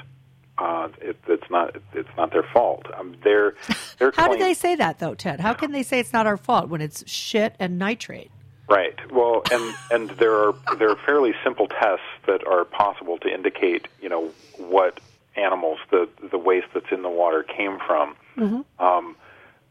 uh, 0.59 0.88
it, 1.01 1.16
it's 1.29 1.51
not 1.51 1.77
it's 1.92 2.09
not 2.16 2.33
their 2.33 2.42
fault. 2.42 2.87
Um, 2.98 3.16
they're, 3.22 3.55
they're 3.98 4.12
How 4.16 4.27
claim- 4.27 4.38
do 4.38 4.44
they 4.44 4.55
say 4.55 4.75
that 4.77 4.98
though, 4.98 5.14
Ted? 5.14 5.40
How 5.40 5.55
can 5.55 5.72
they 5.72 5.83
say 5.83 5.98
it's 5.98 6.12
not 6.12 6.27
our 6.27 6.37
fault 6.37 6.68
when 6.68 6.81
it's 6.81 7.09
shit 7.09 7.55
and 7.59 7.79
nitrate? 7.79 8.31
Right. 8.68 8.98
Well, 9.12 9.42
and 9.51 9.75
and 9.90 10.11
there 10.18 10.35
are 10.35 10.55
there 10.79 10.90
are 10.90 10.98
fairly 11.05 11.35
simple 11.44 11.68
tests 11.68 12.07
that 12.27 12.46
are 12.46 12.64
possible 12.64 13.18
to 13.18 13.29
indicate 13.29 13.88
you 14.01 14.09
know 14.09 14.31
what 14.57 15.01
animals 15.37 15.79
the 15.90 16.09
the 16.31 16.38
waste 16.38 16.68
that's 16.72 16.90
in 16.90 17.03
the 17.03 17.11
water 17.11 17.42
came 17.42 17.79
from. 17.87 18.14
Mm-hmm. 18.37 18.85
Um, 18.85 19.16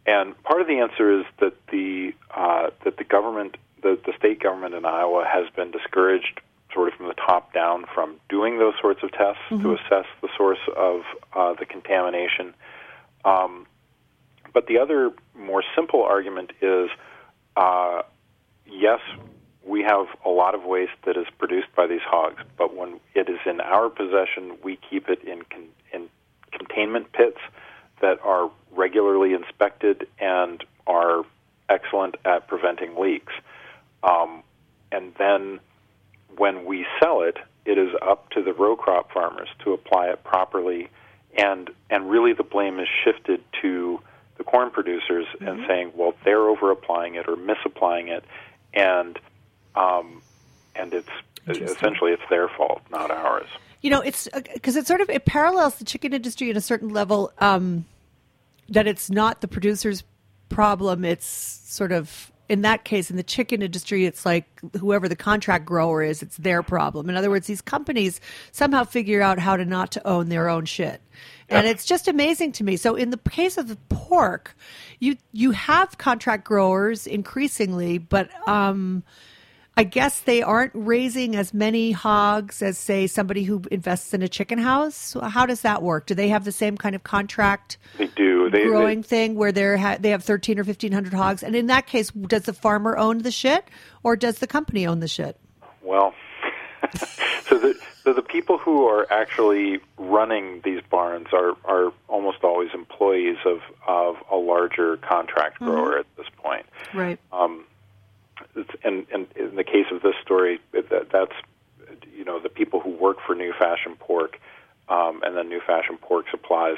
and 0.05 0.41
part 0.43 0.61
of 0.61 0.67
the 0.67 0.79
answer 0.79 1.19
is 1.19 1.25
that 1.39 1.53
the 1.67 2.13
uh, 2.31 2.71
that 2.83 2.97
the 2.97 3.03
government 3.03 3.57
the, 3.81 3.97
the 4.05 4.13
state 4.17 4.39
government 4.39 4.75
in 4.75 4.85
Iowa 4.85 5.25
has 5.25 5.49
been 5.55 5.71
discouraged 5.71 6.41
sort 6.73 6.87
of 6.87 6.93
from 6.95 7.07
the 7.07 7.13
top 7.13 7.53
down 7.53 7.85
from 7.93 8.15
doing 8.29 8.59
those 8.59 8.73
sorts 8.81 9.01
of 9.03 9.11
tests 9.11 9.41
mm-hmm. 9.49 9.63
to 9.63 9.73
assess 9.73 10.05
the 10.21 10.29
source 10.37 10.59
of 10.75 11.01
uh, 11.35 11.53
the 11.59 11.65
contamination. 11.65 12.53
Um, 13.25 13.67
but 14.53 14.67
the 14.67 14.79
other 14.79 15.11
more 15.35 15.63
simple 15.75 16.03
argument 16.03 16.51
is 16.61 16.89
uh, 17.55 18.01
yes, 18.65 18.99
we 19.65 19.83
have 19.83 20.07
a 20.25 20.29
lot 20.29 20.55
of 20.55 20.63
waste 20.63 20.91
that 21.05 21.17
is 21.17 21.27
produced 21.37 21.67
by 21.75 21.87
these 21.87 22.01
hogs, 22.03 22.41
but 22.57 22.75
when 22.75 22.99
it 23.13 23.29
is 23.29 23.39
in 23.45 23.61
our 23.61 23.89
possession, 23.89 24.57
we 24.63 24.79
keep 24.89 25.09
it 25.09 25.23
in, 25.23 25.43
con- 25.43 25.69
in 25.93 26.09
containment 26.51 27.11
pits 27.11 27.37
that 28.01 28.19
are 28.23 28.49
regularly 28.71 29.33
inspected 29.33 30.07
and 30.19 30.63
are 30.87 31.23
excellent 31.69 32.15
at 32.25 32.47
preventing 32.47 32.95
leaks. 32.99 33.33
Um, 34.03 34.43
and 34.91 35.13
then 35.19 35.59
when 36.37 36.65
we 36.65 36.85
sell 37.01 37.21
it, 37.21 37.37
it 37.65 37.77
is 37.77 37.89
up 38.01 38.29
to 38.31 38.43
the 38.43 38.53
row 38.53 38.75
crop 38.75 39.11
farmers 39.11 39.49
to 39.63 39.73
apply 39.73 40.07
it 40.07 40.23
properly, 40.23 40.89
and 41.37 41.69
and 41.89 42.09
really 42.09 42.33
the 42.33 42.43
blame 42.43 42.79
is 42.79 42.87
shifted 43.03 43.43
to 43.61 43.99
the 44.37 44.41
the 44.43 44.49
corn 44.49 44.71
producers 44.71 45.27
and 45.39 45.63
saying, 45.67 45.91
well, 45.95 46.15
they're 46.25 46.49
over 46.49 46.71
applying 46.71 47.13
it 47.13 47.27
or 47.27 47.35
misapplying 47.35 48.07
it, 48.07 48.23
and 48.73 49.19
um, 49.75 50.21
and 50.75 50.93
it's 50.95 51.09
essentially 51.47 52.11
it's 52.11 52.23
their 52.29 52.49
fault, 52.49 52.81
not 52.89 53.11
ours. 53.11 53.47
You 53.81 53.91
know, 53.91 54.01
it's 54.01 54.27
because 54.53 54.75
it 54.75 54.87
sort 54.87 55.01
of 55.01 55.11
it 55.11 55.25
parallels 55.25 55.75
the 55.75 55.85
chicken 55.85 56.13
industry 56.13 56.49
at 56.49 56.57
a 56.57 56.61
certain 56.61 56.89
level. 56.89 57.31
Um, 57.37 57.85
that 58.69 58.87
it's 58.87 59.11
not 59.11 59.41
the 59.41 59.47
producer's 59.47 60.03
problem. 60.49 61.05
It's 61.05 61.25
sort 61.25 61.91
of 61.91 62.30
in 62.51 62.63
that 62.63 62.83
case 62.83 63.09
in 63.09 63.15
the 63.15 63.23
chicken 63.23 63.61
industry, 63.61 64.05
it's 64.05 64.25
like 64.25 64.45
whoever 64.77 65.07
the 65.07 65.15
contract 65.15 65.63
grower 65.65 66.03
is, 66.03 66.21
it's 66.21 66.35
their 66.35 66.61
problem. 66.61 67.09
In 67.09 67.15
other 67.15 67.29
words, 67.29 67.47
these 67.47 67.61
companies 67.61 68.19
somehow 68.51 68.83
figure 68.83 69.21
out 69.21 69.39
how 69.39 69.55
to 69.55 69.63
not 69.63 69.93
to 69.93 70.05
own 70.05 70.27
their 70.27 70.49
own 70.49 70.65
shit. 70.65 71.01
And 71.47 71.65
it's 71.65 71.85
just 71.85 72.09
amazing 72.09 72.51
to 72.53 72.65
me. 72.65 72.75
So 72.75 72.95
in 72.95 73.09
the 73.09 73.17
case 73.17 73.57
of 73.57 73.69
the 73.69 73.77
pork, 73.87 74.53
you 74.99 75.15
you 75.31 75.51
have 75.51 75.97
contract 75.97 76.43
growers 76.43 77.07
increasingly, 77.07 77.99
but 77.99 78.29
um, 78.49 79.03
I 79.77 79.83
guess 79.83 80.19
they 80.21 80.41
aren't 80.41 80.73
raising 80.75 81.35
as 81.35 81.53
many 81.53 81.91
hogs 81.91 82.61
as, 82.61 82.77
say, 82.77 83.07
somebody 83.07 83.43
who 83.43 83.61
invests 83.71 84.13
in 84.13 84.21
a 84.21 84.27
chicken 84.27 84.59
house. 84.59 85.15
How 85.21 85.45
does 85.45 85.61
that 85.61 85.81
work? 85.81 86.07
Do 86.07 86.13
they 86.13 86.27
have 86.27 86.43
the 86.43 86.51
same 86.51 86.77
kind 86.77 86.93
of 86.93 87.03
contract 87.03 87.77
They 87.97 88.07
do. 88.07 88.49
They, 88.49 88.65
growing 88.65 89.01
thing 89.01 89.35
where 89.35 89.51
they're 89.51 89.77
ha- 89.77 89.97
they 89.99 90.09
have 90.09 90.23
thirteen 90.23 90.59
or 90.59 90.63
fifteen 90.63 90.91
hundred 90.91 91.13
hogs? 91.13 91.41
And 91.41 91.55
in 91.55 91.67
that 91.67 91.87
case, 91.87 92.11
does 92.11 92.43
the 92.43 92.53
farmer 92.53 92.97
own 92.97 93.19
the 93.19 93.31
shit, 93.31 93.65
or 94.03 94.15
does 94.15 94.39
the 94.39 94.47
company 94.47 94.85
own 94.85 94.99
the 94.99 95.07
shit? 95.07 95.37
well, 95.81 96.13
so 97.43 97.57
the 97.57 97.79
so 98.03 98.13
the 98.13 98.21
people 98.21 98.57
who 98.57 98.87
are 98.87 99.11
actually 99.11 99.79
running 99.97 100.61
these 100.63 100.81
barns 100.89 101.27
are 101.33 101.53
are 101.65 101.91
almost 102.07 102.43
always 102.43 102.69
employees 102.73 103.37
of 103.45 103.59
of 103.87 104.17
a 104.31 104.35
larger 104.35 104.97
contract 104.97 105.55
mm-hmm. 105.55 105.65
grower 105.65 105.97
at 105.97 106.05
this 106.17 106.27
point. 106.37 106.65
Right. 106.93 107.19
It's, 107.31 107.65
and, 108.83 109.05
and 109.13 109.27
in 109.35 109.55
the 109.55 109.63
case 109.63 109.85
of 109.91 110.01
this 110.01 110.15
story, 110.21 110.59
that, 110.73 111.09
that's 111.11 111.33
you 112.13 112.23
know 112.25 112.39
the 112.39 112.49
people 112.49 112.79
who 112.79 112.91
work 112.91 113.17
for 113.25 113.35
New 113.35 113.53
Fashion 113.53 113.95
Pork, 113.99 114.39
um, 114.89 115.21
and 115.23 115.35
then 115.35 115.49
New 115.49 115.61
Fashion 115.65 115.97
Pork 115.97 116.25
supplies 116.31 116.77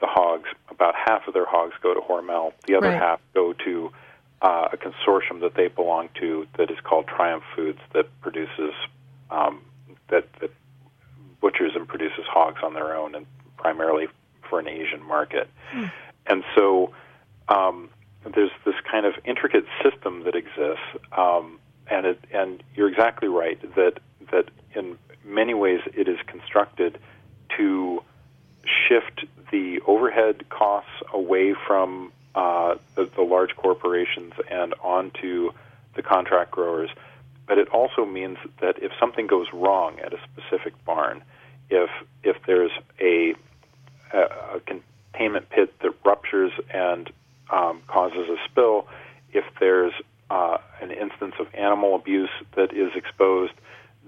the 0.00 0.06
hogs. 0.06 0.48
About 0.70 0.94
half 0.94 1.26
of 1.26 1.34
their 1.34 1.46
hogs 1.46 1.74
go 1.82 1.94
to 1.94 2.00
Hormel. 2.00 2.52
The 2.66 2.76
other 2.76 2.88
Right. 2.88 2.98
half 3.00 3.20
go 3.34 3.52
to 3.64 3.92
uh, 4.42 4.68
a 4.72 4.76
consortium 4.76 5.40
that 5.40 5.54
they 5.54 5.68
belong 5.68 6.08
to 6.20 6.46
that 6.58 6.70
is 6.70 6.78
called 6.84 7.06
Triumph 7.08 7.44
Foods 7.54 7.80
that 7.94 8.06
produces 8.20 8.74
um, 9.30 9.62
that 10.08 10.26
that 10.40 10.50
butchers 11.40 11.72
and 11.74 11.86
produces 11.88 12.24
hogs 12.28 12.60
on 12.62 12.74
their 12.74 12.94
own 12.96 13.14
and 13.14 13.26
primarily 13.56 14.08
for 14.48 14.58
an 14.60 14.68
Asian 14.68 15.02
market. 15.02 15.48
And 16.26 16.44
so 16.54 16.92
um, 17.48 17.88
there's 18.34 18.50
this 18.64 18.74
kind 18.90 19.06
of 19.06 19.14
intricate 19.24 19.64
system 19.82 20.24
that 20.24 20.34
exists, 20.34 20.84
um, 21.16 21.58
and 21.88 22.06
it, 22.06 22.24
and 22.32 22.62
you're 22.74 22.88
exactly 22.88 23.28
right 23.28 23.60
that 23.76 23.98
that 24.32 24.50
in 24.74 24.98
many 25.24 25.54
ways 25.54 25.80
it 25.94 26.08
is 26.08 26.18
constructed 26.26 26.98
to 27.56 28.02
shift 28.64 29.24
the 29.52 29.80
overhead 29.86 30.48
costs 30.48 30.90
away 31.12 31.54
from 31.66 32.12
uh, 32.34 32.76
the, 32.96 33.08
the 33.14 33.22
large 33.22 33.54
corporations 33.56 34.32
and 34.50 34.74
onto 34.82 35.50
the 35.94 36.02
contract 36.02 36.50
growers. 36.50 36.90
But 37.46 37.58
it 37.58 37.68
also 37.68 38.04
means 38.04 38.38
that 38.60 38.82
if 38.82 38.90
something 38.98 39.26
goes 39.26 39.46
wrong 39.52 40.00
at 40.00 40.12
a 40.12 40.18
specific 40.32 40.72
barn, 40.84 41.22
if 41.70 41.90
if 42.22 42.36
there's 42.46 42.72
a 43.00 43.34
a, 44.12 44.18
a 44.56 44.60
containment 44.60 45.48
pit 45.50 45.78
that 45.80 45.92
ruptures 46.04 46.52
and 46.70 47.10
um, 47.50 47.82
causes 47.86 48.28
a 48.28 48.36
spill, 48.50 48.86
if 49.32 49.44
there's 49.60 49.92
uh, 50.30 50.58
an 50.80 50.90
instance 50.90 51.34
of 51.38 51.46
animal 51.54 51.94
abuse 51.94 52.30
that 52.56 52.72
is 52.72 52.90
exposed, 52.94 53.52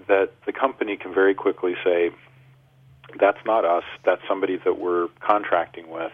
that 0.09 0.33
the 0.47 0.53
company 0.53 0.97
can 0.97 1.13
very 1.13 1.35
quickly 1.35 1.75
say, 1.85 2.11
that's 3.19 3.39
not 3.47 3.65
us, 3.65 3.85
that's 4.05 4.23
somebody 4.29 4.57
that 4.65 4.79
we're 4.79 5.09
contracting 5.21 5.89
with, 5.89 6.13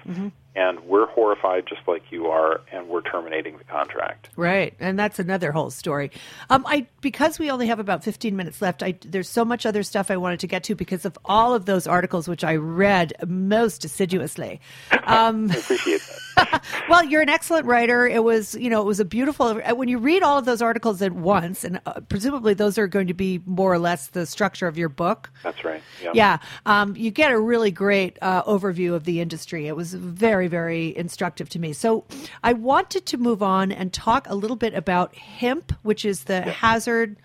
and 0.56 0.80
we're 0.80 1.06
horrified 1.06 1.66
just 1.66 1.86
like 1.86 2.02
you 2.10 2.26
are, 2.28 2.60
and 2.72 2.88
we're 2.88 3.02
terminating 3.02 3.58
the 3.58 3.64
contract. 3.64 4.28
Right, 4.36 4.74
and 4.78 4.98
that's 4.98 5.18
another 5.18 5.52
whole 5.52 5.70
story. 5.70 6.10
Um, 6.50 6.64
I 6.66 6.86
because 7.00 7.38
we 7.38 7.50
only 7.50 7.66
have 7.66 7.78
about 7.78 8.04
fifteen 8.04 8.36
minutes 8.36 8.62
left. 8.62 8.82
I 8.82 8.96
there's 9.04 9.28
so 9.28 9.44
much 9.44 9.66
other 9.66 9.82
stuff 9.82 10.10
I 10.10 10.16
wanted 10.16 10.40
to 10.40 10.46
get 10.46 10.64
to 10.64 10.74
because 10.74 11.04
of 11.04 11.18
all 11.24 11.54
of 11.54 11.66
those 11.66 11.86
articles 11.86 12.28
which 12.28 12.44
I 12.44 12.56
read 12.56 13.12
most 13.26 13.84
assiduously. 13.84 14.60
Um, 15.04 15.50
I 15.50 15.56
appreciate 15.56 16.02
that. 16.02 16.64
well, 16.88 17.04
you're 17.04 17.22
an 17.22 17.28
excellent 17.28 17.66
writer. 17.66 18.06
It 18.06 18.22
was 18.22 18.54
you 18.54 18.70
know 18.70 18.80
it 18.80 18.86
was 18.86 19.00
a 19.00 19.04
beautiful 19.04 19.54
when 19.54 19.88
you 19.88 19.98
read 19.98 20.22
all 20.22 20.38
of 20.38 20.44
those 20.44 20.62
articles 20.62 21.02
at 21.02 21.12
once, 21.12 21.64
and 21.64 21.80
uh, 21.86 22.00
presumably 22.08 22.54
those 22.54 22.78
are 22.78 22.86
going 22.86 23.06
to 23.08 23.14
be 23.14 23.40
more 23.46 23.72
or 23.72 23.78
less 23.78 24.08
the 24.08 24.26
structure 24.26 24.66
of 24.66 24.78
your 24.78 24.88
book. 24.88 25.30
That's 25.42 25.64
right. 25.64 25.82
Yeah. 26.02 26.12
Yeah, 26.14 26.38
um, 26.66 26.96
you 26.96 27.10
get 27.10 27.32
a 27.32 27.38
really 27.38 27.70
great 27.70 28.18
uh, 28.22 28.42
overview 28.44 28.94
of 28.94 29.04
the 29.04 29.20
industry. 29.20 29.66
It 29.66 29.76
was 29.76 29.94
very, 29.94 30.43
very 30.48 30.96
instructive 30.96 31.48
to 31.50 31.58
me. 31.58 31.72
So 31.72 32.04
I 32.42 32.52
wanted 32.52 33.06
to 33.06 33.16
move 33.16 33.42
on 33.42 33.72
and 33.72 33.92
talk 33.92 34.28
a 34.28 34.34
little 34.34 34.56
bit 34.56 34.74
about 34.74 35.14
HIMP, 35.14 35.72
which 35.82 36.04
is 36.04 36.24
the 36.24 36.42
hazard. 36.42 37.16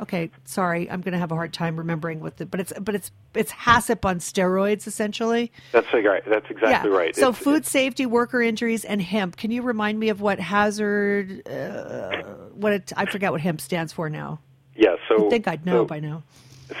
Okay, 0.00 0.30
sorry, 0.44 0.88
I'm 0.88 1.00
going 1.00 1.12
to 1.12 1.18
have 1.18 1.32
a 1.32 1.34
hard 1.34 1.52
time 1.52 1.76
remembering 1.76 2.20
what 2.20 2.36
the, 2.36 2.46
but 2.46 2.60
it's 2.60 2.72
but 2.80 2.94
it's 2.94 3.10
it's 3.34 3.50
HACCP 3.50 4.04
on 4.04 4.18
steroids 4.20 4.86
essentially. 4.86 5.50
That's 5.72 5.92
right. 5.92 6.22
That's 6.24 6.48
exactly 6.50 6.90
yeah. 6.90 6.96
right. 6.96 7.16
So 7.16 7.30
It's- 7.30 7.42
food 7.42 7.66
safety, 7.66 8.06
worker 8.06 8.40
injuries, 8.40 8.84
and 8.84 9.02
HIMP. 9.02 9.36
Can 9.36 9.50
you 9.50 9.62
remind 9.62 9.98
me 9.98 10.08
of 10.08 10.20
what 10.20 10.38
hazard? 10.38 11.48
Uh, 11.48 12.22
what 12.54 12.72
it, 12.72 12.92
I 12.96 13.06
forget 13.06 13.32
what 13.32 13.40
HIMP 13.40 13.60
stands 13.60 13.92
for 13.92 14.08
now. 14.08 14.38
Yeah. 14.76 14.94
So 15.08 15.26
I 15.26 15.30
think 15.30 15.48
I'd 15.48 15.66
know 15.66 15.82
so- 15.82 15.86
by 15.86 15.98
now. 15.98 16.22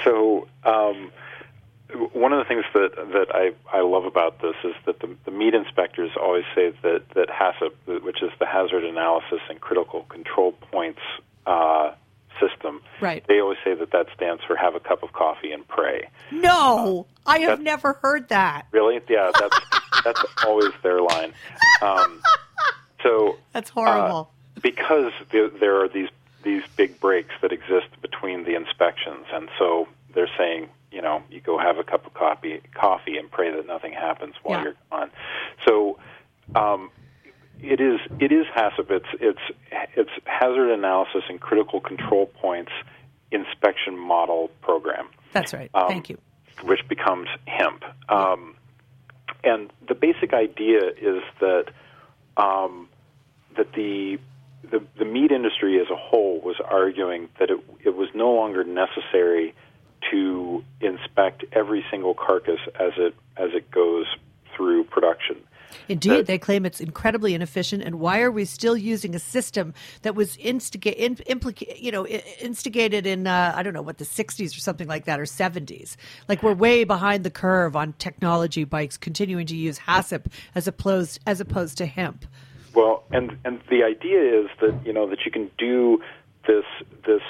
So 0.04 0.46
um, 0.64 1.10
one 2.12 2.32
of 2.32 2.38
the 2.38 2.44
things 2.44 2.64
that 2.74 2.90
that 3.12 3.34
I, 3.34 3.52
I 3.76 3.80
love 3.80 4.04
about 4.04 4.40
this 4.42 4.54
is 4.64 4.74
that 4.86 5.00
the, 5.00 5.14
the 5.24 5.30
meat 5.30 5.54
inspectors 5.54 6.10
always 6.20 6.44
say 6.54 6.70
that 6.82 7.08
that 7.14 7.28
HACCP, 7.28 8.02
which 8.02 8.22
is 8.22 8.30
the 8.38 8.46
Hazard 8.46 8.84
Analysis 8.84 9.40
and 9.48 9.60
Critical 9.60 10.02
Control 10.04 10.52
Points 10.52 11.00
uh, 11.46 11.92
system, 12.40 12.82
Right. 13.00 13.24
They 13.26 13.40
always 13.40 13.58
say 13.64 13.74
that 13.74 13.90
that 13.92 14.06
stands 14.14 14.42
for 14.44 14.54
have 14.56 14.74
a 14.74 14.80
cup 14.80 15.02
of 15.02 15.12
coffee 15.12 15.52
and 15.52 15.66
pray. 15.66 16.08
No, 16.32 17.06
I 17.26 17.38
have 17.40 17.60
never 17.60 17.94
heard 17.94 18.28
that. 18.28 18.66
Really? 18.70 19.00
Yeah, 19.08 19.30
that's 19.38 19.58
that's 20.04 20.24
always 20.44 20.72
their 20.82 21.00
line. 21.00 21.32
Um, 21.82 22.20
so 23.02 23.38
That's 23.52 23.70
horrible. 23.70 24.30
uh, 24.56 24.60
because 24.60 25.12
there, 25.30 25.48
there 25.48 25.82
are 25.82 25.88
these 25.88 26.08
these 26.42 26.62
big 26.76 27.00
breaks 27.00 27.34
that 27.42 27.52
exist 27.52 27.88
between 28.02 28.44
the 28.44 28.54
inspections, 28.54 29.26
and 29.32 29.48
so 29.58 29.88
they're 30.14 30.30
saying, 30.38 30.68
you 30.90 31.02
know, 31.02 31.22
you 31.30 31.40
go 31.40 31.58
have 31.58 31.78
a 31.78 31.84
cup 31.84 32.06
of 32.06 32.14
coffee, 32.14 32.60
coffee, 32.74 33.16
and 33.18 33.30
pray 33.30 33.50
that 33.54 33.66
nothing 33.66 33.92
happens 33.92 34.34
while 34.42 34.58
Yeah. 34.58 34.64
you're 34.64 34.74
gone. 34.90 35.10
So. 35.66 35.98
Um, 36.54 36.90
it 37.60 37.80
is 37.80 37.98
it 38.20 38.30
is 38.32 38.46
HACCP. 38.56 38.88
It's 38.90 39.06
it's 39.20 39.40
it's 39.96 40.10
hazard 40.24 40.70
analysis 40.70 41.24
and 41.28 41.40
critical 41.40 41.80
control 41.80 42.26
points 42.26 42.70
inspection 43.32 43.98
model 43.98 44.48
program 44.62 45.08
That's 45.32 45.52
right. 45.52 45.68
um, 45.74 45.88
Thank 45.88 46.08
you. 46.08 46.18
which 46.62 46.86
becomes 46.88 47.28
HIMP. 47.46 47.82
Um, 48.08 48.54
and 49.44 49.70
the 49.88 49.94
basic 49.94 50.32
idea 50.32 50.80
is 50.96 51.20
that 51.40 51.64
um, 52.36 52.88
that 53.56 53.72
the, 53.72 54.18
the 54.70 54.80
the 54.96 55.04
meat 55.04 55.32
industry 55.32 55.80
as 55.80 55.90
a 55.90 55.96
whole 55.96 56.40
was 56.40 56.56
arguing 56.64 57.28
that 57.40 57.50
it 57.50 57.58
it 57.84 57.94
was 57.96 58.08
no 58.14 58.30
longer 58.32 58.62
necessary 58.64 59.52
to 60.10 60.64
inspect 60.80 61.44
every 61.52 61.84
single 61.90 62.14
carcass 62.14 62.60
as 62.78 62.92
it 62.96 63.14
as 63.36 63.50
it 63.54 63.70
goes 63.70 64.06
through 64.54 64.84
production. 64.84 65.36
Indeed, 65.88 66.10
that- 66.10 66.26
they 66.26 66.38
claim 66.38 66.66
it's 66.66 66.80
incredibly 66.80 67.34
inefficient. 67.34 67.82
And 67.82 68.00
why 68.00 68.20
are 68.20 68.30
we 68.30 68.44
still 68.44 68.76
using 68.76 69.14
a 69.14 69.18
system 69.18 69.74
that 70.02 70.14
was 70.14 70.36
instigate, 70.38 70.96
in, 70.96 71.16
implica- 71.16 71.80
you 71.80 71.90
know, 71.90 72.06
instigated 72.06 73.06
in 73.06 73.26
uh, 73.26 73.52
I 73.54 73.62
don't 73.62 73.72
know 73.74 73.82
what 73.82 73.98
the 73.98 74.04
'60s 74.04 74.56
or 74.56 74.60
something 74.60 74.88
like 74.88 75.04
that 75.04 75.20
or 75.20 75.24
'70s? 75.24 75.96
Like 76.28 76.42
we're 76.42 76.54
way 76.54 76.84
behind 76.84 77.24
the 77.24 77.30
curve 77.30 77.76
on 77.76 77.94
technology 77.94 78.64
bikes, 78.64 78.96
continuing 78.96 79.46
to 79.46 79.56
use 79.56 79.78
HACCP 79.78 80.26
as 80.54 80.66
opposed 80.66 81.20
as 81.26 81.40
opposed 81.40 81.78
to 81.78 81.86
HIMP. 81.86 82.24
Well, 82.74 83.04
and 83.10 83.36
and 83.44 83.60
the 83.70 83.82
idea 83.82 84.40
is 84.40 84.48
that 84.60 84.78
you 84.84 84.92
know 84.92 85.08
that 85.08 85.24
you 85.24 85.30
can 85.30 85.50
do 85.58 86.02
this 86.46 86.64
this 87.06 87.22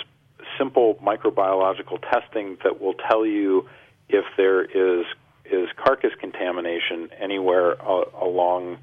simple 0.58 0.96
microbiological 0.96 2.00
testing 2.10 2.58
that 2.64 2.80
will 2.80 2.94
tell 2.94 3.24
you 3.24 3.68
if 4.08 4.24
there 4.36 4.62
is 4.62 5.06
is 5.44 5.68
carcass 5.76 6.10
contamination 6.20 7.08
anywhere 7.18 7.80
uh, 7.80 8.04
along 8.20 8.78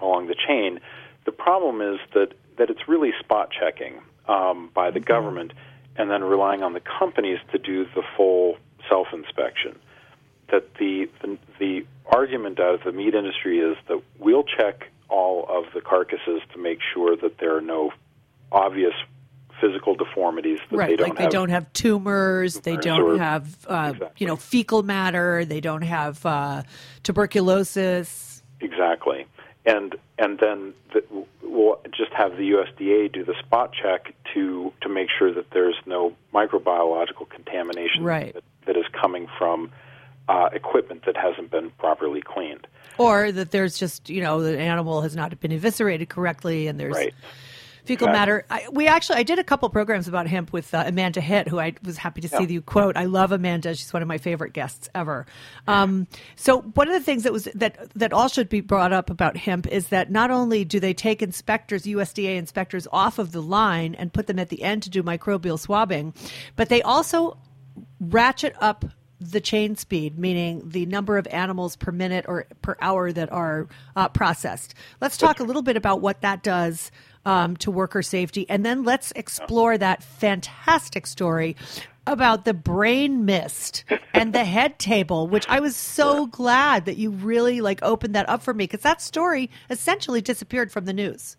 along 0.00 0.26
the 0.26 0.34
chain. 0.34 0.80
The 1.24 1.32
problem 1.32 1.80
is 1.80 1.98
that 2.14 2.34
that 2.58 2.70
it's 2.70 2.88
really 2.88 3.12
spot 3.20 3.50
checking 3.50 4.00
um, 4.28 4.70
by 4.74 4.90
the 4.90 5.00
government, 5.00 5.52
and 5.96 6.10
then 6.10 6.22
relying 6.22 6.62
on 6.62 6.72
the 6.72 6.80
companies 6.80 7.38
to 7.52 7.58
do 7.58 7.84
the 7.94 8.02
full 8.16 8.56
self 8.88 9.08
inspection. 9.12 9.76
That 10.50 10.74
the, 10.78 11.08
the 11.22 11.38
the 11.58 11.86
argument 12.06 12.60
out 12.60 12.74
of 12.74 12.82
the 12.84 12.92
meat 12.92 13.14
industry 13.14 13.58
is 13.58 13.76
that 13.88 14.02
we'll 14.18 14.44
check 14.44 14.90
all 15.08 15.46
of 15.48 15.72
the 15.74 15.80
carcasses 15.80 16.42
to 16.52 16.58
make 16.58 16.78
sure 16.92 17.16
that 17.16 17.38
there 17.38 17.56
are 17.56 17.60
no 17.60 17.92
obvious 18.52 18.94
physical 19.60 19.94
deformities. 19.94 20.58
That 20.70 20.76
right, 20.76 20.90
they 20.90 20.96
don't 20.96 21.08
like 21.10 21.18
have. 21.18 21.30
they 21.30 21.32
don't 21.36 21.48
have 21.50 21.72
tumors, 21.72 22.60
they 22.60 22.76
don't 22.76 23.00
or- 23.02 23.18
have 23.18 23.66
uh, 23.68 23.92
Exactly. 23.94 24.08
you 24.18 24.26
know 24.26 24.36
fecal 24.36 24.82
matter, 24.82 25.44
they 25.44 25.60
don't 25.60 25.82
have 25.82 26.24
uh, 26.26 26.62
tuberculosis. 27.02 28.42
Exactly, 28.60 29.26
and 29.66 29.94
and 30.18 30.38
then 30.38 30.74
the, 30.92 31.02
we'll 31.42 31.80
just 31.96 32.12
have 32.12 32.32
the 32.36 32.50
USDA 32.52 33.12
do 33.12 33.24
the 33.24 33.34
spot 33.40 33.72
check 33.72 34.14
to 34.34 34.72
to 34.80 34.88
make 34.88 35.08
sure 35.18 35.32
that 35.32 35.50
there's 35.50 35.76
no 35.86 36.14
microbiological 36.32 37.28
contamination 37.28 38.04
Right. 38.04 38.34
that, 38.34 38.44
that 38.66 38.76
is 38.76 38.84
coming 39.00 39.26
from 39.38 39.70
uh, 40.28 40.48
equipment 40.52 41.04
that 41.06 41.16
hasn't 41.16 41.50
been 41.50 41.70
properly 41.72 42.22
cleaned. 42.22 42.66
Or 42.96 43.30
that 43.32 43.50
there's 43.50 43.76
just, 43.78 44.08
you 44.08 44.22
know, 44.22 44.40
the 44.42 44.58
animal 44.58 45.02
has 45.02 45.14
not 45.16 45.38
been 45.40 45.52
eviscerated 45.52 46.08
correctly 46.08 46.66
and 46.68 46.78
there's 46.80 46.94
Right. 46.94 47.14
Fecal 47.84 48.08
Exactly. 48.08 48.18
matter. 48.18 48.46
I, 48.48 48.66
we 48.72 48.86
actually, 48.88 49.18
I 49.18 49.22
did 49.24 49.38
a 49.38 49.44
couple 49.44 49.68
programs 49.68 50.08
about 50.08 50.26
HIMP 50.26 50.52
with 50.52 50.72
uh, 50.72 50.84
Amanda 50.86 51.20
Hitt, 51.20 51.48
who 51.48 51.58
I 51.60 51.74
was 51.84 51.98
happy 51.98 52.22
to 52.22 52.28
see 52.28 52.36
Yeah. 52.40 52.48
you 52.48 52.62
quote. 52.62 52.96
I 52.96 53.04
love 53.04 53.30
Amanda. 53.30 53.74
She's 53.74 53.92
one 53.92 54.00
of 54.00 54.08
my 54.08 54.16
favorite 54.18 54.52
guests 54.54 54.88
ever. 54.94 55.26
Um, 55.68 56.06
so 56.36 56.62
one 56.62 56.88
of 56.88 56.94
the 56.94 57.00
things 57.04 57.24
that 57.24 57.32
was, 57.32 57.44
that, 57.54 57.76
that 57.94 58.12
all 58.12 58.28
should 58.28 58.48
be 58.48 58.60
brought 58.62 58.92
up 58.94 59.10
about 59.10 59.36
HIMP 59.36 59.66
is 59.66 59.88
that 59.88 60.10
not 60.10 60.30
only 60.30 60.64
do 60.64 60.80
they 60.80 60.94
take 60.94 61.20
inspectors, 61.20 61.84
USDA 61.84 62.36
inspectors 62.36 62.88
off 62.90 63.18
of 63.18 63.32
the 63.32 63.42
line 63.42 63.94
and 63.94 64.12
put 64.12 64.26
them 64.28 64.38
at 64.38 64.48
the 64.48 64.62
end 64.62 64.82
to 64.84 64.90
do 64.90 65.02
microbial 65.02 65.58
swabbing, 65.58 66.14
but 66.56 66.70
they 66.70 66.80
also 66.82 67.36
ratchet 68.00 68.54
up 68.60 68.84
the 69.20 69.40
chain 69.40 69.76
speed, 69.76 70.18
meaning 70.18 70.62
the 70.66 70.84
number 70.86 71.16
of 71.16 71.26
animals 71.28 71.76
per 71.76 71.92
minute 71.92 72.24
or 72.28 72.46
per 72.62 72.76
hour 72.80 73.10
that 73.12 73.30
are 73.32 73.68
uh, 73.96 74.08
processed. 74.08 74.74
Let's 75.00 75.16
talk 75.16 75.40
a 75.40 75.44
little 75.44 75.62
bit 75.62 75.76
about 75.76 76.00
what 76.00 76.20
that 76.22 76.42
does 76.42 76.90
um, 77.24 77.56
to 77.58 77.70
worker 77.70 78.02
safety, 78.02 78.46
and 78.48 78.64
then 78.64 78.84
let's 78.84 79.12
explore 79.12 79.78
that 79.78 80.02
fantastic 80.02 81.06
story 81.06 81.56
about 82.06 82.44
the 82.44 82.54
brain 82.54 83.24
mist 83.24 83.84
and 84.12 84.32
the 84.32 84.44
head 84.44 84.78
table, 84.78 85.26
which 85.26 85.48
I 85.48 85.60
was 85.60 85.74
so 85.74 86.26
glad 86.26 86.84
that 86.84 86.96
you 86.96 87.10
really 87.10 87.60
like 87.60 87.82
opened 87.82 88.14
that 88.14 88.28
up 88.28 88.42
for 88.42 88.52
me 88.52 88.64
because 88.64 88.82
that 88.82 89.00
story 89.00 89.50
essentially 89.70 90.20
disappeared 90.20 90.70
from 90.70 90.84
the 90.84 90.92
news. 90.92 91.36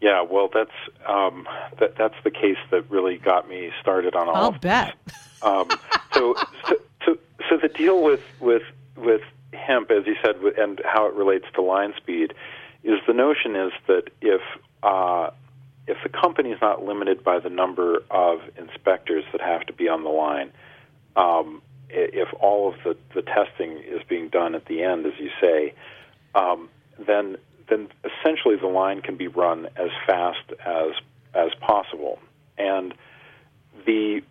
Yeah, 0.00 0.22
well, 0.22 0.50
that's 0.52 0.70
um, 1.06 1.48
that, 1.80 1.96
that's 1.96 2.14
the 2.22 2.30
case 2.30 2.58
that 2.70 2.88
really 2.90 3.16
got 3.16 3.48
me 3.48 3.70
started 3.80 4.14
on 4.14 4.28
all. 4.28 4.36
I'll 4.36 4.52
bet. 4.52 4.94
Um, 5.42 5.68
so, 6.12 6.34
so, 6.66 6.76
so, 7.04 7.18
so 7.48 7.56
the 7.56 7.68
deal 7.68 8.02
with 8.02 8.22
with 8.40 8.62
with 8.96 9.22
HIMP, 9.52 9.90
as 9.90 10.06
you 10.06 10.16
said, 10.22 10.36
and 10.58 10.80
how 10.84 11.06
it 11.06 11.14
relates 11.14 11.46
to 11.54 11.62
line 11.62 11.94
speed, 11.96 12.34
is 12.84 13.00
the 13.06 13.14
notion 13.14 13.56
is 13.56 13.72
that 13.86 14.10
if 14.20 14.40
uh, 14.86 15.30
if 15.88 15.98
the 16.02 16.08
company 16.08 16.50
is 16.50 16.60
not 16.60 16.84
limited 16.84 17.24
by 17.24 17.40
the 17.40 17.50
number 17.50 18.02
of 18.10 18.38
inspectors 18.56 19.24
that 19.32 19.40
have 19.40 19.66
to 19.66 19.72
be 19.72 19.88
on 19.88 20.04
the 20.04 20.10
line, 20.10 20.52
um, 21.16 21.60
if 21.88 22.28
all 22.40 22.68
of 22.68 22.74
the, 22.84 22.96
the 23.14 23.22
testing 23.22 23.78
is 23.78 24.00
being 24.08 24.28
done 24.28 24.54
at 24.54 24.66
the 24.66 24.82
end, 24.82 25.06
as 25.06 25.12
you 25.18 25.30
say, 25.40 25.74
um, 26.34 26.68
then 27.06 27.36
then 27.68 27.88
essentially 28.04 28.54
the 28.54 28.68
line 28.68 29.02
can 29.02 29.16
be 29.16 29.26
run 29.26 29.66
as 29.76 29.90
fast 30.06 30.52
as 30.64 30.92
as 31.34 31.50
possible. 31.60 32.18
And 32.58 32.94
the 33.86 34.22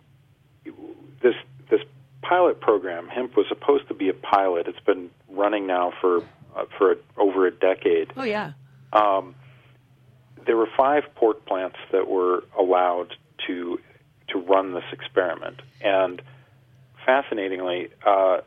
this 1.22 1.34
this 1.70 1.80
pilot 2.22 2.60
program, 2.60 3.08
HIMP, 3.08 3.36
was 3.36 3.46
supposed 3.48 3.88
to 3.88 3.94
be 3.94 4.08
a 4.08 4.14
pilot. 4.14 4.68
It's 4.68 4.80
been 4.80 5.10
running 5.28 5.66
now 5.66 5.92
for 6.00 6.18
uh, 6.56 6.64
for 6.78 6.92
a, 6.92 6.96
over 7.16 7.46
a 7.46 7.50
decade. 7.50 8.12
Oh 8.16 8.24
yeah. 8.24 8.52
Um, 8.92 9.34
there 10.46 10.56
were 10.56 10.68
five 10.76 11.02
pork 11.14 11.44
plants 11.44 11.76
that 11.92 12.08
were 12.08 12.44
allowed 12.58 13.14
to 13.46 13.78
to 14.28 14.38
run 14.38 14.74
this 14.74 14.84
experiment, 14.92 15.60
and 15.80 16.20
fascinatingly, 17.04 17.88
uh, 18.04 18.40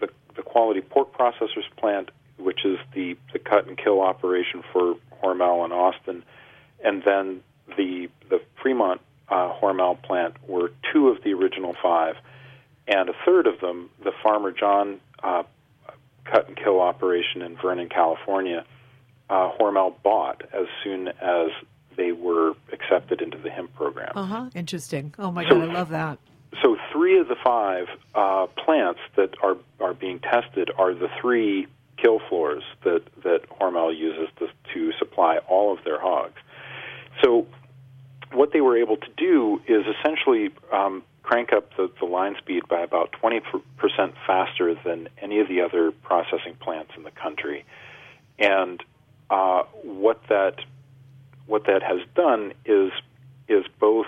the 0.00 0.08
the 0.36 0.42
quality 0.42 0.80
pork 0.80 1.16
processors 1.16 1.68
plant, 1.76 2.10
which 2.38 2.64
is 2.64 2.78
the 2.94 3.16
the 3.32 3.38
cut 3.38 3.66
and 3.66 3.78
kill 3.78 4.00
operation 4.00 4.62
for 4.72 4.96
Hormel 5.22 5.64
and 5.64 5.72
Austin, 5.72 6.24
and 6.84 7.02
then 7.04 7.42
the 7.76 8.08
the 8.28 8.40
Fremont 8.60 9.00
uh, 9.28 9.52
Hormel 9.58 10.00
plant 10.02 10.36
were 10.46 10.72
two 10.92 11.08
of 11.08 11.22
the 11.22 11.32
original 11.32 11.74
five, 11.82 12.16
and 12.86 13.08
a 13.08 13.14
third 13.24 13.46
of 13.46 13.60
them, 13.60 13.90
the 14.02 14.12
Farmer 14.22 14.52
John 14.52 15.00
uh, 15.22 15.44
cut 16.24 16.48
and 16.48 16.56
kill 16.56 16.80
operation 16.80 17.42
in 17.42 17.56
Vernon, 17.56 17.88
California, 17.88 18.64
uh, 19.30 19.50
Hormel 19.58 19.94
bought 20.02 20.42
as 20.52 20.66
soon 20.84 21.08
as 21.08 21.48
they 21.96 22.12
were 22.12 22.52
accepted 22.72 23.20
into 23.20 23.38
the 23.38 23.50
HIMP 23.50 23.74
program. 23.74 24.12
Uh 24.14 24.24
huh. 24.26 24.50
Interesting. 24.54 25.14
Oh 25.18 25.30
my 25.30 25.44
So- 25.48 25.58
god, 25.60 25.68
I 25.70 25.72
love 25.72 25.88
that. 25.90 26.18
So 26.62 26.76
three 26.92 27.18
of 27.18 27.28
the 27.28 27.36
five 27.42 27.86
uh, 28.14 28.46
plants 28.62 29.00
that 29.16 29.30
are 29.42 29.56
are 29.80 29.94
being 29.94 30.18
tested 30.20 30.70
are 30.76 30.92
the 30.92 31.08
three 31.20 31.66
kill 31.96 32.20
floors 32.28 32.62
that 32.84 33.02
that 33.22 33.48
Hormel 33.58 33.96
uses 33.96 34.28
to, 34.38 34.48
to 34.74 34.92
supply 34.98 35.38
all 35.48 35.72
of 35.76 35.82
their 35.84 35.98
hogs. 36.00 36.38
So 37.22 37.46
what 38.32 38.52
they 38.52 38.60
were 38.60 38.76
able 38.76 38.96
to 38.98 39.08
do 39.16 39.60
is 39.66 39.84
essentially 39.98 40.50
um, 40.72 41.02
crank 41.22 41.52
up 41.52 41.74
the, 41.76 41.90
the 42.00 42.06
line 42.06 42.34
speed 42.38 42.62
by 42.68 42.80
about 42.80 43.12
20% 43.22 43.42
faster 44.26 44.74
than 44.84 45.08
any 45.20 45.38
of 45.40 45.48
the 45.48 45.60
other 45.60 45.90
processing 46.02 46.54
plants 46.60 46.92
in 46.96 47.02
the 47.02 47.10
country. 47.10 47.64
And 48.38 48.82
uh, 49.32 49.62
what 49.82 50.20
that 50.28 50.56
what 51.46 51.64
that 51.66 51.82
has 51.82 52.00
done 52.14 52.52
is 52.66 52.92
is 53.48 53.64
both 53.80 54.06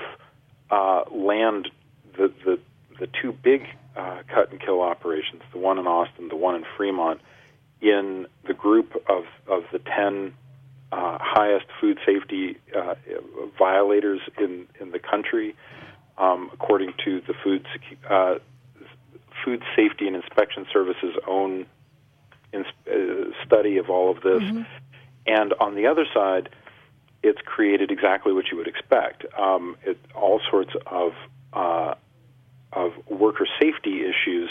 uh, 0.71 1.03
land 1.11 1.71
the, 2.17 2.31
the 2.45 2.61
the 3.01 3.09
two 3.21 3.33
big 3.33 3.67
uh, 3.97 4.23
cut 4.33 4.51
and 4.53 4.61
kill 4.61 4.81
operations, 4.83 5.43
the 5.53 5.59
one 5.59 5.79
in 5.79 5.87
Austin, 5.87 6.29
the 6.29 6.37
one 6.37 6.55
in 6.55 6.65
Fremont, 6.77 7.21
in 7.81 8.27
the 8.47 8.53
group 8.53 9.03
of 9.09 9.25
of 9.49 9.65
the 9.73 9.79
ten 9.79 10.35
uh, 10.93 11.19
highest 11.21 11.67
food 11.81 11.99
safety 12.05 12.59
uh, 12.77 12.95
violators 13.59 14.21
in 14.39 14.67
in 14.79 14.91
the 14.91 14.99
country, 14.99 15.57
um, 16.19 16.51
according 16.53 16.93
to 17.03 17.23
the 17.27 17.33
food 17.43 17.67
uh, 18.11 18.35
Food 19.43 19.63
Safety 19.75 20.07
and 20.07 20.17
Inspection 20.17 20.67
Service's 20.71 21.17
own 21.27 21.67
ins- 22.53 22.67
uh, 22.87 23.31
study 23.45 23.79
of 23.79 23.91
all 23.91 24.11
of 24.11 24.23
this. 24.23 24.43
And 25.27 25.55
on 25.61 25.75
the 25.75 25.87
other 25.87 26.07
side, 26.13 26.49
it's 27.23 27.41
created 27.45 27.91
exactly 27.91 28.33
what 28.33 28.51
you 28.51 28.57
would 28.59 28.69
expect. 28.69 29.25
Um, 29.39 29.77
it, 29.85 29.99
all 30.15 30.41
sorts 30.51 30.73
of 30.87 31.13
uh, 31.53 31.95
of 32.73 32.93
worker 33.09 33.47
safety 33.61 34.03
issues 34.03 34.51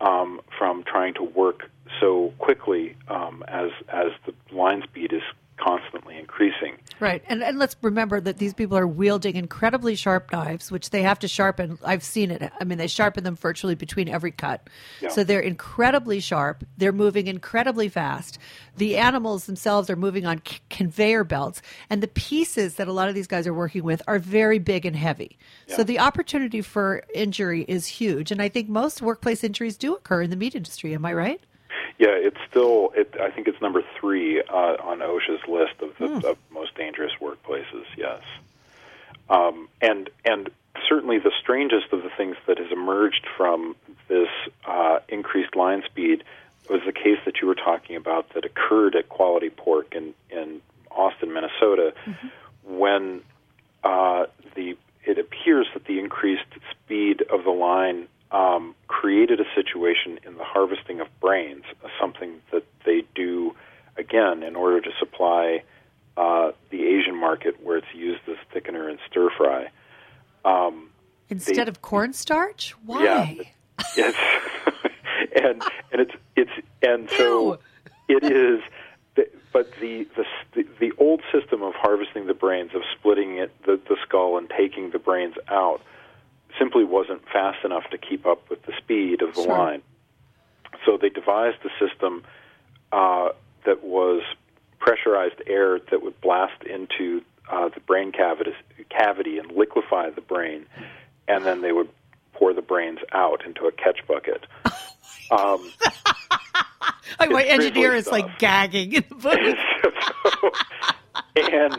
um, 0.00 0.40
from 0.56 0.84
trying 0.84 1.14
to 1.14 1.22
work 1.24 1.70
so 2.00 2.32
quickly 2.38 2.96
um, 3.08 3.44
as 3.48 3.70
as 3.88 4.12
the 4.24 4.56
line 4.56 4.82
speed 4.82 5.12
is 5.12 5.22
constantly 5.58 6.18
increasing. 6.18 6.76
Right. 7.00 7.22
And, 7.26 7.42
and 7.42 7.58
let's 7.58 7.76
remember 7.82 8.20
that 8.20 8.38
these 8.38 8.54
people 8.54 8.76
are 8.76 8.86
wielding 8.86 9.36
incredibly 9.36 9.94
sharp 9.94 10.30
knives, 10.32 10.70
which 10.70 10.90
they 10.90 11.02
have 11.02 11.18
to 11.20 11.28
sharpen. 11.28 11.78
I've 11.84 12.02
seen 12.02 12.30
it. 12.30 12.50
I 12.60 12.64
mean, 12.64 12.78
they 12.78 12.86
sharpen 12.86 13.24
them 13.24 13.36
virtually 13.36 13.74
between 13.74 14.08
every 14.08 14.32
cut. 14.32 14.68
Yeah. 15.00 15.08
So 15.08 15.24
they're 15.24 15.40
incredibly 15.40 16.20
sharp. 16.20 16.64
They're 16.76 16.92
moving 16.92 17.26
incredibly 17.26 17.88
fast. 17.88 18.38
The 18.76 18.96
animals 18.96 19.46
themselves 19.46 19.88
are 19.88 19.96
moving 19.96 20.26
on 20.26 20.42
c- 20.46 20.58
conveyor 20.68 21.24
belts. 21.24 21.62
And 21.88 22.02
the 22.02 22.08
pieces 22.08 22.74
that 22.74 22.88
a 22.88 22.92
lot 22.92 23.08
of 23.08 23.14
these 23.14 23.26
guys 23.26 23.46
are 23.46 23.54
working 23.54 23.82
with 23.82 24.02
are 24.06 24.18
very 24.18 24.58
big 24.58 24.84
and 24.84 24.96
heavy. 24.96 25.38
So 25.68 25.82
the 25.82 25.98
opportunity 25.98 26.60
for 26.60 27.02
injury 27.14 27.64
is 27.66 27.86
huge. 27.86 28.30
And 28.30 28.40
I 28.40 28.48
think 28.48 28.68
most 28.68 29.02
workplace 29.02 29.42
injuries 29.42 29.76
do 29.76 29.94
occur 29.94 30.22
in 30.22 30.30
the 30.30 30.36
meat 30.36 30.54
industry. 30.54 30.94
Am 30.94 31.04
I 31.04 31.12
right? 31.12 31.40
Yeah, 31.98 32.10
it's 32.10 32.36
still. 32.48 32.92
It, 32.94 33.16
I 33.20 33.30
think 33.30 33.48
it's 33.48 33.60
number 33.60 33.82
three 33.98 34.42
uh, 34.42 34.76
on 34.82 34.98
OSHA's 34.98 35.46
list 35.48 35.80
of 35.80 35.96
the 35.98 36.28
of 36.28 36.38
most 36.50 36.74
dangerous 36.74 37.12
workplaces. 37.20 37.84
Yes, 37.96 38.22
um, 39.30 39.68
and 39.80 40.10
and 40.24 40.50
certainly 40.88 41.18
the 41.18 41.32
strangest 41.40 41.92
of 41.92 42.02
the 42.02 42.10
things 42.10 42.36
that 42.46 42.58
has 42.58 42.70
emerged 42.70 43.26
from 43.36 43.76
this 44.08 44.28
uh, 44.66 44.98
increased 45.08 45.56
line 45.56 45.82
speed 45.86 46.22
was 46.68 46.82
the 46.84 46.92
case 46.92 47.18
that 47.24 47.40
you 47.40 47.46
were 47.46 47.54
talking 47.54 47.96
about 47.96 48.28
that 48.34 48.44
occurred 48.44 48.94
at 48.94 49.08
Quality 49.08 49.50
Pork 49.50 49.94
in 49.94 50.14
in 50.30 50.60
Austin, 50.90 51.32
Minnesota, 51.32 51.94
when 52.64 53.22
uh, 53.84 54.26
the 54.54 54.76
it 55.04 55.18
appears 55.18 55.66
that 55.74 55.84
the 55.84 55.98
increased 55.98 56.42
speed 56.72 57.22
of 57.30 57.44
the 57.44 57.50
line 57.50 58.08
um, 58.32 58.74
created 58.88 59.40
a 59.40 59.44
situation 59.54 60.18
in 60.24 60.36
the 60.36 60.44
harvesting 60.44 61.00
of 61.00 61.06
brains, 61.20 61.64
something 62.00 62.40
that 62.50 62.64
they 62.84 63.04
do 63.14 63.54
again 63.96 64.42
in 64.42 64.56
order 64.56 64.80
to 64.80 64.90
supply 64.98 65.62
uh, 66.16 66.50
the 66.70 66.84
Asian 66.84 67.14
market 67.14 67.62
where 67.62 67.76
it's 67.76 67.94
used 67.94 68.20
as 68.28 68.36
thickener 68.52 68.90
in 68.90 68.98
stir 69.08 69.30
fry. 69.36 69.68
Instead 71.36 71.68
of 71.68 71.82
cornstarch? 71.82 72.74
Why? 72.84 73.04
yeah, 73.04 73.84
yes, 73.96 74.14
and 75.42 75.62
and 75.92 76.00
it's 76.00 76.14
it's 76.36 76.50
and 76.82 77.08
so 77.16 77.58
it 78.08 78.24
is. 78.24 78.60
but 79.52 79.70
the, 79.80 80.06
the 80.54 80.64
the 80.80 80.92
old 80.98 81.22
system 81.32 81.62
of 81.62 81.74
harvesting 81.74 82.26
the 82.26 82.34
brains, 82.34 82.70
of 82.74 82.82
splitting 82.98 83.38
it, 83.38 83.50
the, 83.64 83.80
the 83.88 83.96
skull 84.06 84.36
and 84.38 84.50
taking 84.50 84.90
the 84.90 84.98
brains 84.98 85.34
out, 85.48 85.80
simply 86.58 86.84
wasn't 86.84 87.22
fast 87.32 87.64
enough 87.64 87.84
to 87.90 87.98
keep 87.98 88.26
up 88.26 88.48
with 88.50 88.62
the 88.66 88.72
speed 88.78 89.22
of 89.22 89.34
the 89.34 89.42
Sure. 89.42 89.58
line. 89.58 89.82
So 90.84 90.98
they 90.98 91.08
devised 91.08 91.58
a 91.64 91.70
system 91.84 92.22
uh, 92.92 93.30
that 93.64 93.82
was 93.82 94.22
pressurized 94.78 95.40
air 95.46 95.78
that 95.90 96.02
would 96.02 96.20
blast 96.20 96.62
into 96.64 97.22
uh, 97.50 97.68
the 97.70 97.80
brain 97.80 98.12
cavity, 98.12 98.52
cavity 98.90 99.38
and 99.38 99.50
liquefy 99.52 100.10
the 100.10 100.20
brain, 100.20 100.65
then 101.46 101.62
they 101.62 101.72
would 101.72 101.88
pour 102.32 102.52
the 102.52 102.62
brains 102.62 102.98
out 103.12 103.44
into 103.46 103.66
a 103.66 103.72
catch 103.72 104.00
bucket. 104.06 104.46
Um, 105.28 105.72
Like, 107.18 107.30
my 107.30 107.44
engineer 107.44 107.94
is 107.94 108.08
like 108.08 108.38
gagging 108.38 108.92
in 108.92 109.04
the 109.08 109.14
booth. 110.44 111.52
and 111.52 111.78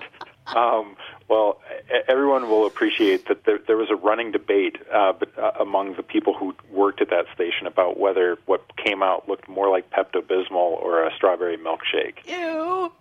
um, 0.55 0.95
well, 1.27 1.61
everyone 2.07 2.49
will 2.49 2.65
appreciate 2.65 3.27
that 3.27 3.43
there, 3.45 3.59
there 3.67 3.77
was 3.77 3.89
a 3.91 3.95
running 3.95 4.31
debate 4.31 4.77
uh, 4.91 5.13
but, 5.13 5.37
uh, 5.37 5.51
among 5.59 5.95
the 5.95 6.03
people 6.03 6.33
who 6.33 6.55
worked 6.71 7.01
at 7.01 7.09
that 7.09 7.25
station 7.35 7.67
about 7.67 7.99
whether 7.99 8.37
what 8.45 8.63
came 8.77 9.03
out 9.03 9.27
looked 9.27 9.47
more 9.47 9.69
like 9.69 9.89
Pepto 9.91 10.21
Bismol 10.21 10.81
or 10.81 11.03
a 11.05 11.13
strawberry 11.15 11.57
milkshake. 11.57 12.25
Ew. 12.25 12.91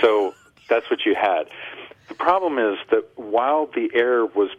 So 0.00 0.34
that's 0.68 0.88
what 0.90 1.00
you 1.04 1.14
had. 1.14 1.48
The 2.08 2.14
problem 2.14 2.58
is 2.58 2.78
that 2.90 3.04
while 3.16 3.66
the 3.66 3.90
air 3.94 4.24
was 4.24 4.50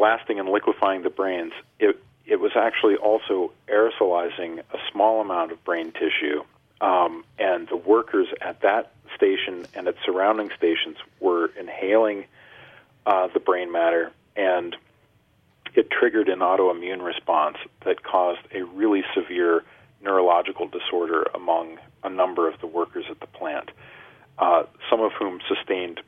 blasting 0.00 0.40
and 0.40 0.48
liquefying 0.48 1.02
the 1.02 1.10
brains, 1.10 1.52
it 1.78 2.02
it 2.24 2.40
was 2.40 2.52
actually 2.56 2.96
also 2.96 3.52
aerosolizing 3.68 4.60
a 4.60 4.78
small 4.90 5.20
amount 5.20 5.52
of 5.52 5.62
brain 5.62 5.92
tissue, 5.92 6.42
um, 6.80 7.22
and 7.38 7.68
the 7.68 7.76
workers 7.76 8.28
at 8.40 8.62
that 8.62 8.92
station 9.14 9.66
and 9.74 9.86
its 9.88 9.98
surrounding 10.06 10.48
stations 10.56 10.96
were 11.20 11.50
inhaling 11.58 12.24
uh, 13.04 13.28
the 13.34 13.40
brain 13.40 13.70
matter, 13.70 14.10
and 14.36 14.74
it 15.74 15.90
triggered 15.90 16.30
an 16.30 16.38
autoimmune 16.38 17.04
response 17.04 17.58
that 17.84 18.02
caused 18.02 18.40
a 18.54 18.62
really 18.64 19.02
severe 19.14 19.62
neurological 20.00 20.66
disorder 20.66 21.26
among 21.34 21.76
a 22.04 22.08
number 22.08 22.48
of 22.48 22.58
the 22.60 22.66
workers 22.66 23.04
at 23.10 23.20
the 23.20 23.26
plant, 23.26 23.70
uh, 24.38 24.62
some 24.88 25.02
of 25.02 25.12
whom 25.18 25.40
sustained 25.46 26.00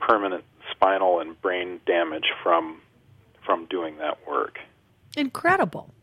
permanent 0.00 0.42
spinal 0.72 1.20
and 1.20 1.40
brain 1.40 1.80
damage 1.86 2.32
from 2.42 2.80
from 3.48 3.64
doing 3.64 3.96
that 3.96 4.18
work. 4.28 4.58
Incredible. 5.16 5.94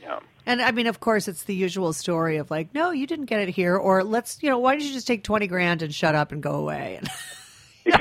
Yeah. 0.00 0.20
And 0.46 0.62
I 0.62 0.70
mean, 0.70 0.86
of 0.86 1.00
course, 1.00 1.26
it's 1.26 1.42
the 1.42 1.54
usual 1.54 1.92
story 1.92 2.36
of 2.36 2.48
like, 2.48 2.72
no, 2.72 2.92
you 2.92 3.08
didn't 3.08 3.24
get 3.24 3.40
it 3.40 3.48
here, 3.48 3.76
or 3.76 4.04
let's, 4.04 4.40
you 4.40 4.48
know, 4.48 4.58
why 4.60 4.76
don't 4.76 4.84
you 4.84 4.92
just 4.92 5.08
take 5.08 5.24
20 5.24 5.48
grand 5.48 5.82
and 5.82 5.92
shut 5.92 6.14
up 6.14 6.30
and 6.30 6.40
go 6.40 6.52
away? 6.52 7.00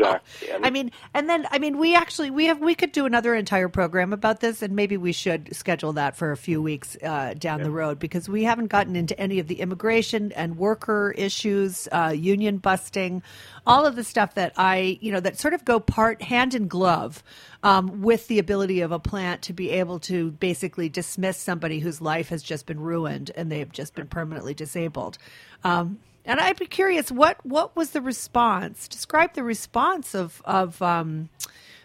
Exactly. 0.42 0.50
I 0.64 0.72
mean, 0.72 0.92
and 1.14 1.30
then 1.30 1.48
I 1.52 1.60
mean, 1.60 1.78
we 1.78 1.96
actually 1.96 2.32
we 2.32 2.46
have 2.46 2.60
we 2.60 2.74
could 2.74 2.92
do 2.92 3.06
another 3.06 3.36
entire 3.36 3.70
program 3.70 4.14
about 4.14 4.40
this, 4.40 4.62
and 4.62 4.76
maybe 4.76 4.98
we 4.98 5.12
should 5.12 5.56
schedule 5.56 5.94
that 5.94 6.16
for 6.16 6.32
a 6.32 6.38
few 6.38 6.62
weeks 6.62 6.98
uh, 7.04 7.36
down 7.38 7.62
the 7.62 7.70
road 7.70 8.00
because 8.00 8.28
we 8.28 8.44
haven't 8.44 8.68
gotten 8.68 8.96
into 8.96 9.18
any 9.20 9.38
of 9.38 9.48
the 9.48 9.62
immigration 9.62 10.32
and 10.32 10.58
worker 10.58 11.14
issues, 11.16 11.88
uh, 11.92 12.14
union 12.16 12.58
busting, 12.58 13.22
all 13.68 13.86
of 13.86 13.96
the 13.96 14.04
stuff 14.04 14.34
that 14.36 14.54
I 14.58 14.98
you 15.02 15.12
know 15.12 15.20
that 15.20 15.38
sort 15.38 15.54
of 15.54 15.64
go 15.66 15.80
part 15.80 16.22
hand 16.22 16.56
in 16.56 16.68
glove 16.68 17.24
um, 17.62 18.02
with 18.02 18.28
the 18.28 18.40
ability 18.40 18.82
of 18.82 18.92
a 18.92 19.00
plant 19.00 19.44
to 19.44 19.54
be 19.54 19.70
able 19.70 20.00
to 20.02 20.32
basically 20.32 20.90
dismiss 20.90 21.38
somebody 21.38 21.80
whose 21.80 22.02
life 22.02 22.30
has 22.30 22.42
just 22.42 22.66
been 22.66 22.80
ruined 22.80 23.32
and 23.36 23.52
they've 23.52 23.72
just 23.72 23.94
been 23.94 24.08
permanently 24.08 24.54
disabled. 24.54 25.18
Um, 25.64 26.00
and 26.26 26.40
I'd 26.40 26.58
be 26.60 26.66
curious, 26.66 27.12
what 27.12 27.38
what 27.46 27.76
was 27.76 27.92
the 27.92 28.02
response? 28.02 28.88
Describe 28.88 29.34
the 29.34 29.44
response 29.44 30.16
of 30.16 30.42
of 30.46 30.82
um, 30.82 31.30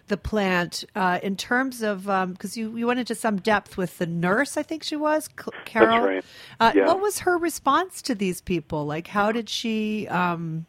the 0.09 0.17
plant 0.17 0.85
uh, 0.95 1.19
in 1.23 1.37
terms 1.37 1.83
of 1.83 2.05
because 2.05 2.57
you 2.57 2.77
you 2.77 2.87
went 2.87 3.01
into 3.01 3.15
some 3.15 3.37
depth 3.37 3.77
with 3.77 3.99
the 3.99 4.07
nurse, 4.07 4.57
I 4.57 4.63
think 4.63 4.83
she 4.83 4.97
was 4.97 5.29
Carol. 5.65 6.01
right. 6.07 6.25
Uh, 6.59 6.73
Yeah. 6.75 6.87
What 6.87 7.01
was 7.01 7.21
her 7.21 7.39
response 7.39 8.03
to 8.03 8.15
these 8.15 8.41
people? 8.41 8.87
Like, 8.87 9.09
how 9.09 9.33
did 9.33 9.49
she 9.49 10.09
um, 10.09 10.67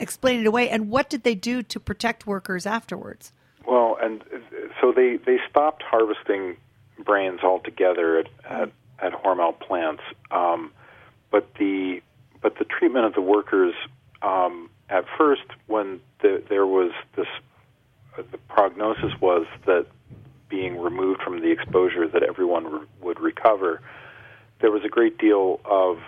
explain 0.00 0.40
it 0.40 0.46
away, 0.46 0.68
and 0.70 0.88
what 0.90 1.10
did 1.10 1.22
they 1.22 1.34
do 1.34 1.62
to 1.62 1.80
protect 1.80 2.26
workers 2.26 2.66
afterwards? 2.66 3.32
Well, 3.66 3.98
and 4.00 4.24
so 4.80 4.92
they 4.92 5.16
they 5.16 5.38
stopped 5.50 5.82
harvesting 5.82 6.56
brains 7.04 7.40
altogether 7.42 8.18
at 8.18 8.28
at, 8.48 8.70
at 9.00 9.12
Hormel 9.12 9.58
plants, 9.58 10.02
um, 10.30 10.72
but 11.30 11.52
the 11.58 12.00
but 12.40 12.58
the 12.58 12.64
treatment 12.64 13.06
of 13.06 13.14
the 13.14 13.20
workers 13.20 13.74
um, 14.22 14.70
at 14.88 15.04
first, 15.16 15.42
when 15.66 16.00
the, 16.22 16.42
there 16.48 16.66
was 16.66 16.92
this, 17.16 17.26
uh, 18.16 18.22
the 18.30 18.38
prognosis 18.38 19.12
was 19.20 19.46
that 19.66 19.86
being 20.48 20.78
removed 20.78 21.22
from 21.22 21.40
the 21.40 21.50
exposure 21.50 22.08
that 22.08 22.22
everyone 22.22 22.64
re- 22.64 22.86
would 23.00 23.20
recover. 23.20 23.80
There 24.60 24.70
was 24.70 24.82
a 24.84 24.88
great 24.88 25.18
deal 25.18 25.60
of 25.64 25.98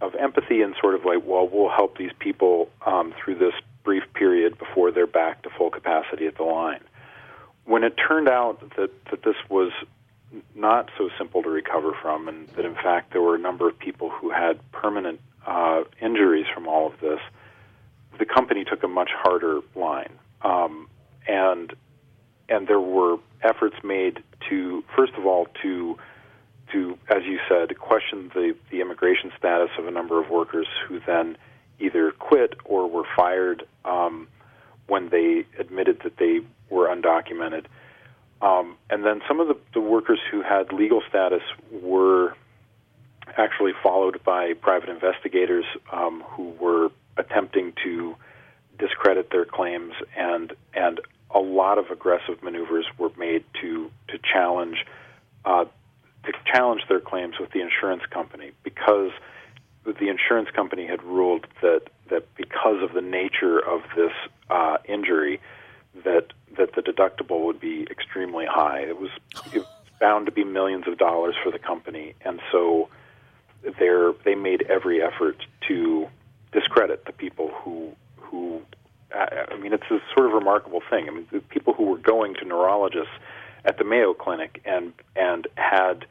of 0.00 0.14
empathy 0.14 0.62
and 0.62 0.76
sort 0.80 0.94
of 0.94 1.04
like, 1.04 1.18
well, 1.24 1.48
we'll 1.48 1.68
help 1.68 1.98
these 1.98 2.12
people 2.20 2.70
um, 2.86 3.12
through 3.18 3.34
this 3.34 3.54
brief 3.82 4.04
period 4.14 4.56
before 4.56 4.92
they're 4.92 5.08
back 5.08 5.42
to 5.42 5.50
full 5.50 5.70
capacity 5.70 6.26
at 6.26 6.36
the 6.36 6.44
line. 6.44 6.80
When 7.64 7.82
it 7.82 7.94
turned 7.96 8.28
out 8.28 8.60
that, 8.76 8.90
that 9.10 9.22
this 9.24 9.34
was 9.48 9.72
not 10.54 10.90
so 10.96 11.10
simple 11.18 11.42
to 11.42 11.48
recover 11.48 11.92
from, 12.00 12.28
and 12.28 12.46
that 12.50 12.64
in 12.64 12.74
fact 12.74 13.12
there 13.12 13.22
were 13.22 13.34
a 13.34 13.40
number 13.40 13.68
of 13.68 13.76
people 13.76 14.08
who 14.08 14.30
had 14.30 14.60
permanent 14.70 15.20
uh, 15.48 15.84
injuries 16.00 16.46
from 16.54 16.68
all 16.68 16.86
of 16.86 17.00
this, 17.00 17.20
the 18.18 18.26
company 18.26 18.64
took 18.64 18.82
a 18.82 18.88
much 18.88 19.10
harder 19.14 19.60
line, 19.74 20.12
um, 20.42 20.88
and 21.26 21.72
and 22.48 22.68
there 22.68 22.80
were 22.80 23.16
efforts 23.42 23.76
made 23.82 24.22
to 24.48 24.84
first 24.94 25.14
of 25.14 25.26
all 25.26 25.46
to 25.62 25.96
to, 26.72 26.98
as 27.08 27.22
you 27.24 27.38
said, 27.48 27.78
question 27.78 28.30
the, 28.34 28.54
the 28.70 28.82
immigration 28.82 29.32
status 29.38 29.70
of 29.78 29.86
a 29.86 29.90
number 29.90 30.22
of 30.22 30.28
workers 30.28 30.66
who 30.86 31.00
then 31.06 31.38
either 31.80 32.10
quit 32.10 32.54
or 32.66 32.90
were 32.90 33.04
fired 33.16 33.64
um, 33.86 34.28
when 34.86 35.08
they 35.08 35.46
admitted 35.58 36.00
that 36.04 36.18
they 36.18 36.40
were 36.68 36.88
undocumented. 36.88 37.64
Um, 38.42 38.76
and 38.90 39.02
then 39.02 39.22
some 39.26 39.40
of 39.40 39.48
the, 39.48 39.56
the 39.72 39.80
workers 39.80 40.20
who 40.30 40.42
had 40.42 40.74
legal 40.74 41.02
status 41.08 41.40
were 41.70 42.34
actually 43.36 43.72
followed 43.82 44.22
by 44.24 44.52
private 44.54 44.88
investigators 44.88 45.64
um, 45.92 46.22
who 46.28 46.50
were 46.60 46.90
attempting 47.16 47.72
to 47.84 48.16
discredit 48.78 49.30
their 49.30 49.44
claims, 49.44 49.92
and 50.16 50.52
and 50.74 51.00
a 51.30 51.40
lot 51.40 51.78
of 51.78 51.90
aggressive 51.90 52.42
maneuvers 52.42 52.86
were 52.96 53.10
made 53.18 53.44
to 53.60 53.90
to 54.08 54.18
challenge 54.32 54.84
uh, 55.44 55.64
to 56.24 56.32
challenge 56.52 56.82
their 56.88 57.00
claims 57.00 57.38
with 57.38 57.50
the 57.52 57.60
insurance 57.60 58.02
company 58.10 58.52
because 58.62 59.10
the 59.84 60.08
insurance 60.08 60.50
company 60.50 60.86
had 60.86 61.02
ruled 61.02 61.46
that 61.62 61.82
that 62.10 62.34
because 62.36 62.82
of 62.82 62.92
the 62.92 63.00
nature 63.00 63.58
of 63.58 63.82
this 63.96 64.12
uh, 64.50 64.76
injury 64.86 65.40
that 66.04 66.32
that 66.56 66.74
the 66.74 66.82
deductible 66.82 67.44
would 67.44 67.60
be 67.60 67.86
extremely 67.90 68.46
high. 68.46 68.80
It 68.80 68.98
was, 68.98 69.10
it 69.52 69.58
was 69.58 69.66
bound 70.00 70.26
to 70.26 70.32
be 70.32 70.44
millions 70.44 70.88
of 70.88 70.98
dollars 70.98 71.34
for 71.42 71.52
the 71.52 71.58
company, 71.58 72.14
and 72.24 72.40
so 72.50 72.88
they 73.78 73.88
they 74.24 74.34
made 74.34 74.62
every 74.68 75.02
effort 75.02 75.36
to 75.68 76.08
discredit 76.52 77.04
the 77.04 77.12
people 77.12 77.50
who 77.62 77.92
who. 78.16 78.62
I 79.10 79.56
mean, 79.56 79.72
it's 79.72 79.90
a 79.90 80.00
sort 80.14 80.26
of 80.26 80.32
remarkable 80.32 80.82
thing. 80.90 81.08
I 81.08 81.12
mean, 81.12 81.26
the 81.32 81.40
people 81.40 81.72
who 81.72 81.84
were 81.84 81.96
going 81.96 82.34
to 82.34 82.44
neurologists 82.44 83.12
at 83.64 83.78
the 83.78 83.84
Mayo 83.84 84.12
Clinic 84.14 84.60
and 84.64 84.92
and 85.16 85.46
had 85.54 86.04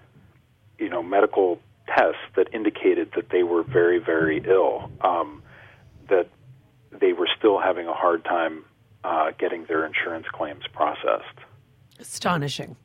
you 0.79 0.89
know 0.89 1.03
medical 1.03 1.59
tests 1.87 2.21
that 2.35 2.47
indicated 2.53 3.11
that 3.15 3.29
they 3.29 3.43
were 3.43 3.63
very 3.63 3.99
very 3.99 4.43
ill, 4.47 4.91
um, 5.01 5.43
that 6.09 6.27
they 6.91 7.13
were 7.13 7.29
still 7.37 7.59
having 7.59 7.87
a 7.87 7.93
hard 7.93 8.25
time 8.25 8.65
uh, 9.03 9.31
getting 9.37 9.65
their 9.65 9.85
insurance 9.85 10.25
claims 10.31 10.63
processed. 10.73 11.39
Astonishing. 11.99 12.75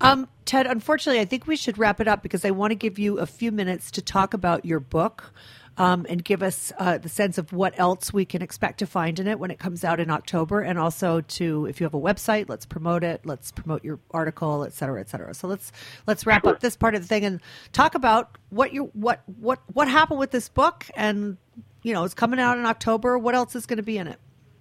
Um, 0.00 0.28
Ted, 0.44 0.66
unfortunately, 0.66 1.20
I 1.20 1.24
think 1.24 1.46
we 1.46 1.56
should 1.56 1.76
wrap 1.78 2.00
it 2.00 2.08
up 2.08 2.22
because 2.22 2.44
I 2.44 2.50
want 2.50 2.70
to 2.70 2.76
give 2.76 2.98
you 2.98 3.18
a 3.18 3.26
few 3.26 3.50
minutes 3.52 3.90
to 3.92 4.02
talk 4.02 4.32
about 4.32 4.64
your 4.64 4.80
book 4.80 5.32
um, 5.76 6.06
and 6.08 6.24
give 6.24 6.42
us 6.42 6.72
uh, 6.78 6.98
the 6.98 7.08
sense 7.08 7.38
of 7.38 7.52
what 7.52 7.78
else 7.78 8.12
we 8.12 8.24
can 8.24 8.42
expect 8.42 8.78
to 8.80 8.86
find 8.86 9.18
in 9.20 9.26
it 9.26 9.38
when 9.38 9.50
it 9.50 9.58
comes 9.58 9.84
out 9.84 10.00
in 10.00 10.10
October. 10.10 10.60
And 10.60 10.78
also 10.78 11.20
to, 11.20 11.66
if 11.66 11.80
you 11.80 11.84
have 11.84 11.94
a 11.94 12.00
website, 12.00 12.48
let's 12.48 12.66
promote 12.66 13.04
it. 13.04 13.24
Let's 13.24 13.52
promote 13.52 13.84
your 13.84 13.98
article, 14.10 14.64
et 14.64 14.72
cetera, 14.72 15.00
et 15.00 15.08
cetera. 15.08 15.34
So 15.34 15.46
let's 15.48 15.70
let's 16.06 16.26
wrap 16.26 16.42
Sure. 16.44 16.54
up 16.54 16.60
this 16.60 16.76
part 16.76 16.94
of 16.94 17.02
the 17.02 17.08
thing 17.08 17.24
and 17.24 17.40
talk 17.72 17.94
about 17.94 18.38
what 18.50 18.72
you 18.72 18.90
what 18.92 19.22
what 19.38 19.60
what 19.72 19.88
happened 19.88 20.18
with 20.18 20.30
this 20.30 20.48
book 20.48 20.86
and 20.96 21.36
you 21.82 21.92
know 21.92 22.04
it's 22.04 22.14
coming 22.14 22.40
out 22.40 22.58
in 22.58 22.66
October. 22.66 23.18
What 23.18 23.34
else 23.34 23.54
is 23.54 23.66
going 23.66 23.76
to 23.78 23.82
be 23.82 23.98
in 23.98 24.08
it? 24.08 24.18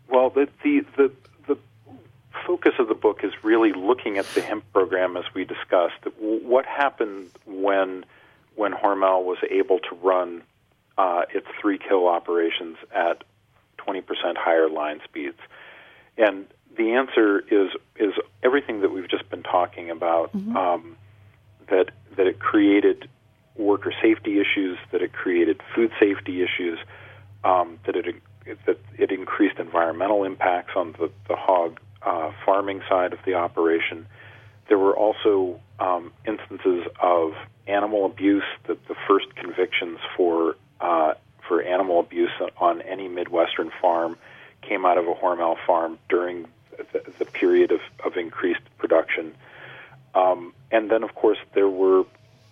Well, 0.09 0.29
the, 0.29 0.47
the 0.63 0.81
the 0.97 1.07
the 1.07 1.26
focus 2.47 2.73
of 2.79 2.87
the 2.87 2.95
book 2.95 3.19
is 3.23 3.33
really 3.43 3.73
looking 3.73 4.17
at 4.17 4.25
the 4.33 4.41
HIMP 4.41 4.63
program 4.71 5.17
as 5.17 5.25
we 5.35 5.43
discussed. 5.43 5.99
What 6.17 6.65
happened 6.65 7.29
when 7.45 8.05
when 8.55 8.71
Hormel 8.71 9.23
was 9.23 9.37
able 9.51 9.79
to 9.79 9.95
run 10.01 10.41
uh, 10.97 11.23
its 11.31 11.45
three 11.61 11.77
kill 11.77 12.07
operations 12.07 12.77
at 12.91 13.23
20% 13.77 14.01
higher 14.35 14.67
line 14.67 14.99
speeds. 15.03 15.37
And 16.17 16.47
the 16.75 16.93
answer 16.93 17.39
is 17.51 17.71
is 17.97 18.13
everything 18.41 18.81
that 18.81 18.91
we've 18.91 19.09
just 19.09 19.29
been 19.29 19.43
talking 19.43 19.91
about. 19.91 20.35
Mm-hmm. 20.35 20.55
Um, 20.55 20.97
that 21.69 21.91
that 22.15 22.27
it 22.27 22.39
created 22.39 23.09
worker 23.55 23.93
safety 24.01 24.39
issues, 24.39 24.77
that 24.91 25.01
it 25.01 25.11
created 25.11 25.61
food 25.75 25.91
safety 25.99 26.41
issues, 26.41 26.79
um, 27.43 27.77
that 27.85 27.95
it 27.95 28.15
that 28.65 28.79
it 28.97 29.11
increased 29.11 29.59
environmental 29.59 30.23
impacts 30.23 30.71
on 30.75 30.93
the 30.93 31.11
the 31.27 31.35
hog 31.35 31.79
uh, 32.01 32.31
farming 32.45 32.81
side 32.89 33.13
of 33.13 33.19
the 33.25 33.33
operation. 33.35 34.05
There 34.67 34.77
were 34.77 34.95
also 34.95 35.59
um, 35.79 36.11
instances 36.25 36.85
of 37.01 37.33
animal 37.67 38.05
abuse. 38.05 38.43
The, 38.65 38.77
the 38.87 38.95
first 39.07 39.35
convictions 39.35 39.99
for 40.15 40.55
uh, 40.79 41.13
for 41.47 41.61
animal 41.61 41.99
abuse 41.99 42.31
on 42.57 42.81
any 42.81 43.07
Midwestern 43.07 43.71
farm 43.81 44.17
came 44.61 44.85
out 44.85 44.97
of 44.97 45.07
a 45.07 45.13
Hormel 45.13 45.55
farm 45.65 45.97
during 46.09 46.45
the, 46.91 47.01
the 47.19 47.25
period 47.25 47.71
of, 47.71 47.79
of 48.05 48.17
increased 48.17 48.61
production. 48.77 49.33
Um, 50.13 50.53
and 50.71 50.91
then, 50.91 51.03
of 51.03 51.15
course, 51.15 51.37
there 51.53 51.69
were 51.69 52.03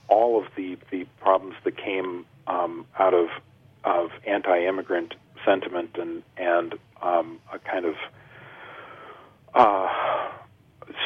all 0.08 0.40
of 0.42 0.46
the, 0.56 0.78
the 0.92 1.06
problems 1.20 1.56
that 1.64 1.76
came 1.76 2.26
um, 2.48 2.86
out 2.98 3.14
of 3.14 3.30
of 3.84 4.10
anti-immigrant 4.26 5.14
sentiment 5.46 5.96
and 6.00 6.24
and 6.38 6.74
um, 7.02 7.40
a 7.54 7.60
kind 7.60 7.86
of 7.86 7.96
uh, 9.56 9.88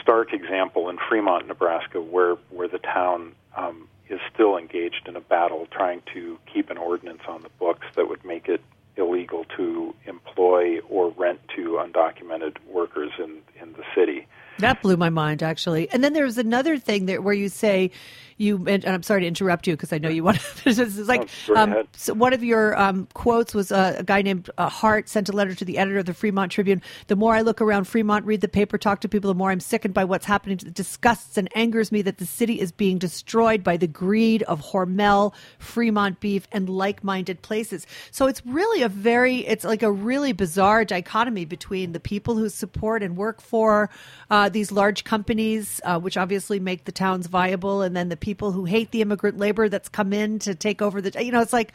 stark 0.02 0.34
example 0.34 0.90
in 0.90 0.98
Fremont, 1.08 1.48
Nebraska, 1.48 2.02
where 2.02 2.36
where 2.50 2.68
the 2.68 2.80
town 2.80 3.34
um, 3.56 3.88
is 4.10 4.20
still 4.34 4.58
engaged 4.58 5.08
in 5.08 5.16
a 5.16 5.22
battle 5.22 5.68
trying 5.72 6.02
to 6.14 6.38
keep 6.52 6.70
an 6.70 6.78
ordinance 6.78 7.22
on 7.28 7.44
the 7.44 7.50
books 7.60 7.86
that 7.96 8.10
would 8.10 8.26
make 8.26 8.48
it 8.48 8.62
illegal 8.98 9.46
to 9.56 9.96
employ 10.06 10.80
or 10.90 11.12
rent 11.12 11.40
to 11.56 11.80
undocumented 11.82 12.58
workers 12.68 13.12
in 13.20 13.38
in 13.62 13.74
the 13.74 13.84
city. 13.96 14.28
That 14.60 14.82
blew 14.82 14.98
my 14.98 15.10
mind, 15.10 15.44
actually. 15.44 15.90
And 15.92 16.04
then 16.04 16.14
there's 16.14 16.38
another 16.38 16.78
thing 16.78 17.06
there 17.06 17.22
where 17.22 17.34
you 17.34 17.50
say, 17.50 17.92
you 18.40 18.66
and 18.68 18.86
I'm 18.86 19.04
sorry 19.04 19.22
to 19.22 19.28
interrupt 19.28 19.68
you 19.68 19.76
because 19.76 19.92
I 19.92 19.98
know 19.98 20.08
you 20.08 20.24
want. 20.24 20.40
to, 20.40 20.64
this 20.64 20.80
is 20.80 21.08
like 21.08 21.30
um, 21.56 21.84
so 21.94 22.14
one 22.14 22.34
of 22.34 22.44
your 22.44 22.80
um, 22.80 23.08
quotes 23.14 23.54
was 23.54 23.72
uh, 23.72 23.96
a 24.00 24.04
guy 24.04 24.22
named 24.22 24.50
uh, 24.58 24.70
Hart 24.70 25.10
sent 25.10 25.28
a 25.28 25.34
letter 25.34 25.54
to 25.54 25.66
the 25.66 25.78
editor 25.78 26.00
of 26.00 26.06
the 26.06 26.14
Fremont 26.14 26.52
Tribune. 26.52 26.82
The 27.08 27.18
more 27.18 27.36
I 27.36 27.42
look 27.42 27.62
around 27.62 27.84
Fremont, 27.84 28.26
read 28.26 28.40
the 28.40 28.48
paper, 28.48 28.78
talk 28.78 29.02
to 29.02 29.10
people, 29.10 29.28
the 29.28 29.36
more 29.36 29.52
I'm 29.52 29.60
sickened 29.60 29.94
by 29.94 30.06
what's 30.06 30.26
happening. 30.26 30.58
It 30.66 30.74
disgusts 30.74 31.38
and 31.38 31.50
angers 31.54 31.92
me 31.92 32.02
that 32.04 32.18
the 32.18 32.26
city 32.26 32.62
is 32.62 32.72
being 32.72 32.98
destroyed 32.98 33.62
by 33.62 33.76
the 33.76 33.88
greed 33.88 34.44
of 34.44 34.62
Hormel, 34.62 35.34
Fremont 35.60 36.22
beef, 36.22 36.48
and 36.54 36.70
like-minded 36.70 37.42
places. 37.42 37.86
So 38.12 38.28
it's 38.28 38.44
really 38.46 38.82
a 38.84 38.90
very, 38.90 39.40
it's 39.40 39.66
like 39.66 39.84
a 39.84 39.92
really 39.92 40.32
bizarre 40.32 40.86
dichotomy 40.86 41.44
between 41.44 41.92
the 41.92 42.00
people 42.00 42.38
who 42.38 42.48
support 42.48 43.04
and 43.04 43.18
work 43.18 43.42
for 43.42 43.90
uh, 44.30 44.48
these 44.50 44.72
large 44.72 45.04
companies, 45.04 45.82
uh, 45.84 46.00
which 46.00 46.18
obviously 46.18 46.60
make 46.60 46.86
the 46.86 46.92
towns 46.92 47.28
viable, 47.28 47.82
and 47.82 47.96
then 47.96 48.10
the 48.10 48.18
people 48.18 48.52
who 48.52 48.66
hate 48.66 48.92
the 48.92 49.02
immigrant 49.02 49.38
labor 49.38 49.70
that's 49.70 49.90
come 49.90 50.14
in 50.14 50.40
to 50.40 50.56
take 50.56 50.82
over 50.82 51.02
the 51.02 51.24
you 51.24 51.32
know 51.32 51.42
it's 51.42 51.54
like 51.54 51.74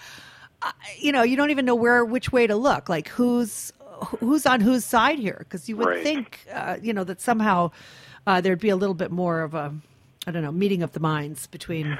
uh, 0.62 0.72
you 0.98 1.12
know 1.12 1.22
you 1.22 1.36
don't 1.36 1.50
even 1.50 1.64
know 1.64 1.74
where 1.74 2.04
which 2.04 2.32
way 2.32 2.46
to 2.46 2.56
look 2.56 2.88
like 2.88 3.08
who's 3.08 3.72
who's 4.20 4.46
on 4.46 4.60
whose 4.60 4.84
side 4.84 5.18
here 5.18 5.38
because 5.40 5.68
you 5.68 5.76
would 5.76 5.86
right. 5.86 6.02
think 6.02 6.46
uh, 6.52 6.76
you 6.82 6.92
know 6.92 7.04
that 7.04 7.20
somehow 7.20 7.70
uh, 8.26 8.40
there'd 8.40 8.60
be 8.60 8.68
a 8.68 8.76
little 8.76 8.94
bit 8.94 9.10
more 9.10 9.42
of 9.42 9.54
a 9.54 9.74
I 10.26 10.30
don't 10.30 10.42
know 10.42 10.52
meeting 10.52 10.82
of 10.82 10.92
the 10.92 11.00
minds 11.00 11.46
between 11.46 11.98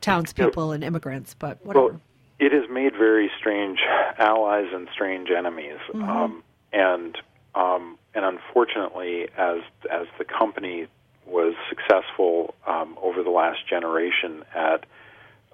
townspeople 0.00 0.72
and 0.72 0.84
immigrants, 0.84 1.34
but 1.34 1.64
whatever. 1.64 1.86
Well, 1.86 2.00
it 2.38 2.52
has 2.52 2.68
made 2.68 2.92
very 2.92 3.30
strange 3.38 3.78
allies 4.18 4.66
and 4.72 4.88
strange 4.92 5.30
enemies, 5.30 5.78
mm-hmm. 5.88 6.02
um, 6.02 6.42
and 6.72 7.16
um, 7.54 7.98
and 8.14 8.24
unfortunately, 8.24 9.28
as 9.36 9.60
as 9.90 10.06
the 10.18 10.24
company 10.24 10.86
was 11.26 11.54
successful 11.68 12.54
um, 12.66 12.98
over 13.00 13.22
the 13.22 13.30
last 13.30 13.66
generation 13.68 14.44
at 14.54 14.84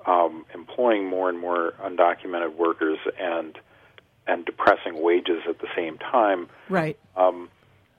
um, 0.07 0.45
employing 0.55 1.07
more 1.07 1.29
and 1.29 1.39
more 1.39 1.75
undocumented 1.83 2.57
workers 2.57 2.99
and 3.21 3.59
and 4.27 4.45
depressing 4.45 5.03
wages 5.03 5.43
at 5.49 5.59
the 5.61 5.69
same 5.75 5.99
time. 5.99 6.49
Right. 6.69 6.99
Um, 7.17 7.49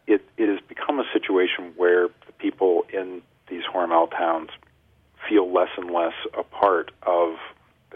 it 0.08 0.28
it 0.38 0.50
has 0.50 0.60
become 0.68 1.00
a 1.00 1.06
situation 1.14 1.74
where 1.76 2.08
the 2.08 2.34
people 2.38 2.86
in 2.92 3.22
these 3.50 3.64
Hormel 3.64 4.10
towns 4.12 4.50
feel 5.28 5.52
less 5.52 5.70
and 5.78 5.92
less 5.92 6.14
a 6.38 6.44
part 6.44 6.92
of 7.04 7.36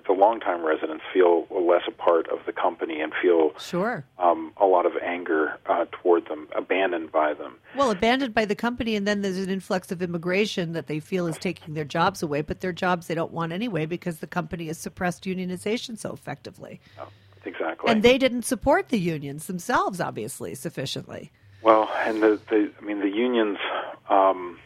the 0.05 0.13
longtime 0.13 0.63
residents 0.63 1.03
feel 1.13 1.47
less 1.49 1.83
a 1.87 1.91
part 1.91 2.27
of 2.29 2.39
the 2.45 2.51
company 2.51 2.99
and 2.99 3.13
feel 3.21 3.51
sure 3.59 4.03
um, 4.17 4.51
a 4.57 4.65
lot 4.65 4.85
of 4.85 4.93
anger 5.03 5.59
uh, 5.67 5.85
toward 5.91 6.27
them, 6.27 6.47
abandoned 6.55 7.11
by 7.11 7.33
them. 7.33 7.55
Well, 7.75 7.91
abandoned 7.91 8.33
by 8.33 8.45
the 8.45 8.55
company, 8.55 8.95
and 8.95 9.07
then 9.07 9.21
there's 9.21 9.37
an 9.37 9.49
influx 9.49 9.91
of 9.91 10.01
immigration 10.01 10.73
that 10.73 10.87
they 10.87 10.99
feel 10.99 11.27
is 11.27 11.37
taking 11.37 11.73
their 11.73 11.85
jobs 11.85 12.23
away, 12.23 12.41
but 12.41 12.61
their 12.61 12.73
jobs 12.73 13.07
they 13.07 13.15
don't 13.15 13.31
want 13.31 13.51
anyway 13.53 13.85
because 13.85 14.17
the 14.17 14.27
company 14.27 14.67
has 14.67 14.77
suppressed 14.77 15.23
unionization 15.23 15.97
so 15.97 16.11
effectively. 16.11 16.81
Oh, 16.99 17.07
exactly. 17.45 17.91
And 17.91 18.03
they 18.03 18.17
didn't 18.17 18.43
support 18.43 18.89
the 18.89 18.99
unions 18.99 19.47
themselves, 19.47 20.01
obviously, 20.01 20.55
sufficiently. 20.55 21.31
Well, 21.61 21.89
and 22.05 22.21
the, 22.21 22.39
the 22.49 22.71
I 22.81 22.83
mean, 22.83 22.99
the 22.99 23.09
unions. 23.09 23.57
Um, 24.09 24.59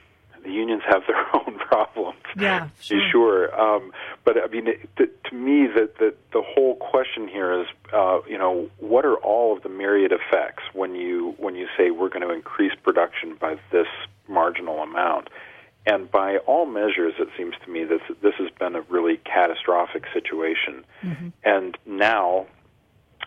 the 0.47 0.53
unions 0.53 0.81
have 0.87 1.03
their 1.07 1.23
own 1.35 1.59
problems. 1.59 2.19
Yeah, 2.35 2.69
sure. 2.79 3.01
Sure. 3.11 3.59
Um, 3.59 3.91
but 4.23 4.37
I 4.41 4.47
mean, 4.47 4.67
it, 4.67 4.95
to, 4.97 5.07
to 5.29 5.35
me, 5.35 5.67
the, 5.67 5.89
the 5.99 6.13
the 6.33 6.41
whole 6.41 6.75
question 6.75 7.27
here 7.27 7.61
is, 7.61 7.67
uh, 7.93 8.19
you 8.27 8.37
know, 8.37 8.69
what 8.77 9.05
are 9.05 9.15
all 9.17 9.55
of 9.55 9.63
the 9.63 9.69
myriad 9.69 10.11
effects 10.11 10.63
when 10.73 10.95
you 10.95 11.35
when 11.37 11.55
you 11.55 11.67
say 11.77 11.91
we're 11.91 12.09
going 12.09 12.27
to 12.27 12.33
increase 12.33 12.73
production 12.81 13.35
by 13.39 13.57
this 13.71 13.87
marginal 14.27 14.79
amount? 14.79 15.29
And 15.85 16.11
by 16.11 16.37
all 16.39 16.65
measures, 16.65 17.13
it 17.17 17.29
seems 17.37 17.55
to 17.63 17.71
me 17.71 17.85
that 17.85 18.01
this 18.21 18.33
has 18.39 18.49
been 18.59 18.75
a 18.75 18.81
really 18.81 19.17
catastrophic 19.23 20.03
situation. 20.13 20.83
Mm-hmm. 21.01 21.29
And 21.45 21.77
now, 21.85 22.47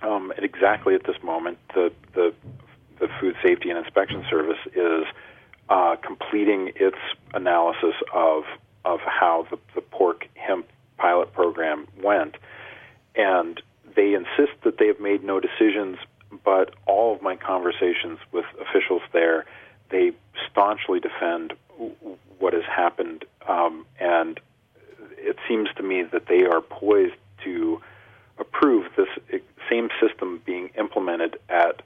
um, 0.02 0.30
at 0.36 0.44
exactly 0.44 0.94
at 0.94 1.04
this 1.04 1.16
moment, 1.22 1.58
the 1.74 1.90
the 2.14 2.34
the 2.98 3.08
Food 3.18 3.34
Safety 3.42 3.70
and 3.70 3.78
Inspection 3.78 4.24
Service 4.28 4.58
is 4.74 5.04
uh, 5.70 5.96
completing 6.04 6.72
its 6.76 6.98
analysis 7.32 7.94
of 8.12 8.44
of 8.84 8.98
how 9.00 9.46
the, 9.50 9.58
the 9.74 9.80
pork 9.80 10.26
HIMP 10.34 10.66
pilot 10.98 11.32
program 11.32 11.86
went, 12.02 12.36
and 13.14 13.62
they 13.94 14.14
insist 14.14 14.52
that 14.64 14.78
they 14.78 14.86
have 14.86 15.00
made 15.00 15.22
no 15.22 15.38
decisions. 15.40 15.98
But 16.44 16.74
all 16.86 17.14
of 17.14 17.22
my 17.22 17.36
conversations 17.36 18.18
with 18.32 18.46
officials 18.60 19.02
there, 19.12 19.44
they 19.90 20.12
staunchly 20.50 21.00
defend 21.00 21.52
what 22.38 22.52
has 22.52 22.64
happened, 22.64 23.24
um, 23.48 23.84
and 23.98 24.40
it 25.18 25.36
seems 25.46 25.68
to 25.76 25.82
me 25.82 26.02
that 26.02 26.26
they 26.26 26.44
are 26.44 26.60
poised 26.60 27.14
to 27.44 27.80
approve 28.38 28.86
this 28.96 29.08
same 29.68 29.90
system 30.00 30.40
being 30.44 30.70
implemented 30.78 31.38
at 31.48 31.82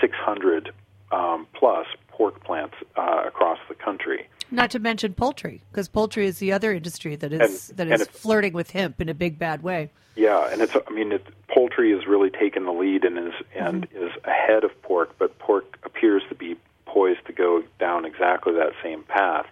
600 0.00 0.70
um, 1.10 1.46
plus 1.54 1.86
pork 2.16 2.42
plants 2.44 2.74
uh, 2.96 3.22
across 3.26 3.58
the 3.68 3.74
country. 3.74 4.28
Not 4.50 4.70
to 4.70 4.78
mention 4.78 5.14
poultry, 5.14 5.62
because 5.70 5.88
poultry 5.88 6.26
is 6.26 6.38
the 6.38 6.52
other 6.52 6.72
industry 6.72 7.16
that 7.16 7.32
is 7.32 7.70
And- 7.70 7.78
that 7.78 7.88
is 8.00 8.06
flirting 8.06 8.52
with 8.52 8.70
HIMP 8.70 9.00
in 9.00 9.08
a 9.08 9.14
big 9.14 9.38
bad 9.38 9.62
way. 9.62 9.90
Yeah, 10.14 10.48
and 10.52 10.62
it's 10.62 10.76
I 10.76 10.90
mean 10.92 11.10
it, 11.10 11.26
poultry 11.48 11.90
has 11.90 12.06
really 12.06 12.30
taken 12.30 12.64
the 12.66 12.72
lead 12.72 13.04
and 13.04 13.18
is 13.18 13.34
and 13.56 13.88
is 13.92 14.12
ahead 14.24 14.62
of 14.62 14.70
pork, 14.82 15.16
but 15.18 15.36
pork 15.40 15.78
appears 15.82 16.22
to 16.28 16.36
be 16.36 16.56
poised 16.86 17.26
to 17.26 17.32
go 17.32 17.64
down 17.80 18.04
exactly 18.04 18.52
that 18.54 18.72
same 18.80 19.02
path. 19.02 19.46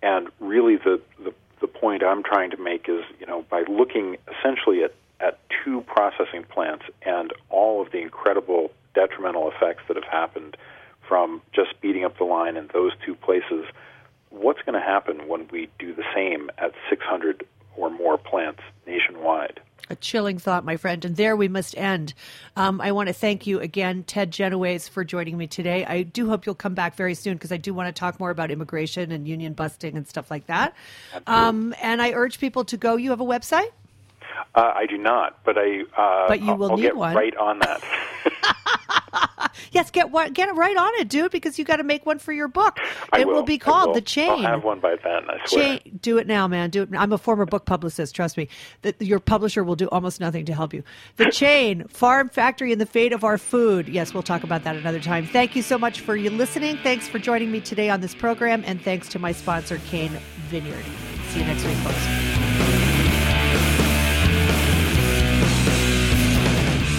And 0.00 0.28
really 0.38 0.76
the 0.76 1.00
the, 1.24 1.34
the 1.60 1.66
point 1.66 2.04
I'm 2.04 2.22
trying 2.22 2.50
to 2.52 2.56
make 2.58 2.88
is, 2.88 3.02
you 3.18 3.26
know, 3.26 3.42
by 3.50 3.64
looking 3.68 4.18
essentially 4.38 4.84
at, 4.84 4.94
at 5.18 5.40
two 5.64 5.80
processing 5.80 6.44
plants 6.44 6.84
and 7.02 7.32
all 7.50 7.82
of 7.82 7.90
the 7.90 7.98
incredible 7.98 8.70
detrimental 8.94 9.50
effects 9.50 9.82
that 9.88 9.96
have 9.96 10.04
happened 10.04 10.56
from 11.08 11.40
just 11.52 11.70
speeding 11.70 12.04
up 12.04 12.18
the 12.18 12.24
line 12.24 12.56
in 12.56 12.68
those 12.72 12.92
two 13.04 13.14
places, 13.14 13.64
what's 14.30 14.60
going 14.62 14.74
to 14.74 14.86
happen 14.86 15.26
when 15.26 15.48
we 15.50 15.68
do 15.78 15.94
the 15.94 16.04
same 16.14 16.50
at 16.58 16.72
600 16.90 17.44
or 17.76 17.90
more 17.90 18.18
plants 18.18 18.60
nationwide? 18.86 19.60
A 19.90 19.96
chilling 19.96 20.38
thought, 20.38 20.66
my 20.66 20.76
friend. 20.76 21.02
And 21.06 21.16
there 21.16 21.34
we 21.34 21.48
must 21.48 21.74
end. 21.78 22.12
Um, 22.56 22.78
I 22.78 22.92
want 22.92 23.06
to 23.06 23.14
thank 23.14 23.46
you 23.46 23.58
again, 23.58 24.02
Ted 24.02 24.30
Genoways, 24.32 24.86
for 24.90 25.02
joining 25.02 25.38
me 25.38 25.46
today. 25.46 25.86
I 25.86 26.02
do 26.02 26.28
hope 26.28 26.44
you'll 26.44 26.54
come 26.54 26.74
back 26.74 26.94
very 26.94 27.14
soon 27.14 27.34
because 27.34 27.52
I 27.52 27.56
do 27.56 27.72
want 27.72 27.94
to 27.94 27.98
talk 27.98 28.20
more 28.20 28.28
about 28.28 28.50
immigration 28.50 29.10
and 29.12 29.26
union 29.26 29.54
busting 29.54 29.96
and 29.96 30.06
stuff 30.06 30.30
like 30.30 30.46
that. 30.48 30.74
Um, 31.26 31.74
and 31.80 32.02
I 32.02 32.12
urge 32.12 32.38
people 32.38 32.64
to 32.66 32.76
go. 32.76 32.96
You 32.96 33.10
have 33.10 33.22
a 33.22 33.24
website? 33.24 33.70
Uh, 34.54 34.72
I 34.74 34.84
do 34.86 34.98
not, 34.98 35.42
but 35.44 35.56
I. 35.56 35.82
Uh, 35.96 36.28
But 36.28 36.42
you 36.42 36.50
I'll- 36.50 36.56
will 36.58 36.70
I'll 36.72 36.76
need 36.76 36.82
get 36.82 36.96
one. 36.96 37.14
right 37.16 37.36
on 37.36 37.60
that. 37.60 37.82
Yes, 39.72 39.90
get 39.90 40.10
one, 40.10 40.32
get 40.32 40.48
it 40.48 40.52
right 40.52 40.76
on 40.76 40.90
it, 40.94 41.08
dude, 41.08 41.30
because 41.30 41.58
you 41.58 41.64
got 41.64 41.76
to 41.76 41.84
make 41.84 42.06
one 42.06 42.18
for 42.18 42.32
your 42.32 42.48
book. 42.48 42.78
I 43.12 43.20
it 43.20 43.26
will, 43.26 43.34
will. 43.34 43.42
be 43.42 43.58
called 43.58 43.88
will. 43.88 43.94
The 43.94 44.00
Chain. 44.00 44.30
I'll 44.30 44.38
have 44.38 44.64
one 44.64 44.80
by 44.80 44.96
then. 45.02 45.28
I 45.28 45.46
swear. 45.46 45.78
Chain, 45.78 45.98
do 46.00 46.18
it 46.18 46.26
now, 46.26 46.48
man. 46.48 46.70
Do 46.70 46.82
it. 46.82 46.90
I'm 46.96 47.12
a 47.12 47.18
former 47.18 47.46
book 47.46 47.64
publicist. 47.64 48.14
Trust 48.14 48.36
me. 48.36 48.48
That 48.82 49.00
your 49.00 49.20
publisher 49.20 49.64
will 49.64 49.76
do 49.76 49.88
almost 49.88 50.20
nothing 50.20 50.44
to 50.46 50.54
help 50.54 50.72
you. 50.72 50.82
The 51.16 51.26
Chain, 51.32 51.86
Farm 51.88 52.28
Factory, 52.28 52.72
and 52.72 52.80
the 52.80 52.86
Fate 52.86 53.12
of 53.12 53.24
Our 53.24 53.38
Food. 53.38 53.88
Yes, 53.88 54.14
we'll 54.14 54.22
talk 54.22 54.42
about 54.42 54.64
that 54.64 54.76
another 54.76 55.00
time. 55.00 55.26
Thank 55.26 55.56
you 55.56 55.62
so 55.62 55.78
much 55.78 56.00
for 56.00 56.16
you 56.16 56.30
listening. 56.30 56.76
Thanks 56.78 57.08
for 57.08 57.18
joining 57.18 57.50
me 57.50 57.60
today 57.60 57.90
on 57.90 58.00
this 58.00 58.14
program, 58.14 58.62
and 58.66 58.80
thanks 58.80 59.08
to 59.10 59.18
my 59.18 59.32
sponsor, 59.32 59.78
Cain 59.86 60.10
Vineyard. 60.48 60.84
See 61.28 61.40
you 61.40 61.46
next 61.46 61.64
week, 61.64 61.76
folks. 61.78 62.37